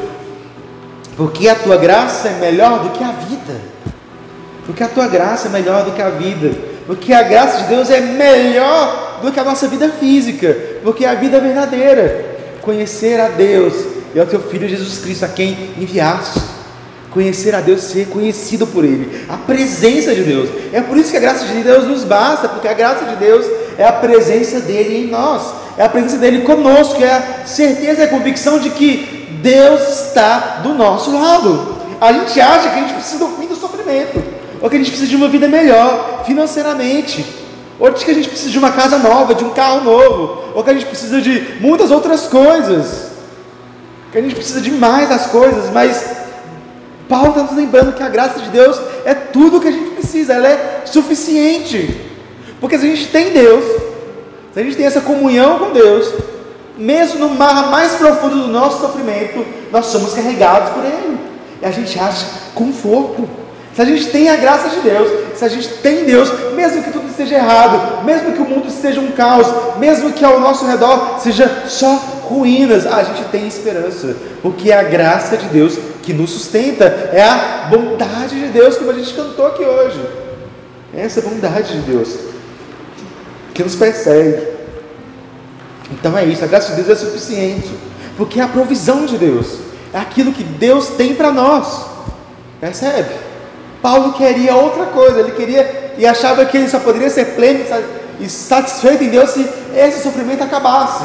Porque 1.17 1.49
a 1.49 1.55
tua 1.55 1.77
graça 1.77 2.29
é 2.29 2.40
melhor 2.40 2.83
do 2.83 2.90
que 2.90 3.05
a 3.05 3.12
vida. 3.12 3.61
Porque 4.67 4.83
a 4.83 4.88
tua 4.88 5.07
graça 5.07 5.47
é 5.47 5.51
melhor 5.51 5.85
do 5.85 5.93
que 5.93 6.03
a 6.03 6.11
vida. 6.11 6.51
Porque 6.87 7.12
a 7.12 7.23
graça 7.23 7.62
de 7.62 7.68
Deus 7.68 7.90
é 7.90 8.01
melhor 8.01 9.20
do 9.23 9.33
que 9.33 9.40
a 9.40 9.44
nossa 9.44 9.68
vida 9.68 9.88
física. 9.88 10.57
Porque 10.83 11.05
é 11.05 11.09
a 11.09 11.14
vida 11.14 11.40
verdadeira. 11.40 12.35
Conhecer 12.61 13.20
a 13.20 13.29
Deus 13.29 13.75
e 14.14 14.20
ao 14.20 14.27
teu 14.27 14.40
Filho 14.40 14.68
Jesus 14.68 14.99
Cristo, 14.99 15.25
a 15.25 15.29
quem 15.29 15.70
enviaste 15.79 16.55
conhecer 17.14 17.55
a 17.55 17.61
Deus, 17.61 17.81
ser 17.83 18.09
conhecido 18.09 18.66
por 18.66 18.85
Ele, 18.85 19.25
a 19.29 19.37
presença 19.37 20.12
de 20.12 20.25
Deus. 20.25 20.51
É 20.73 20.81
por 20.81 20.97
isso 20.99 21.12
que 21.12 21.16
a 21.16 21.20
graça 21.20 21.47
de 21.47 21.62
Deus 21.62 21.87
nos 21.87 22.03
basta, 22.03 22.49
porque 22.49 22.66
a 22.66 22.75
graça 22.75 23.05
de 23.05 23.16
Deus 23.16 23.47
é 23.79 23.87
a 23.87 23.92
presença 23.92 24.59
dele 24.59 25.05
em 25.05 25.07
nós, 25.07 25.55
é 25.79 25.85
a 25.85 25.88
presença 25.88 26.18
dele 26.18 26.42
conosco, 26.42 27.03
é 27.03 27.11
a 27.11 27.47
certeza 27.47 28.01
e 28.01 28.05
a 28.05 28.09
convicção 28.09 28.59
de 28.59 28.70
que 28.70 29.38
Deus 29.40 30.07
está 30.07 30.61
do 30.62 30.75
nosso 30.75 31.12
lado. 31.12 31.79
A 32.01 32.12
gente 32.12 32.38
acha 32.40 32.68
que 32.70 32.79
a 32.79 32.83
gente 32.83 32.94
precisa 32.94 33.25
do 33.25 33.29
fim 33.37 33.47
do 33.47 33.55
sofrimento, 33.55 34.20
ou 34.64 34.70
que 34.70 34.77
a 34.77 34.79
gente 34.79 34.92
precisa 34.92 35.11
de 35.11 35.14
uma 35.14 35.29
vida 35.29 35.46
melhor 35.46 36.22
financeiramente, 36.24 37.22
ou 37.79 37.92
que 37.92 38.11
a 38.11 38.14
gente 38.14 38.31
precisa 38.31 38.50
de 38.50 38.59
uma 38.59 38.72
casa 38.72 38.96
nova, 38.96 39.35
de 39.35 39.44
um 39.44 39.50
carro 39.50 39.85
novo, 39.85 40.42
ou 40.55 40.64
que 40.64 40.70
a 40.70 40.72
gente 40.72 40.87
precisa 40.87 41.20
de 41.20 41.59
muitas 41.61 41.90
outras 41.90 42.22
coisas, 42.29 43.11
que 44.11 44.16
a 44.16 44.22
gente 44.22 44.35
precisa 44.35 44.62
de 44.62 44.70
mais 44.70 45.11
das 45.11 45.27
coisas, 45.27 45.70
mas 45.70 46.16
Paulo 47.07 47.29
está 47.29 47.42
nos 47.42 47.55
lembrando 47.55 47.92
que 47.92 48.03
a 48.03 48.09
graça 48.09 48.40
de 48.40 48.48
Deus 48.48 48.81
é 49.05 49.12
tudo 49.12 49.59
o 49.59 49.61
que 49.61 49.68
a 49.68 49.70
gente 49.70 49.90
precisa, 49.90 50.33
ela 50.33 50.48
é 50.48 50.85
suficiente. 50.87 52.00
Porque 52.59 52.79
se 52.79 52.87
a 52.87 52.88
gente 52.88 53.09
tem 53.09 53.33
Deus, 53.33 53.66
se 54.55 54.61
a 54.61 54.62
gente 54.62 54.77
tem 54.77 54.87
essa 54.87 55.03
comunhão 55.03 55.59
com 55.59 55.72
Deus, 55.72 56.11
mesmo 56.79 57.18
no 57.18 57.35
mar 57.35 57.70
mais 57.70 57.96
profundo 57.96 58.44
do 58.44 58.48
nosso 58.48 58.81
sofrimento, 58.81 59.44
nós 59.70 59.85
somos 59.85 60.14
carregados 60.14 60.70
por 60.70 60.83
Ele. 60.87 61.18
E 61.61 61.66
a 61.66 61.70
gente 61.70 61.98
acha 61.98 62.24
conforto. 62.55 63.44
Se 63.75 63.83
a 63.83 63.85
gente 63.85 64.07
tem 64.07 64.29
a 64.29 64.37
graça 64.37 64.69
de 64.69 64.81
Deus, 64.81 65.37
se 65.37 65.45
a 65.45 65.49
gente 65.49 65.69
tem 65.79 66.05
Deus, 66.05 66.31
mesmo 66.55 66.81
que 66.81 66.93
tudo 66.93 67.09
esteja 67.09 67.35
errado, 67.35 68.05
mesmo 68.05 68.33
que 68.33 68.41
o 68.41 68.45
mundo 68.45 68.69
esteja 68.69 69.01
um 69.01 69.11
caos, 69.11 69.49
mesmo 69.79 70.13
que 70.13 70.25
ao 70.25 70.39
nosso 70.39 70.65
redor 70.65 71.19
seja 71.19 71.65
só 71.67 71.97
ruínas, 72.23 72.87
a 72.87 73.03
gente 73.03 73.25
tem 73.25 73.49
esperança, 73.49 74.17
porque 74.41 74.71
é 74.71 74.79
a 74.79 74.85
graça 74.85 75.37
de 75.37 75.49
Deus 75.49 75.77
que 76.05 76.13
nos 76.13 76.31
sustenta, 76.31 76.85
é 76.85 77.23
a 77.23 77.69
bondade 77.69 78.39
de 78.39 78.47
Deus, 78.47 78.77
como 78.77 78.93
a 78.93 78.95
gente 78.95 79.13
cantou 79.13 79.47
aqui 79.49 79.65
hoje. 79.65 80.01
É 80.97 81.01
essa 81.03 81.21
bondade 81.21 81.73
de 81.73 81.91
Deus 81.91 82.17
que 83.53 83.65
nos 83.65 83.75
persegue. 83.75 84.55
Então 85.91 86.17
é 86.17 86.25
isso, 86.25 86.45
a 86.45 86.47
graça 86.47 86.71
de 86.71 86.83
Deus 86.83 87.03
é 87.03 87.05
suficiente, 87.05 87.73
porque 88.17 88.39
é 88.39 88.45
a 88.45 88.49
provisão 88.49 89.05
de 89.05 89.19
Deus, 89.19 89.59
é 89.93 89.99
aquilo 89.99 90.33
que 90.33 90.45
Deus 90.45 90.91
tem 90.91 91.13
para 91.17 91.33
nós. 91.33 91.87
Percebe? 92.61 93.34
Paulo 93.85 94.14
queria 94.14 94.57
outra 94.57 94.87
coisa, 94.87 95.20
ele 95.20 95.33
queria 95.33 95.92
e 95.99 96.07
achava 96.07 96.47
que 96.47 96.57
ele 96.57 96.70
só 96.70 96.79
poderia 96.79 97.11
ser 97.11 97.35
pleno 97.35 97.66
e 98.18 98.31
satisfeito 98.31 99.05
em 99.05 99.11
Deus 99.11 99.29
se 99.29 99.47
esse 99.77 100.03
sofrimento 100.03 100.42
acabasse. 100.42 101.05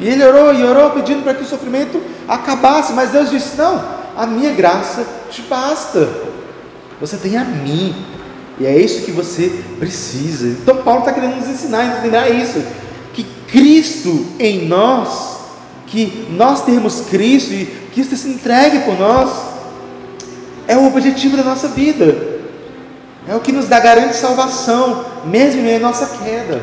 E 0.00 0.08
ele 0.08 0.24
orou 0.24 0.54
e 0.54 0.64
orou 0.64 0.92
pedindo 0.92 1.22
para 1.22 1.34
que 1.34 1.42
o 1.42 1.46
sofrimento 1.46 2.00
acabasse, 2.26 2.94
mas 2.94 3.10
Deus 3.10 3.28
disse: 3.28 3.58
Não, 3.58 3.84
a 4.16 4.24
minha 4.26 4.50
graça 4.52 5.06
te 5.30 5.42
basta. 5.42 6.08
Você 6.98 7.18
tem 7.18 7.36
a 7.36 7.44
mim, 7.44 7.94
e 8.58 8.64
é 8.64 8.74
isso 8.74 9.04
que 9.04 9.12
você 9.12 9.62
precisa. 9.78 10.46
Então, 10.46 10.78
Paulo 10.78 11.00
está 11.00 11.12
querendo 11.12 11.36
nos 11.36 11.48
ensinar, 11.48 11.84
nos 11.84 11.98
ensinar 11.98 12.30
isso: 12.30 12.64
que 13.12 13.24
Cristo 13.46 14.26
em 14.38 14.66
nós, 14.66 15.36
que 15.86 16.26
nós 16.30 16.64
temos 16.64 17.02
Cristo 17.10 17.52
e 17.52 17.66
Cristo 17.92 18.16
se 18.16 18.30
entregue 18.30 18.78
por 18.86 18.98
nós, 18.98 19.57
é 20.68 20.76
o 20.76 20.86
objetivo 20.86 21.36
da 21.36 21.42
nossa 21.42 21.66
vida. 21.66 22.38
É 23.26 23.34
o 23.34 23.40
que 23.40 23.50
nos 23.50 23.66
dá 23.66 23.80
garante 23.80 24.14
salvação, 24.14 25.04
mesmo 25.24 25.66
em 25.66 25.78
nossa 25.80 26.06
queda. 26.18 26.62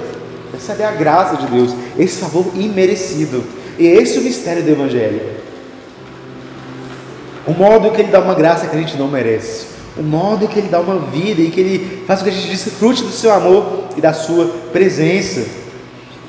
É 0.79 0.85
a 0.85 0.91
graça 0.91 1.35
de 1.35 1.47
Deus, 1.47 1.75
esse 1.99 2.21
favor 2.21 2.45
imerecido. 2.55 3.43
E 3.77 3.85
esse 3.85 4.17
é 4.17 4.21
o 4.21 4.23
mistério 4.23 4.63
do 4.63 4.69
Evangelho. 4.69 5.21
O 7.45 7.51
modo 7.51 7.91
que 7.91 8.01
Ele 8.01 8.11
dá 8.11 8.21
uma 8.21 8.33
graça 8.33 8.67
que 8.67 8.75
a 8.75 8.79
gente 8.79 8.95
não 8.95 9.09
merece 9.09 9.75
o 9.97 10.03
modo 10.03 10.47
que 10.47 10.59
Ele 10.59 10.67
dá 10.67 10.79
uma 10.79 10.99
vida 10.99 11.41
e 11.41 11.49
que 11.49 11.59
Ele 11.59 12.03
faz 12.05 12.19
com 12.19 12.25
que 12.25 12.31
a 12.31 12.37
gente 12.37 12.49
desfrute 12.49 13.03
do 13.03 13.11
seu 13.11 13.31
amor 13.33 13.85
e 13.95 14.01
da 14.01 14.13
sua 14.13 14.47
presença. 14.71 15.45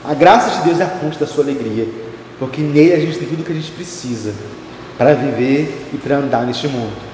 A 0.04 0.14
graça 0.14 0.58
de 0.58 0.66
Deus 0.66 0.80
é 0.80 0.84
a 0.84 0.88
fonte 0.88 1.18
da 1.18 1.26
sua 1.26 1.42
alegria, 1.42 1.88
porque 2.38 2.60
nele 2.60 2.92
a 2.92 3.00
gente 3.00 3.18
tem 3.18 3.26
tudo 3.26 3.40
o 3.40 3.44
que 3.44 3.52
a 3.52 3.54
gente 3.54 3.72
precisa 3.72 4.32
para 4.96 5.14
viver 5.14 5.88
e 5.92 5.96
para 5.96 6.16
andar 6.16 6.46
neste 6.46 6.68
mundo. 6.68 7.06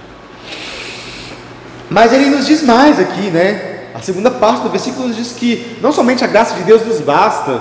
Mas 1.92 2.10
ele 2.12 2.30
nos 2.30 2.46
diz 2.46 2.62
mais 2.62 2.98
aqui, 2.98 3.30
né? 3.30 3.90
A 3.94 4.00
segunda 4.00 4.30
parte 4.30 4.62
do 4.62 4.70
versículo 4.70 5.08
nos 5.08 5.16
diz 5.16 5.32
que 5.32 5.76
não 5.82 5.92
somente 5.92 6.24
a 6.24 6.26
graça 6.26 6.54
de 6.54 6.62
Deus 6.62 6.86
nos 6.86 7.00
basta, 7.00 7.60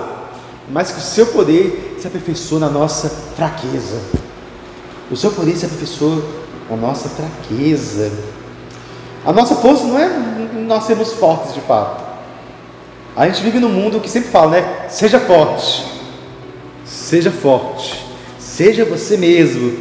mas 0.70 0.90
que 0.90 0.98
o 0.98 1.02
seu 1.02 1.26
poder 1.26 1.96
se 2.00 2.06
aperfeiçoa 2.06 2.58
na 2.58 2.70
nossa 2.70 3.10
fraqueza. 3.36 4.00
O 5.10 5.16
seu 5.16 5.30
poder 5.32 5.54
se 5.54 5.66
aperfeiçoa 5.66 6.22
na 6.70 6.76
nossa 6.76 7.10
fraqueza. 7.10 8.10
A 9.26 9.32
nossa 9.32 9.54
força 9.56 9.84
não 9.84 9.98
é 9.98 10.08
nós 10.66 10.84
sermos 10.84 11.12
fortes 11.12 11.52
de 11.52 11.60
fato. 11.60 12.02
A 13.14 13.28
gente 13.28 13.42
vive 13.42 13.58
num 13.58 13.68
mundo 13.68 14.00
que 14.00 14.08
sempre 14.08 14.30
fala, 14.30 14.52
né? 14.52 14.86
Seja 14.88 15.20
forte. 15.20 15.84
Seja 16.86 17.30
forte. 17.30 18.02
Seja 18.38 18.86
você 18.86 19.18
mesmo. 19.18 19.76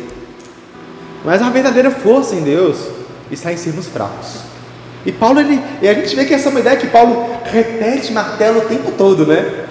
Mas 1.23 1.41
a 1.41 1.49
verdadeira 1.49 1.89
força 1.89 2.35
em 2.35 2.43
Deus 2.43 3.00
está 3.33 3.51
em 3.51 3.57
sermos 3.57 3.87
fracos. 3.87 4.39
E 5.05 5.11
Paulo, 5.11 5.39
ele, 5.39 5.59
e 5.81 5.87
a 5.87 5.93
gente 5.93 6.15
vê 6.15 6.25
que 6.25 6.33
essa 6.33 6.49
é 6.49 6.51
uma 6.51 6.59
ideia 6.59 6.77
que 6.77 6.87
Paulo 6.87 7.35
repete, 7.43 8.11
martela 8.11 8.59
o 8.59 8.67
tempo 8.67 8.91
todo, 8.91 9.25
né? 9.25 9.65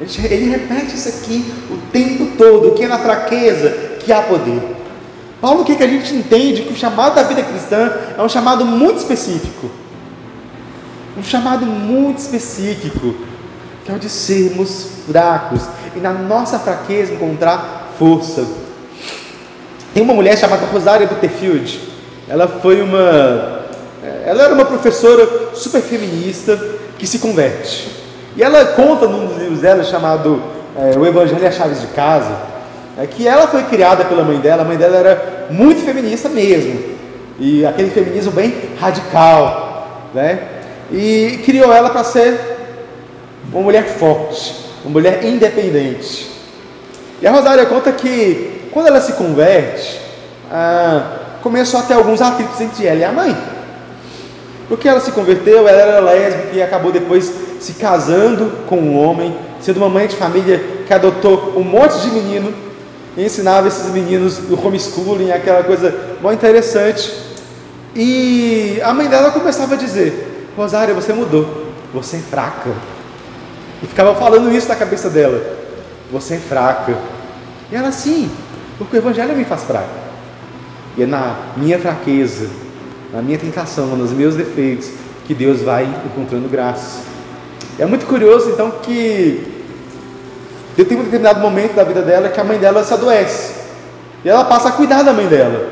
Ele 0.00 0.50
repete 0.50 0.94
isso 0.96 1.08
aqui 1.08 1.52
o 1.70 1.76
tempo 1.92 2.36
todo, 2.36 2.72
que 2.72 2.84
é 2.84 2.88
na 2.88 2.98
fraqueza 2.98 3.70
que 4.00 4.12
há 4.12 4.22
poder. 4.22 4.60
Paulo, 5.40 5.62
o 5.62 5.64
que, 5.64 5.74
que 5.74 5.82
a 5.82 5.88
gente 5.88 6.14
entende? 6.14 6.62
Que 6.62 6.72
o 6.72 6.76
chamado 6.76 7.14
da 7.16 7.24
vida 7.24 7.42
cristã 7.42 7.92
é 8.16 8.22
um 8.22 8.28
chamado 8.28 8.64
muito 8.64 8.98
específico. 8.98 9.70
Um 11.16 11.22
chamado 11.22 11.66
muito 11.66 12.18
específico, 12.18 13.14
que 13.84 13.90
é 13.90 13.94
o 13.94 13.98
de 13.98 14.08
sermos 14.08 14.86
fracos 15.06 15.62
e 15.94 15.98
na 15.98 16.12
nossa 16.12 16.58
fraqueza 16.58 17.12
encontrar 17.12 17.92
força. 17.98 18.46
Tem 19.92 20.02
uma 20.02 20.14
mulher 20.14 20.38
chamada 20.38 20.64
Rosária 20.66 21.06
Butterfield. 21.06 21.91
Ela 22.32 22.48
foi 22.48 22.80
uma. 22.80 23.60
Ela 24.24 24.44
era 24.44 24.54
uma 24.54 24.64
professora 24.64 25.54
super 25.54 25.82
feminista 25.82 26.58
que 26.98 27.06
se 27.06 27.18
converte. 27.18 27.90
E 28.34 28.42
ela 28.42 28.64
conta 28.64 29.06
num 29.06 29.26
dos 29.26 29.36
livros 29.36 29.60
dela 29.60 29.84
chamado 29.84 30.42
é, 30.74 30.98
O 30.98 31.04
Evangelho 31.06 31.42
e 31.42 31.46
as 31.46 31.54
Chaves 31.54 31.82
de 31.82 31.88
Casa 31.88 32.34
é 32.98 33.06
que 33.06 33.28
ela 33.28 33.46
foi 33.48 33.64
criada 33.64 34.06
pela 34.06 34.24
mãe 34.24 34.38
dela, 34.38 34.62
a 34.62 34.64
mãe 34.64 34.78
dela 34.78 34.96
era 34.96 35.46
muito 35.50 35.82
feminista 35.82 36.30
mesmo, 36.30 36.82
e 37.38 37.66
aquele 37.66 37.90
feminismo 37.90 38.32
bem 38.32 38.54
radical, 38.80 40.08
né? 40.14 40.48
E 40.90 41.38
criou 41.44 41.70
ela 41.70 41.90
para 41.90 42.02
ser 42.02 42.40
uma 43.52 43.60
mulher 43.60 43.84
forte, 43.84 44.54
uma 44.82 44.92
mulher 44.92 45.22
independente. 45.22 46.30
E 47.20 47.26
a 47.26 47.30
Rosária 47.30 47.66
conta 47.66 47.92
que 47.92 48.68
quando 48.72 48.86
ela 48.86 49.02
se 49.02 49.12
converte, 49.12 50.00
ah, 50.50 51.18
começou 51.42 51.80
a 51.80 51.82
ter 51.82 51.94
alguns 51.94 52.22
atritos 52.22 52.60
entre 52.60 52.86
ela 52.86 53.00
e 53.00 53.04
a 53.04 53.12
mãe. 53.12 53.36
Porque 54.68 54.88
ela 54.88 55.00
se 55.00 55.10
converteu, 55.12 55.68
ela 55.68 55.82
era 55.82 56.00
lésbica 56.00 56.54
e 56.54 56.62
acabou 56.62 56.92
depois 56.92 57.30
se 57.60 57.74
casando 57.74 58.64
com 58.66 58.76
um 58.76 58.96
homem, 58.96 59.36
sendo 59.60 59.76
uma 59.78 59.88
mãe 59.88 60.06
de 60.06 60.16
família 60.16 60.58
que 60.86 60.94
adotou 60.94 61.54
um 61.56 61.62
monte 61.62 61.98
de 62.00 62.10
menino 62.10 62.54
e 63.16 63.24
ensinava 63.24 63.68
esses 63.68 63.92
meninos 63.92 64.38
o 64.50 64.66
homeschooling, 64.66 65.30
aquela 65.30 65.62
coisa 65.62 65.94
muito 66.22 66.38
interessante. 66.38 67.12
E 67.94 68.80
a 68.82 68.94
mãe 68.94 69.08
dela 69.08 69.30
começava 69.30 69.74
a 69.74 69.76
dizer: 69.76 70.48
Rosária, 70.56 70.94
você 70.94 71.12
mudou, 71.12 71.66
você 71.92 72.16
é 72.16 72.20
fraca. 72.20 72.70
E 73.82 73.86
ficava 73.86 74.14
falando 74.14 74.50
isso 74.50 74.68
na 74.68 74.76
cabeça 74.76 75.10
dela: 75.10 75.58
Você 76.10 76.34
é 76.34 76.38
fraca. 76.38 76.96
E 77.70 77.76
ela, 77.76 77.92
sim, 77.92 78.30
porque 78.78 78.96
o 78.96 78.98
Evangelho 78.98 79.36
me 79.36 79.44
faz 79.44 79.64
fraca. 79.64 80.01
E 80.96 81.02
é 81.02 81.06
na 81.06 81.36
minha 81.56 81.78
fraqueza, 81.78 82.48
na 83.12 83.22
minha 83.22 83.38
tentação, 83.38 83.86
nos 83.96 84.12
meus 84.12 84.34
defeitos, 84.34 84.90
que 85.26 85.34
Deus 85.34 85.62
vai 85.62 85.84
encontrando 86.06 86.48
graça. 86.48 87.00
É 87.78 87.86
muito 87.86 88.06
curioso 88.06 88.50
então 88.50 88.70
que 88.82 89.46
tem 90.76 90.98
um 90.98 91.04
determinado 91.04 91.40
momento 91.40 91.74
da 91.74 91.84
vida 91.84 92.02
dela 92.02 92.28
que 92.28 92.40
a 92.40 92.44
mãe 92.44 92.58
dela 92.58 92.82
se 92.82 92.92
adoece. 92.92 93.54
E 94.24 94.28
ela 94.28 94.44
passa 94.44 94.68
a 94.68 94.72
cuidar 94.72 95.02
da 95.02 95.12
mãe 95.12 95.26
dela. 95.26 95.68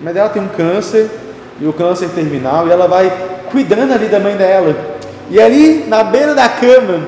A 0.00 0.04
mãe 0.04 0.12
dela 0.14 0.28
tem 0.28 0.42
um 0.42 0.48
câncer, 0.48 1.10
e 1.60 1.66
o 1.66 1.72
câncer 1.72 2.08
terminal, 2.10 2.66
e 2.66 2.70
ela 2.70 2.86
vai 2.88 3.12
cuidando 3.50 3.92
ali 3.92 4.06
da 4.06 4.18
mãe 4.18 4.36
dela. 4.36 4.74
E 5.28 5.38
ali, 5.40 5.84
na 5.86 6.02
beira 6.02 6.34
da 6.34 6.48
cama, 6.48 7.06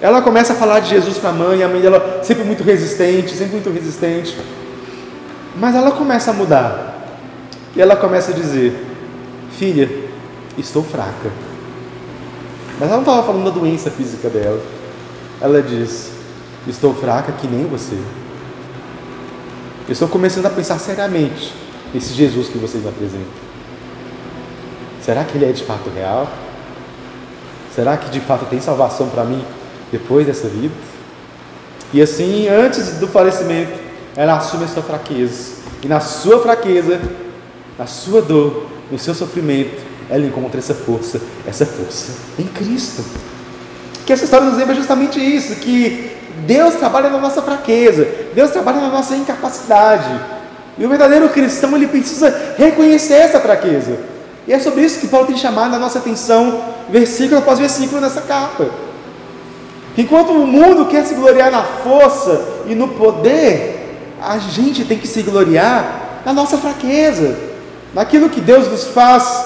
ela 0.00 0.22
começa 0.22 0.54
a 0.54 0.56
falar 0.56 0.80
de 0.80 0.88
Jesus 0.88 1.18
para 1.18 1.30
a 1.30 1.32
mãe, 1.32 1.58
e 1.58 1.62
a 1.62 1.68
mãe 1.68 1.80
dela 1.80 2.20
sempre 2.22 2.44
muito 2.44 2.62
resistente, 2.62 3.34
sempre 3.34 3.54
muito 3.54 3.70
resistente. 3.70 4.36
Mas 5.58 5.74
ela 5.74 5.90
começa 5.90 6.30
a 6.30 6.34
mudar. 6.34 7.06
E 7.74 7.80
ela 7.80 7.96
começa 7.96 8.30
a 8.30 8.34
dizer: 8.34 8.86
Filha, 9.52 9.90
estou 10.56 10.82
fraca. 10.82 11.30
Mas 12.78 12.88
ela 12.88 12.96
não 12.96 13.00
estava 13.00 13.24
falando 13.24 13.44
da 13.44 13.50
doença 13.50 13.90
física 13.90 14.28
dela. 14.28 14.60
Ela 15.40 15.62
diz: 15.62 16.10
Estou 16.66 16.94
fraca 16.94 17.32
que 17.32 17.46
nem 17.46 17.66
você. 17.66 17.98
estou 19.88 20.08
começando 20.08 20.46
a 20.46 20.50
pensar 20.50 20.78
seriamente 20.78 21.52
nesse 21.92 22.14
Jesus 22.14 22.48
que 22.48 22.58
vocês 22.58 22.86
apresentam. 22.86 23.48
Será 25.02 25.24
que 25.24 25.36
ele 25.36 25.46
é 25.46 25.52
de 25.52 25.64
fato 25.64 25.90
real? 25.90 26.28
Será 27.74 27.96
que 27.96 28.10
de 28.10 28.20
fato 28.20 28.44
tem 28.46 28.60
salvação 28.60 29.08
para 29.08 29.24
mim 29.24 29.42
depois 29.90 30.26
dessa 30.26 30.48
vida? 30.48 30.74
E 31.92 32.02
assim, 32.02 32.46
antes 32.48 32.98
do 32.98 33.08
falecimento, 33.08 33.87
ela 34.16 34.36
assume 34.36 34.64
a 34.64 34.68
sua 34.68 34.82
fraqueza. 34.82 35.58
E 35.82 35.88
na 35.88 36.00
sua 36.00 36.40
fraqueza, 36.40 37.00
na 37.78 37.86
sua 37.86 38.20
dor, 38.20 38.66
no 38.90 38.98
seu 38.98 39.14
sofrimento, 39.14 39.82
ela 40.10 40.24
encontra 40.24 40.58
essa 40.58 40.74
força, 40.74 41.20
essa 41.46 41.66
força 41.66 42.12
em 42.38 42.46
Cristo 42.46 43.04
que 44.08 44.12
essa 44.14 44.24
história 44.24 44.46
nos 44.46 44.56
lembra 44.56 44.74
justamente 44.74 45.20
isso, 45.20 45.56
que 45.56 46.16
Deus 46.46 46.76
trabalha 46.76 47.10
na 47.10 47.18
nossa 47.18 47.42
fraqueza, 47.42 48.08
Deus 48.34 48.50
trabalha 48.50 48.80
na 48.80 48.88
nossa 48.88 49.14
incapacidade. 49.14 50.18
E 50.78 50.86
o 50.86 50.88
verdadeiro 50.88 51.28
cristão 51.28 51.76
ele 51.76 51.88
precisa 51.88 52.54
reconhecer 52.56 53.12
essa 53.12 53.38
fraqueza. 53.38 53.98
E 54.46 54.52
é 54.54 54.58
sobre 54.58 54.80
isso 54.80 54.98
que 54.98 55.08
Paulo 55.08 55.26
tem 55.26 55.36
chamado 55.36 55.76
a 55.76 55.78
nossa 55.78 55.98
atenção, 55.98 56.58
versículo 56.88 57.40
após 57.40 57.58
versículo 57.58 58.00
nessa 58.00 58.22
carta. 58.22 58.70
Enquanto 59.94 60.30
o 60.30 60.46
mundo 60.46 60.86
quer 60.86 61.04
se 61.04 61.12
gloriar 61.12 61.50
na 61.50 61.62
força 61.62 62.40
e 62.66 62.74
no 62.74 62.88
poder, 62.88 63.77
a 64.22 64.38
gente 64.38 64.84
tem 64.84 64.98
que 64.98 65.06
se 65.06 65.22
gloriar 65.22 66.22
na 66.24 66.32
nossa 66.32 66.58
fraqueza, 66.58 67.36
naquilo 67.94 68.28
que 68.28 68.40
Deus 68.40 68.68
nos 68.68 68.84
faz 68.84 69.44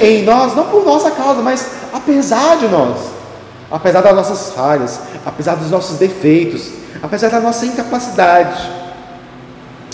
em 0.00 0.22
nós, 0.24 0.54
não 0.54 0.66
por 0.66 0.84
nossa 0.84 1.10
causa, 1.10 1.42
mas 1.42 1.66
apesar 1.92 2.56
de 2.58 2.68
nós, 2.68 2.96
apesar 3.70 4.00
das 4.00 4.14
nossas 4.14 4.52
falhas, 4.52 5.00
apesar 5.24 5.56
dos 5.56 5.70
nossos 5.70 5.98
defeitos, 5.98 6.70
apesar 7.02 7.28
da 7.30 7.40
nossa 7.40 7.66
incapacidade. 7.66 8.70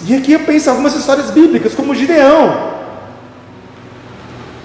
E 0.07 0.15
aqui 0.15 0.33
eu 0.33 0.41
penso 0.41 0.71
algumas 0.71 0.95
histórias 0.95 1.31
bíblicas, 1.31 1.75
como 1.75 1.95
Gideão, 1.95 2.73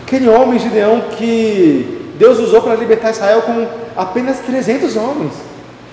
aquele 0.03 0.27
homem 0.27 0.59
Gideão 0.59 1.01
que 1.17 2.13
Deus 2.17 2.39
usou 2.39 2.61
para 2.61 2.75
libertar 2.75 3.11
Israel 3.11 3.43
com 3.43 3.67
apenas 3.95 4.39
300 4.39 4.95
homens. 4.97 5.33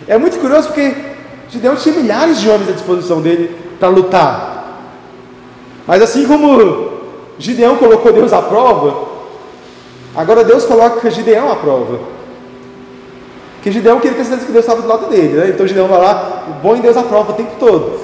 É 0.09 0.19
muito 0.19 0.39
curioso 0.39 0.69
porque 0.69 1.16
Gideão 1.49 1.77
tinha 1.77 1.95
milhares 1.95 2.41
de 2.41 2.49
homens 2.49 2.69
à 2.69 2.73
disposição 2.73 3.21
dele 3.21 3.57
para 3.79 3.89
lutar. 3.89 4.57
Mas 5.87 6.03
assim 6.03 6.27
como 6.27 6.93
Gideão 7.39 7.77
colocou 7.77 8.13
Deus 8.13 8.33
à 8.33 8.43
prova, 8.43 9.09
agora 10.15 10.45
Deus 10.45 10.65
coloca 10.65 11.11
Gideão 11.11 11.51
à 11.51 11.57
prova. 11.57 12.01
Porque 13.55 13.71
Gideão 13.71 14.01
queria 14.01 14.17
ter 14.17 14.25
certeza 14.25 14.47
que 14.47 14.53
Deus 14.53 14.65
estava 14.65 14.83
do 14.83 14.89
lado 14.89 15.07
dele, 15.09 15.39
né? 15.39 15.49
Então 15.49 15.67
Gideão 15.67 15.89
vai 15.89 16.01
lá, 16.01 16.45
bom 16.63 16.77
em 16.77 16.81
Deus 16.81 16.97
à 16.97 17.03
prova 17.03 17.33
o 17.33 17.37
tempo 17.37 17.53
todo. 17.59 18.01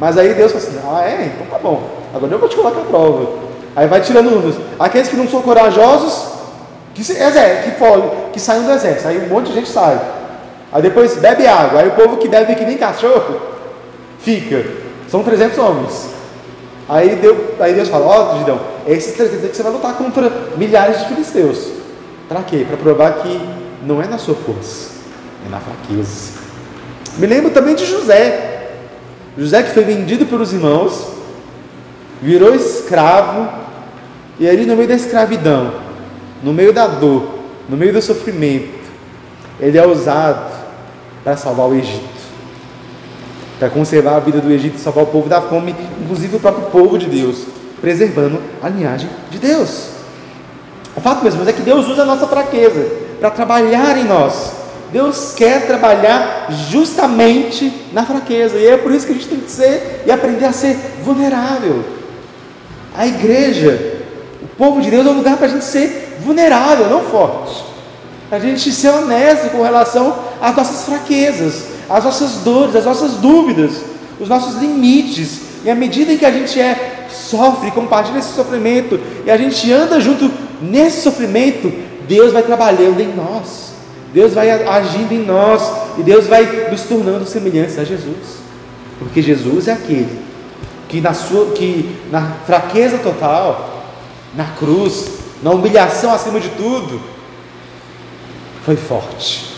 Mas 0.00 0.16
aí 0.16 0.34
Deus 0.34 0.52
fala 0.52 0.64
assim: 0.64 0.78
ah, 0.88 1.04
é? 1.04 1.32
Então 1.34 1.46
tá 1.46 1.58
bom, 1.58 1.82
agora 2.14 2.32
eu 2.32 2.38
vou 2.38 2.48
te 2.48 2.56
colocar 2.56 2.80
à 2.80 2.84
prova. 2.84 3.52
Aí 3.74 3.86
vai 3.86 4.00
tirando 4.00 4.30
números. 4.30 4.56
Aqueles 4.78 5.08
que 5.08 5.16
não 5.16 5.26
são 5.28 5.42
corajosos, 5.42 6.32
que, 6.94 7.02
que, 7.02 8.32
que 8.32 8.40
saem 8.40 8.64
do 8.64 8.72
exército. 8.72 9.08
Aí 9.08 9.18
um 9.18 9.28
monte 9.28 9.46
de 9.46 9.54
gente 9.54 9.68
sai. 9.68 9.98
Aí 10.72 10.80
depois 10.80 11.16
bebe 11.16 11.46
água. 11.46 11.80
Aí 11.80 11.88
o 11.88 11.92
povo 11.92 12.16
que 12.16 12.28
bebe 12.28 12.54
que 12.54 12.64
nem 12.64 12.78
cachorro, 12.78 13.40
fica. 14.20 14.64
São 15.08 15.22
300 15.22 15.58
homens. 15.58 16.08
Aí, 16.88 17.16
deu, 17.16 17.54
aí 17.60 17.74
Deus 17.74 17.88
fala: 17.88 18.06
Ó, 18.06 18.34
oh, 18.34 18.38
Gideão, 18.38 18.60
esses 18.86 19.14
300 19.14 19.50
que 19.50 19.56
você 19.56 19.62
vai 19.62 19.72
lutar 19.72 19.94
contra 19.94 20.30
milhares 20.56 21.00
de 21.00 21.08
filisteus. 21.08 21.68
Para 22.28 22.42
quê? 22.42 22.64
Para 22.66 22.76
provar 22.78 23.22
que 23.22 23.40
não 23.84 24.00
é 24.00 24.06
na 24.06 24.16
sua 24.16 24.34
força, 24.34 24.90
é 25.46 25.50
na 25.50 25.60
fraqueza. 25.60 26.40
Me 27.18 27.26
lembro 27.26 27.50
também 27.50 27.74
de 27.74 27.84
José. 27.84 28.70
José 29.36 29.62
que 29.62 29.70
foi 29.70 29.84
vendido 29.84 30.26
pelos 30.26 30.52
irmãos, 30.52 31.08
virou 32.20 32.54
escravo, 32.54 33.48
e 34.38 34.48
ali 34.48 34.66
no 34.66 34.76
meio 34.76 34.88
da 34.88 34.94
escravidão, 34.94 35.72
no 36.42 36.52
meio 36.52 36.72
da 36.72 36.86
dor, 36.86 37.38
no 37.68 37.76
meio 37.76 37.92
do 37.92 38.02
sofrimento, 38.02 38.82
ele 39.58 39.78
é 39.78 39.86
usado 39.86 40.51
para 41.24 41.36
salvar 41.36 41.68
o 41.68 41.74
Egito, 41.74 42.22
para 43.58 43.70
conservar 43.70 44.16
a 44.16 44.20
vida 44.20 44.40
do 44.40 44.50
Egito, 44.50 44.78
salvar 44.78 45.04
o 45.04 45.06
povo 45.06 45.28
da 45.28 45.40
fome, 45.40 45.74
inclusive 46.00 46.36
o 46.36 46.40
próprio 46.40 46.66
povo 46.66 46.98
de 46.98 47.06
Deus, 47.06 47.44
preservando 47.80 48.40
a 48.62 48.68
linhagem 48.68 49.08
de 49.30 49.38
Deus. 49.38 49.88
O 50.96 51.00
fato 51.00 51.24
mesmo 51.24 51.48
é 51.48 51.52
que 51.52 51.62
Deus 51.62 51.88
usa 51.88 52.02
a 52.02 52.06
nossa 52.06 52.26
fraqueza 52.26 52.86
para 53.18 53.30
trabalhar 53.30 53.96
em 53.96 54.04
nós. 54.04 54.52
Deus 54.92 55.32
quer 55.34 55.66
trabalhar 55.66 56.48
justamente 56.68 57.72
na 57.92 58.04
fraqueza, 58.04 58.58
e 58.58 58.66
é 58.66 58.76
por 58.76 58.92
isso 58.92 59.06
que 59.06 59.12
a 59.12 59.14
gente 59.14 59.28
tem 59.28 59.40
que 59.40 59.50
ser 59.50 60.02
e 60.04 60.10
aprender 60.10 60.44
a 60.44 60.52
ser 60.52 60.76
vulnerável. 61.02 61.82
A 62.94 63.06
igreja, 63.06 64.00
o 64.42 64.48
povo 64.48 64.82
de 64.82 64.90
Deus 64.90 65.06
é 65.06 65.10
um 65.10 65.16
lugar 65.16 65.38
para 65.38 65.46
a 65.46 65.50
gente 65.50 65.64
ser 65.64 66.18
vulnerável, 66.20 66.90
não 66.90 67.00
forte. 67.04 67.71
A 68.32 68.38
gente 68.38 68.72
ser 68.72 68.88
honesto 68.88 69.50
com 69.50 69.62
relação 69.62 70.18
às 70.40 70.56
nossas 70.56 70.86
fraquezas, 70.86 71.64
às 71.86 72.02
nossas 72.02 72.36
dores, 72.36 72.74
às 72.74 72.86
nossas 72.86 73.12
dúvidas, 73.16 73.72
os 74.18 74.26
nossos 74.26 74.54
limites. 74.54 75.42
E 75.62 75.68
à 75.68 75.74
medida 75.74 76.14
em 76.14 76.16
que 76.16 76.24
a 76.24 76.30
gente 76.30 76.58
é, 76.58 77.08
sofre, 77.10 77.70
compartilha 77.70 78.18
esse 78.18 78.32
sofrimento, 78.32 78.98
e 79.26 79.30
a 79.30 79.36
gente 79.36 79.70
anda 79.70 80.00
junto 80.00 80.30
nesse 80.62 81.02
sofrimento, 81.02 81.70
Deus 82.08 82.32
vai 82.32 82.42
trabalhando 82.42 83.00
em 83.00 83.14
nós. 83.14 83.72
Deus 84.14 84.32
vai 84.32 84.50
agindo 84.50 85.12
em 85.12 85.26
nós 85.26 85.70
e 85.98 86.02
Deus 86.02 86.26
vai 86.26 86.70
nos 86.70 86.82
tornando 86.84 87.26
semelhantes 87.26 87.78
a 87.78 87.84
Jesus. 87.84 88.40
Porque 88.98 89.20
Jesus 89.20 89.68
é 89.68 89.72
aquele 89.72 90.20
que 90.88 91.02
na 91.02 91.12
sua 91.12 91.52
que 91.52 91.98
na 92.10 92.36
fraqueza 92.46 92.96
total, 92.96 93.84
na 94.34 94.44
cruz, 94.58 95.06
na 95.42 95.50
humilhação 95.50 96.14
acima 96.14 96.40
de 96.40 96.48
tudo, 96.50 96.98
foi 98.64 98.76
forte. 98.76 99.52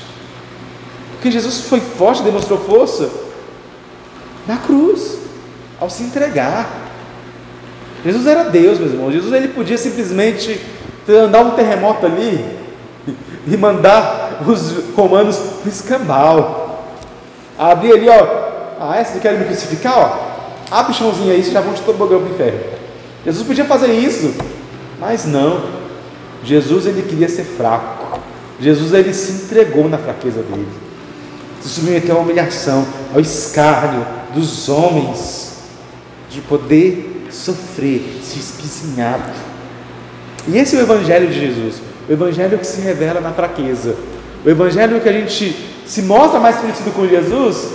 Porque 1.12 1.30
Jesus 1.30 1.62
foi 1.62 1.80
forte, 1.80 2.22
demonstrou 2.22 2.58
força 2.58 3.10
na 4.46 4.56
cruz, 4.58 5.18
ao 5.80 5.88
se 5.88 6.02
entregar. 6.02 6.68
Jesus 8.04 8.26
era 8.26 8.44
Deus, 8.44 8.78
meus 8.78 8.92
irmãos. 8.92 9.12
Jesus 9.12 9.32
ele 9.32 9.48
podia 9.48 9.78
simplesmente 9.78 10.60
andar 11.08 11.40
um 11.40 11.52
terremoto 11.52 12.04
ali 12.04 12.44
e 13.46 13.56
mandar 13.56 14.42
os 14.46 14.92
comandos 14.94 15.38
para 15.62 15.70
escambau. 15.70 16.84
Abrir 17.58 17.92
ali, 17.92 18.08
ó. 18.08 18.44
Ah, 18.80 18.96
essa 18.96 19.14
não 19.14 19.20
quer 19.20 19.38
me 19.38 19.46
crucificar, 19.46 19.98
ó. 19.98 20.34
Abre 20.70 20.92
o 20.92 20.94
chãozinho 20.94 21.30
aí, 21.30 21.40
vocês 21.40 21.52
já 21.52 21.60
vão 21.60 21.72
de 21.72 21.82
tobogão 21.82 22.20
para 22.20 22.30
o 22.30 22.34
inferno. 22.34 22.60
Jesus 23.24 23.46
podia 23.46 23.64
fazer 23.64 23.92
isso, 23.92 24.34
mas 25.00 25.24
não. 25.24 25.62
Jesus 26.42 26.86
ele 26.86 27.02
queria 27.02 27.28
ser 27.28 27.44
fraco. 27.44 28.13
Jesus 28.60 28.92
ele 28.92 29.12
se 29.12 29.44
entregou 29.44 29.88
na 29.88 29.98
fraqueza 29.98 30.42
dele. 30.42 30.68
Se 31.62 31.68
submeteu 31.68 32.16
à 32.16 32.20
humilhação, 32.20 32.86
ao 33.12 33.20
escárnio 33.20 34.06
dos 34.34 34.68
homens, 34.68 35.54
de 36.30 36.40
poder 36.40 37.28
sofrer, 37.30 38.20
se 38.22 38.38
espizinhado. 38.38 39.30
E 40.46 40.58
esse 40.58 40.76
é 40.76 40.78
o 40.78 40.82
Evangelho 40.82 41.28
de 41.28 41.40
Jesus. 41.40 41.76
O 42.08 42.12
Evangelho 42.12 42.58
que 42.58 42.66
se 42.66 42.80
revela 42.80 43.20
na 43.20 43.32
fraqueza. 43.32 43.96
O 44.44 44.48
Evangelho 44.48 45.00
que 45.00 45.08
a 45.08 45.12
gente 45.12 45.56
se 45.86 46.02
mostra 46.02 46.40
mais 46.40 46.56
parecido 46.56 46.90
com 46.92 47.06
Jesus, 47.06 47.68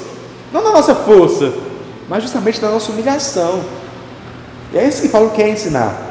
não 0.51 0.63
na 0.63 0.71
nossa 0.71 0.95
força, 0.95 1.53
mas 2.07 2.23
justamente 2.23 2.61
na 2.61 2.69
nossa 2.69 2.91
humilhação. 2.91 3.63
E 4.73 4.77
é 4.77 4.87
isso 4.87 5.01
que 5.01 5.09
Paulo 5.09 5.31
quer 5.31 5.49
ensinar. 5.49 6.09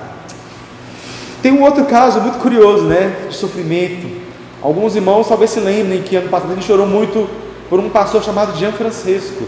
Tem 1.42 1.52
um 1.52 1.62
outro 1.62 1.84
caso 1.84 2.20
muito 2.20 2.38
curioso, 2.38 2.84
né, 2.84 3.26
de 3.28 3.34
sofrimento. 3.34 4.27
Alguns 4.62 4.96
irmãos 4.96 5.28
talvez 5.28 5.50
se 5.50 5.60
lembrem 5.60 6.02
que 6.02 6.16
ano 6.16 6.28
passado 6.28 6.52
ele 6.52 6.62
chorou 6.62 6.86
muito 6.86 7.28
por 7.68 7.78
um 7.78 7.88
pastor 7.88 8.22
chamado 8.22 8.58
Jean 8.58 8.72
Francisco, 8.72 9.44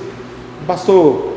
um 0.62 0.66
pastor 0.66 1.35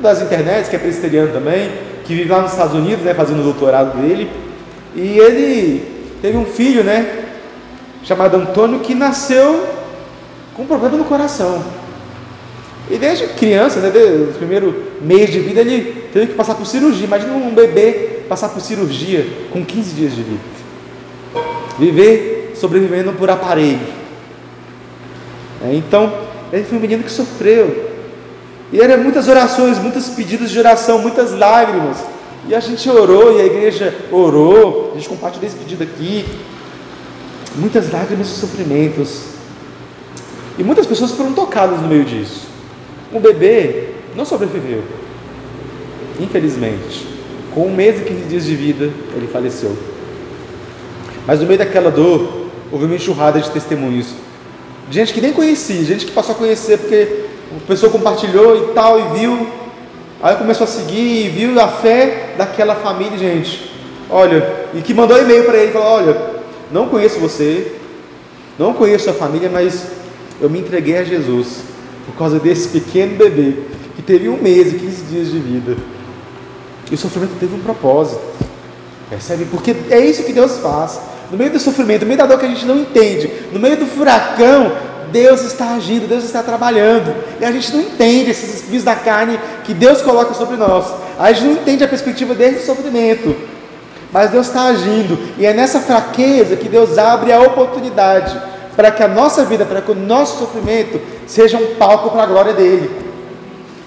das 0.00 0.20
internets, 0.20 0.68
que 0.68 0.76
é 0.76 0.78
presbiteriano 0.78 1.32
também, 1.32 1.70
que 2.04 2.14
vive 2.14 2.28
lá 2.28 2.40
nos 2.40 2.52
Estados 2.52 2.74
Unidos, 2.74 3.04
né, 3.04 3.14
fazendo 3.14 3.40
o 3.40 3.44
doutorado 3.44 4.00
dele. 4.00 4.30
E 4.94 5.18
ele 5.18 6.16
teve 6.20 6.36
um 6.36 6.44
filho, 6.44 6.82
né, 6.82 7.24
chamado 8.02 8.36
Antônio, 8.36 8.80
que 8.80 8.94
nasceu 8.94 9.66
com 10.54 10.62
um 10.62 10.66
problema 10.66 10.96
no 10.96 11.04
coração. 11.04 11.62
E 12.90 12.98
desde 12.98 13.26
criança, 13.28 13.80
né, 13.80 13.90
desde 13.90 14.30
o 14.30 14.34
primeiro 14.34 14.84
mês 15.00 15.30
de 15.30 15.40
vida, 15.40 15.60
ele 15.60 16.08
teve 16.12 16.28
que 16.28 16.34
passar 16.34 16.54
por 16.54 16.66
cirurgia. 16.66 17.06
Imagina 17.06 17.34
um 17.34 17.54
bebê 17.54 18.20
passar 18.28 18.48
por 18.48 18.60
cirurgia 18.60 19.26
com 19.52 19.64
15 19.64 19.94
dias 19.94 20.14
de 20.14 20.22
vida. 20.22 20.40
Viver 21.78 22.35
sobrevivendo 22.58 23.12
por 23.12 23.30
aparelho. 23.30 23.86
É, 25.64 25.74
então, 25.74 26.12
ele 26.52 26.64
foi 26.64 26.78
um 26.78 26.80
menino 26.80 27.02
que 27.02 27.10
sofreu. 27.10 27.90
E 28.72 28.80
eram 28.80 29.02
muitas 29.02 29.28
orações, 29.28 29.78
muitos 29.78 30.08
pedidos 30.08 30.50
de 30.50 30.58
oração, 30.58 30.98
muitas 30.98 31.32
lágrimas. 31.32 31.98
E 32.48 32.54
a 32.54 32.60
gente 32.60 32.88
orou, 32.88 33.38
e 33.38 33.40
a 33.40 33.46
igreja 33.46 33.94
orou, 34.10 34.92
a 34.92 34.96
gente 34.96 35.08
compartilhou 35.08 35.46
esse 35.46 35.56
pedido 35.56 35.82
aqui. 35.82 36.24
Muitas 37.56 37.90
lágrimas 37.90 38.28
e 38.28 38.34
sofrimentos. 38.34 39.22
E 40.58 40.62
muitas 40.62 40.86
pessoas 40.86 41.12
foram 41.12 41.32
tocadas 41.32 41.80
no 41.80 41.88
meio 41.88 42.04
disso. 42.04 42.46
O 43.12 43.20
bebê 43.20 43.90
não 44.14 44.24
sobreviveu, 44.24 44.82
infelizmente. 46.20 47.06
Com 47.54 47.66
um 47.66 47.74
mês 47.74 48.00
e 48.00 48.04
15 48.04 48.22
dias 48.24 48.44
de 48.44 48.54
vida, 48.54 48.90
ele 49.14 49.28
faleceu. 49.32 49.76
Mas 51.26 51.40
no 51.40 51.46
meio 51.46 51.58
daquela 51.58 51.90
dor, 51.90 52.45
houve 52.70 52.84
uma 52.84 52.94
enxurrada 52.94 53.40
de 53.40 53.50
testemunhos. 53.50 54.08
Gente 54.90 55.12
que 55.12 55.20
nem 55.20 55.32
conhecia, 55.32 55.84
gente 55.84 56.06
que 56.06 56.12
passou 56.12 56.34
a 56.34 56.38
conhecer 56.38 56.78
porque 56.78 57.24
a 57.56 57.66
pessoa 57.66 57.90
compartilhou 57.90 58.70
e 58.70 58.74
tal, 58.74 58.98
e 59.00 59.18
viu 59.18 59.48
Aí 60.22 60.34
começou 60.36 60.64
a 60.64 60.66
seguir 60.66 61.26
e 61.26 61.28
viu 61.28 61.60
a 61.60 61.68
fé 61.68 62.34
daquela 62.38 62.74
família, 62.74 63.18
gente. 63.18 63.70
Olha, 64.08 64.66
e 64.72 64.80
que 64.80 64.94
mandou 64.94 65.20
e-mail 65.20 65.44
para 65.44 65.58
ele, 65.58 65.72
falou: 65.72 65.88
Olha, 65.88 66.20
não 66.72 66.88
conheço 66.88 67.20
você, 67.20 67.76
não 68.58 68.72
conheço 68.72 69.10
a 69.10 69.12
família, 69.12 69.50
mas 69.52 69.86
eu 70.40 70.48
me 70.48 70.60
entreguei 70.60 70.96
a 70.96 71.04
Jesus 71.04 71.58
por 72.06 72.16
causa 72.16 72.38
desse 72.38 72.68
pequeno 72.68 73.16
bebê 73.16 73.54
que 73.94 74.02
teve 74.02 74.28
um 74.28 74.40
mês 74.40 74.72
e 74.72 74.76
15 74.76 75.02
dias 75.04 75.30
de 75.30 75.38
vida. 75.38 75.76
E 76.90 76.94
o 76.94 76.98
sofrimento 76.98 77.38
teve 77.38 77.54
um 77.54 77.60
propósito. 77.60 78.22
Percebe? 79.10 79.44
Porque 79.44 79.76
é 79.90 80.00
isso 80.00 80.24
que 80.24 80.32
Deus 80.32 80.58
faz. 80.58 80.98
No 81.30 81.36
meio 81.36 81.50
do 81.50 81.58
sofrimento, 81.58 82.02
no 82.02 82.06
meio 82.06 82.18
da 82.18 82.26
dor 82.26 82.38
que 82.38 82.46
a 82.46 82.48
gente 82.48 82.66
não 82.66 82.78
entende, 82.78 83.30
no 83.52 83.58
meio 83.58 83.76
do 83.76 83.86
furacão, 83.86 84.72
Deus 85.10 85.42
está 85.42 85.74
agindo, 85.74 86.08
Deus 86.08 86.24
está 86.24 86.42
trabalhando. 86.42 87.14
E 87.40 87.44
a 87.44 87.52
gente 87.52 87.72
não 87.72 87.80
entende 87.80 88.30
esses 88.30 88.56
espinhos 88.56 88.84
da 88.84 88.94
carne 88.94 89.38
que 89.64 89.72
Deus 89.72 90.02
coloca 90.02 90.34
sobre 90.34 90.56
nós. 90.56 90.86
A 91.18 91.32
gente 91.32 91.44
não 91.44 91.52
entende 91.52 91.84
a 91.84 91.88
perspectiva 91.88 92.34
desse 92.34 92.66
sofrimento. 92.66 93.34
Mas 94.12 94.30
Deus 94.30 94.46
está 94.46 94.64
agindo. 94.66 95.18
E 95.38 95.46
é 95.46 95.52
nessa 95.52 95.80
fraqueza 95.80 96.56
que 96.56 96.68
Deus 96.68 96.98
abre 96.98 97.32
a 97.32 97.40
oportunidade 97.40 98.36
para 98.74 98.90
que 98.90 99.02
a 99.02 99.08
nossa 99.08 99.44
vida, 99.44 99.64
para 99.64 99.80
que 99.80 99.90
o 99.90 99.94
nosso 99.94 100.38
sofrimento 100.38 101.00
seja 101.26 101.56
um 101.56 101.74
palco 101.76 102.10
para 102.10 102.24
a 102.24 102.26
glória 102.26 102.52
dele. 102.52 102.90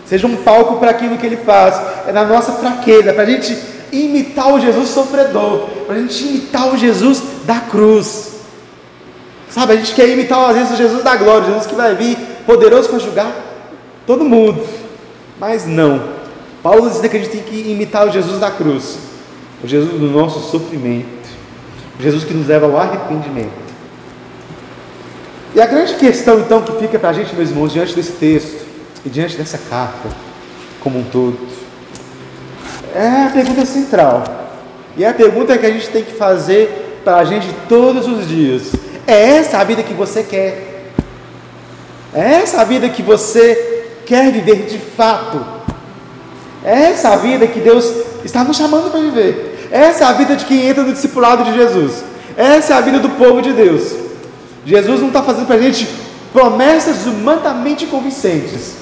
Seja 0.05 0.25
um 0.25 0.37
palco 0.37 0.77
para 0.77 0.89
aquilo 0.89 1.17
que 1.17 1.25
ele 1.25 1.37
faz. 1.37 1.79
É 2.07 2.11
na 2.11 2.25
nossa 2.25 2.53
fraqueza, 2.53 3.13
para 3.13 3.23
a 3.23 3.25
gente 3.25 3.55
imitar 3.91 4.53
o 4.53 4.59
Jesus 4.59 4.89
sofredor, 4.89 5.67
para 5.85 5.95
a 5.95 5.99
gente 5.99 6.23
imitar 6.23 6.73
o 6.73 6.77
Jesus 6.77 7.21
da 7.45 7.59
cruz. 7.59 8.39
Sabe, 9.49 9.73
a 9.73 9.75
gente 9.75 9.93
quer 9.93 10.07
imitar 10.09 10.49
às 10.49 10.55
vezes 10.55 10.73
o 10.73 10.75
Jesus 10.75 11.03
da 11.03 11.15
glória, 11.15 11.47
Jesus 11.47 11.65
que 11.65 11.75
vai 11.75 11.95
vir 11.95 12.17
poderoso 12.45 12.89
para 12.89 12.99
julgar 12.99 13.35
todo 14.05 14.23
mundo. 14.23 14.63
Mas 15.39 15.65
não. 15.65 16.19
Paulo 16.61 16.89
diz 16.89 16.99
que 16.99 17.17
a 17.17 17.19
gente 17.19 17.31
tem 17.31 17.41
que 17.41 17.71
imitar 17.71 18.07
o 18.07 18.11
Jesus 18.11 18.39
da 18.39 18.51
cruz, 18.51 18.99
o 19.63 19.67
Jesus 19.67 19.91
do 19.91 20.07
nosso 20.07 20.51
sofrimento, 20.51 21.29
o 21.99 22.03
Jesus 22.03 22.23
que 22.23 22.33
nos 22.33 22.47
leva 22.47 22.65
ao 22.65 22.77
arrependimento. 22.77 23.69
E 25.55 25.61
a 25.61 25.65
grande 25.65 25.95
questão 25.95 26.39
então 26.39 26.61
que 26.61 26.73
fica 26.73 26.99
para 26.99 27.09
a 27.09 27.13
gente, 27.13 27.35
meus 27.35 27.49
irmãos, 27.49 27.73
diante 27.73 27.95
desse 27.95 28.11
texto 28.11 28.65
e 29.05 29.09
diante 29.09 29.35
dessa 29.35 29.57
carta 29.57 30.09
como 30.79 30.99
um 30.99 31.03
todo, 31.03 31.37
é 32.95 33.25
a 33.27 33.29
pergunta 33.31 33.65
central. 33.65 34.23
E 34.97 35.03
é 35.03 35.09
a 35.09 35.13
pergunta 35.13 35.57
que 35.57 35.65
a 35.65 35.71
gente 35.71 35.89
tem 35.89 36.03
que 36.03 36.13
fazer 36.13 37.01
para 37.03 37.17
a 37.17 37.23
gente 37.23 37.47
todos 37.67 38.07
os 38.07 38.27
dias. 38.27 38.71
É 39.07 39.37
essa 39.37 39.57
a 39.59 39.63
vida 39.63 39.81
que 39.83 39.93
você 39.93 40.23
quer? 40.23 40.91
É 42.13 42.33
essa 42.35 42.61
a 42.61 42.63
vida 42.63 42.89
que 42.89 43.01
você 43.01 43.85
quer 44.05 44.31
viver 44.31 44.65
de 44.65 44.77
fato? 44.77 45.45
É 46.63 46.91
essa 46.91 47.09
a 47.09 47.15
vida 47.15 47.47
que 47.47 47.59
Deus 47.59 47.91
está 48.25 48.43
nos 48.43 48.57
chamando 48.57 48.91
para 48.91 48.99
viver? 48.99 49.67
Essa 49.71 50.03
é 50.03 50.07
a 50.07 50.13
vida 50.13 50.35
de 50.35 50.45
quem 50.45 50.65
entra 50.67 50.83
no 50.83 50.93
discipulado 50.93 51.43
de 51.43 51.53
Jesus. 51.53 52.03
Essa 52.35 52.73
é 52.73 52.77
a 52.77 52.81
vida 52.81 52.99
do 52.99 53.09
povo 53.09 53.41
de 53.41 53.53
Deus. 53.53 53.93
Jesus 54.65 54.99
não 54.99 55.07
está 55.07 55.21
fazendo 55.21 55.47
para 55.47 55.55
a 55.55 55.61
gente 55.61 55.87
promessas 56.33 57.05
humanamente 57.05 57.85
convincentes. 57.85 58.73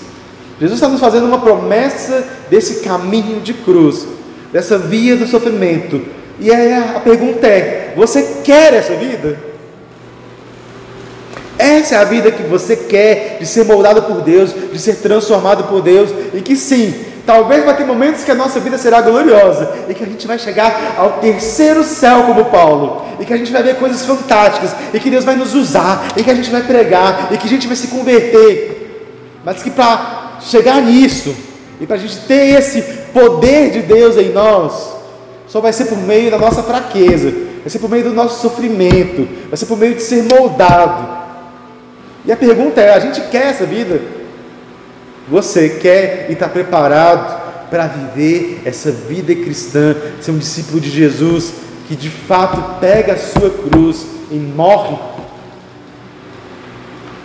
Jesus 0.60 0.80
está 0.80 0.90
nos 0.90 1.00
fazendo 1.00 1.26
uma 1.26 1.40
promessa 1.40 2.24
desse 2.50 2.84
caminho 2.84 3.42
de 3.42 3.54
cruz, 3.54 4.08
dessa 4.52 4.78
via 4.78 5.16
do 5.16 5.28
sofrimento. 5.28 6.02
E 6.40 6.52
aí 6.52 6.74
a 6.74 7.00
pergunta 7.00 7.46
é: 7.48 7.94
você 7.96 8.42
quer 8.44 8.74
essa 8.74 8.96
vida? 8.96 9.38
Essa 11.58 11.96
é 11.96 11.98
a 11.98 12.04
vida 12.04 12.32
que 12.32 12.44
você 12.44 12.76
quer, 12.76 13.38
de 13.40 13.46
ser 13.46 13.66
moldado 13.66 14.04
por 14.04 14.22
Deus, 14.22 14.54
de 14.72 14.80
ser 14.80 14.98
transformado 14.98 15.64
por 15.64 15.82
Deus, 15.82 16.12
e 16.34 16.40
que 16.40 16.56
sim, 16.56 16.94
talvez 17.26 17.66
vai 17.66 17.76
ter 17.76 17.84
momentos 17.84 18.24
que 18.24 18.30
a 18.30 18.36
nossa 18.36 18.60
vida 18.60 18.78
será 18.78 19.02
gloriosa, 19.02 19.72
e 19.90 19.94
que 19.94 20.04
a 20.04 20.08
gente 20.08 20.28
vai 20.28 20.38
chegar 20.38 20.96
ao 20.98 21.14
terceiro 21.14 21.84
céu 21.84 22.24
como 22.24 22.46
Paulo, 22.46 23.06
e 23.20 23.26
que 23.26 23.34
a 23.34 23.38
gente 23.38 23.52
vai 23.52 23.64
ver 23.64 23.76
coisas 23.78 24.06
fantásticas, 24.06 24.76
e 24.94 25.00
que 25.00 25.10
Deus 25.10 25.26
vai 25.26 25.36
nos 25.36 25.56
usar, 25.56 26.10
e 26.16 26.24
que 26.24 26.30
a 26.30 26.36
gente 26.36 26.52
vai 26.52 26.62
pregar, 26.62 27.30
e 27.32 27.38
que 27.38 27.48
a 27.48 27.50
gente 27.50 27.66
vai 27.66 27.76
se 27.76 27.88
converter, 27.88 29.02
mas 29.44 29.64
que 29.64 29.72
para 29.72 30.27
chegar 30.48 30.82
nisso, 30.82 31.36
e 31.80 31.86
para 31.86 31.96
a 31.96 32.00
gente 32.00 32.18
ter 32.22 32.58
esse 32.58 32.82
poder 33.14 33.72
de 33.72 33.82
Deus 33.82 34.18
em 34.18 34.32
nós, 34.32 34.96
só 35.48 35.62
vai 35.62 35.72
ser 35.72 35.86
por 35.86 35.98
meio 35.98 36.32
da 36.32 36.38
nossa 36.38 36.64
fraqueza, 36.64 37.32
vai 37.32 37.70
ser 37.70 37.80
por 37.80 37.90
meio 37.90 38.06
do 38.06 38.14
nosso 38.14 38.42
sofrimento, 38.42 39.28
vai 39.48 39.58
ser 39.58 39.66
por 39.66 39.78
meio 39.78 39.96
de 39.96 40.02
ser 40.02 40.24
moldado. 40.24 41.18
E 42.26 42.32
a 42.32 42.38
pergunta 42.38 42.82
é: 42.82 42.94
a 42.94 43.00
gente 43.00 43.22
quer 43.30 43.48
essa 43.48 43.66
vida? 43.66 44.02
Você 45.30 45.70
quer 45.70 46.28
e 46.30 46.34
está 46.34 46.48
preparado 46.48 47.70
para 47.70 47.88
viver 47.88 48.62
essa 48.66 48.92
vida 48.92 49.36
cristã, 49.36 49.96
ser 50.22 50.32
um 50.32 50.38
discípulo 50.38 50.80
de 50.80 50.90
Jesus 50.90 51.54
que 51.88 51.96
de 51.96 52.10
fato 52.10 52.80
pega 52.80 53.14
a 53.14 53.18
sua 53.18 53.50
cruz 53.50 54.06
e 54.30 54.36
morre? 54.36 54.98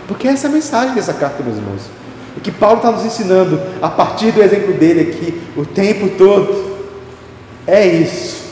Porque 0.07 0.27
essa 0.27 0.47
é 0.47 0.49
a 0.49 0.53
mensagem 0.53 0.95
dessa 0.95 1.13
carta, 1.13 1.43
meus 1.43 1.57
irmãos. 1.57 2.02
O 2.35 2.41
que 2.41 2.51
Paulo 2.51 2.77
está 2.77 2.91
nos 2.91 3.05
ensinando 3.05 3.59
a 3.81 3.89
partir 3.89 4.31
do 4.31 4.41
exemplo 4.41 4.73
dele 4.73 5.11
aqui, 5.11 5.41
o 5.55 5.65
tempo 5.65 6.09
todo, 6.17 6.77
é 7.67 7.85
isso. 7.85 8.43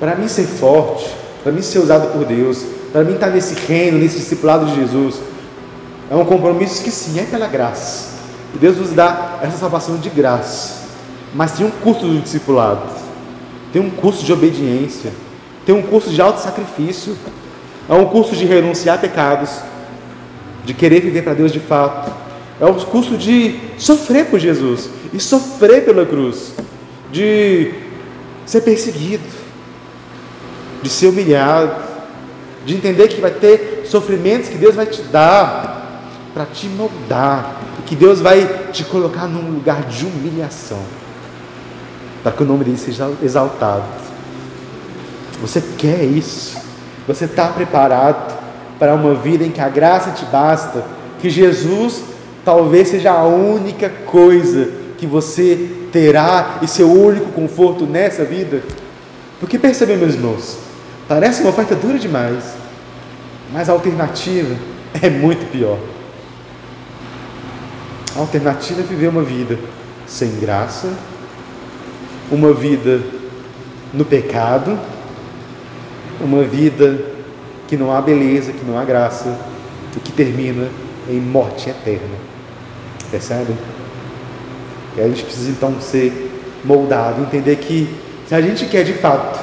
Para 0.00 0.14
mim 0.14 0.28
ser 0.28 0.44
forte, 0.44 1.10
para 1.42 1.52
mim 1.52 1.62
ser 1.62 1.78
usado 1.78 2.12
por 2.12 2.24
Deus, 2.24 2.64
para 2.92 3.04
mim 3.04 3.14
estar 3.14 3.28
nesse 3.28 3.54
reino, 3.66 3.98
nesse 3.98 4.18
discipulado 4.18 4.66
de 4.66 4.76
Jesus, 4.76 5.16
é 6.10 6.14
um 6.14 6.24
compromisso 6.24 6.82
que 6.82 6.90
sim, 6.90 7.20
é 7.20 7.24
pela 7.24 7.46
graça. 7.46 8.16
E 8.54 8.58
Deus 8.58 8.78
nos 8.78 8.92
dá 8.92 9.38
essa 9.42 9.58
salvação 9.58 9.96
de 9.96 10.08
graça. 10.08 10.86
Mas 11.34 11.52
tem 11.52 11.66
um 11.66 11.70
custo 11.70 12.06
do 12.06 12.20
discipulado. 12.20 12.82
Tem 13.72 13.82
um 13.82 13.90
custo 13.90 14.24
de 14.24 14.32
obediência. 14.32 15.12
Tem 15.66 15.74
um 15.74 15.82
custo 15.82 16.10
de 16.10 16.20
auto-sacrifício. 16.20 17.16
É 17.88 17.92
um 17.92 18.06
custo 18.06 18.34
de 18.34 18.46
renunciar 18.46 18.96
a 18.96 18.98
pecados. 18.98 19.50
De 20.64 20.72
querer 20.72 21.00
viver 21.00 21.22
para 21.22 21.34
Deus 21.34 21.52
de 21.52 21.60
fato. 21.60 22.10
É 22.60 22.66
o 22.66 22.74
custo 22.74 23.16
de 23.16 23.58
sofrer 23.78 24.26
por 24.26 24.38
Jesus. 24.38 24.88
E 25.12 25.20
sofrer 25.20 25.84
pela 25.84 26.04
cruz. 26.04 26.52
De 27.10 27.72
ser 28.44 28.62
perseguido. 28.62 29.24
De 30.82 30.88
ser 30.88 31.08
humilhado. 31.08 31.74
De 32.64 32.74
entender 32.74 33.08
que 33.08 33.20
vai 33.20 33.30
ter 33.30 33.84
sofrimentos 33.86 34.48
que 34.48 34.58
Deus 34.58 34.74
vai 34.74 34.86
te 34.86 35.02
dar 35.02 35.78
para 36.38 36.46
te 36.46 36.68
moldar, 36.68 37.56
que 37.84 37.96
Deus 37.96 38.20
vai 38.20 38.68
te 38.70 38.84
colocar 38.84 39.26
num 39.26 39.50
lugar 39.50 39.82
de 39.82 40.06
humilhação, 40.06 40.80
para 42.22 42.30
que 42.30 42.44
o 42.44 42.46
nome 42.46 42.62
dele 42.62 42.78
seja 42.78 43.10
exaltado. 43.20 43.82
Você 45.40 45.60
quer 45.76 46.04
isso? 46.04 46.56
Você 47.08 47.24
está 47.24 47.48
preparado 47.48 48.38
para 48.78 48.94
uma 48.94 49.14
vida 49.14 49.44
em 49.44 49.50
que 49.50 49.60
a 49.60 49.68
graça 49.68 50.12
te 50.12 50.24
basta? 50.26 50.84
Que 51.20 51.28
Jesus 51.28 52.04
talvez 52.48 52.88
seja 52.88 53.12
a 53.12 53.26
única 53.26 53.90
coisa 53.90 54.70
que 54.96 55.06
você 55.06 55.68
terá 55.92 56.60
e 56.62 56.66
seu 56.66 56.90
único 56.90 57.30
conforto 57.32 57.84
nessa 57.84 58.24
vida? 58.24 58.62
Porque 59.38 59.58
percebe, 59.58 59.94
meus 59.96 60.14
irmãos, 60.14 60.56
parece 61.06 61.42
uma 61.42 61.50
oferta 61.50 61.74
dura 61.74 61.98
demais, 61.98 62.54
mas 63.52 63.68
a 63.68 63.72
alternativa 63.74 64.56
é 65.02 65.10
muito 65.10 65.44
pior. 65.52 65.78
A 68.16 68.20
alternativa 68.20 68.80
é 68.80 68.82
viver 68.82 69.08
uma 69.08 69.22
vida 69.22 69.58
sem 70.06 70.40
graça, 70.40 70.88
uma 72.32 72.54
vida 72.54 73.02
no 73.92 74.06
pecado, 74.06 74.80
uma 76.18 76.44
vida 76.44 76.98
que 77.66 77.76
não 77.76 77.94
há 77.94 78.00
beleza, 78.00 78.54
que 78.54 78.64
não 78.64 78.78
há 78.78 78.86
graça, 78.86 79.36
e 79.94 80.00
que 80.00 80.12
termina 80.12 80.66
em 81.10 81.20
morte 81.20 81.68
eterna. 81.68 82.27
Percebe? 83.10 83.54
E 84.96 85.00
a 85.00 85.08
gente 85.08 85.24
precisa 85.24 85.50
então 85.50 85.80
ser 85.80 86.30
moldado, 86.64 87.22
entender 87.22 87.56
que 87.56 87.88
se 88.26 88.34
a 88.34 88.40
gente 88.40 88.66
quer 88.66 88.84
de 88.84 88.94
fato 88.94 89.38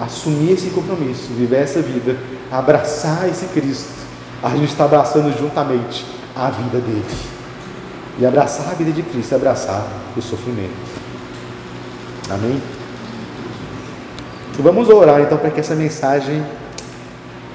assumir 0.00 0.52
esse 0.52 0.70
compromisso, 0.70 1.32
viver 1.32 1.62
essa 1.62 1.80
vida, 1.80 2.16
abraçar 2.50 3.28
esse 3.28 3.46
Cristo, 3.46 3.92
a 4.42 4.50
gente 4.50 4.66
está 4.70 4.84
abraçando 4.84 5.36
juntamente 5.38 6.04
a 6.34 6.50
vida 6.50 6.78
dele. 6.78 7.04
E 8.18 8.26
abraçar 8.26 8.70
a 8.70 8.74
vida 8.74 8.92
de 8.92 9.02
Cristo 9.02 9.32
é 9.32 9.36
abraçar 9.36 9.86
o 10.16 10.22
sofrimento. 10.22 10.72
Amém? 12.30 12.60
Vamos 14.58 14.88
orar 14.88 15.20
então 15.20 15.36
para 15.36 15.50
que 15.50 15.60
essa 15.60 15.74
mensagem 15.74 16.42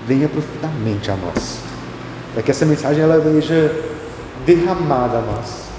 venha 0.08 0.30
profundamente 0.30 1.10
a 1.10 1.16
nós. 1.16 1.58
Para 2.34 2.44
que 2.44 2.52
essa 2.52 2.66
mensagem 2.66 3.04
ela 3.04 3.22
seja 3.22 3.91
derramada 4.46 5.18
a 5.18 5.22
nós. 5.22 5.71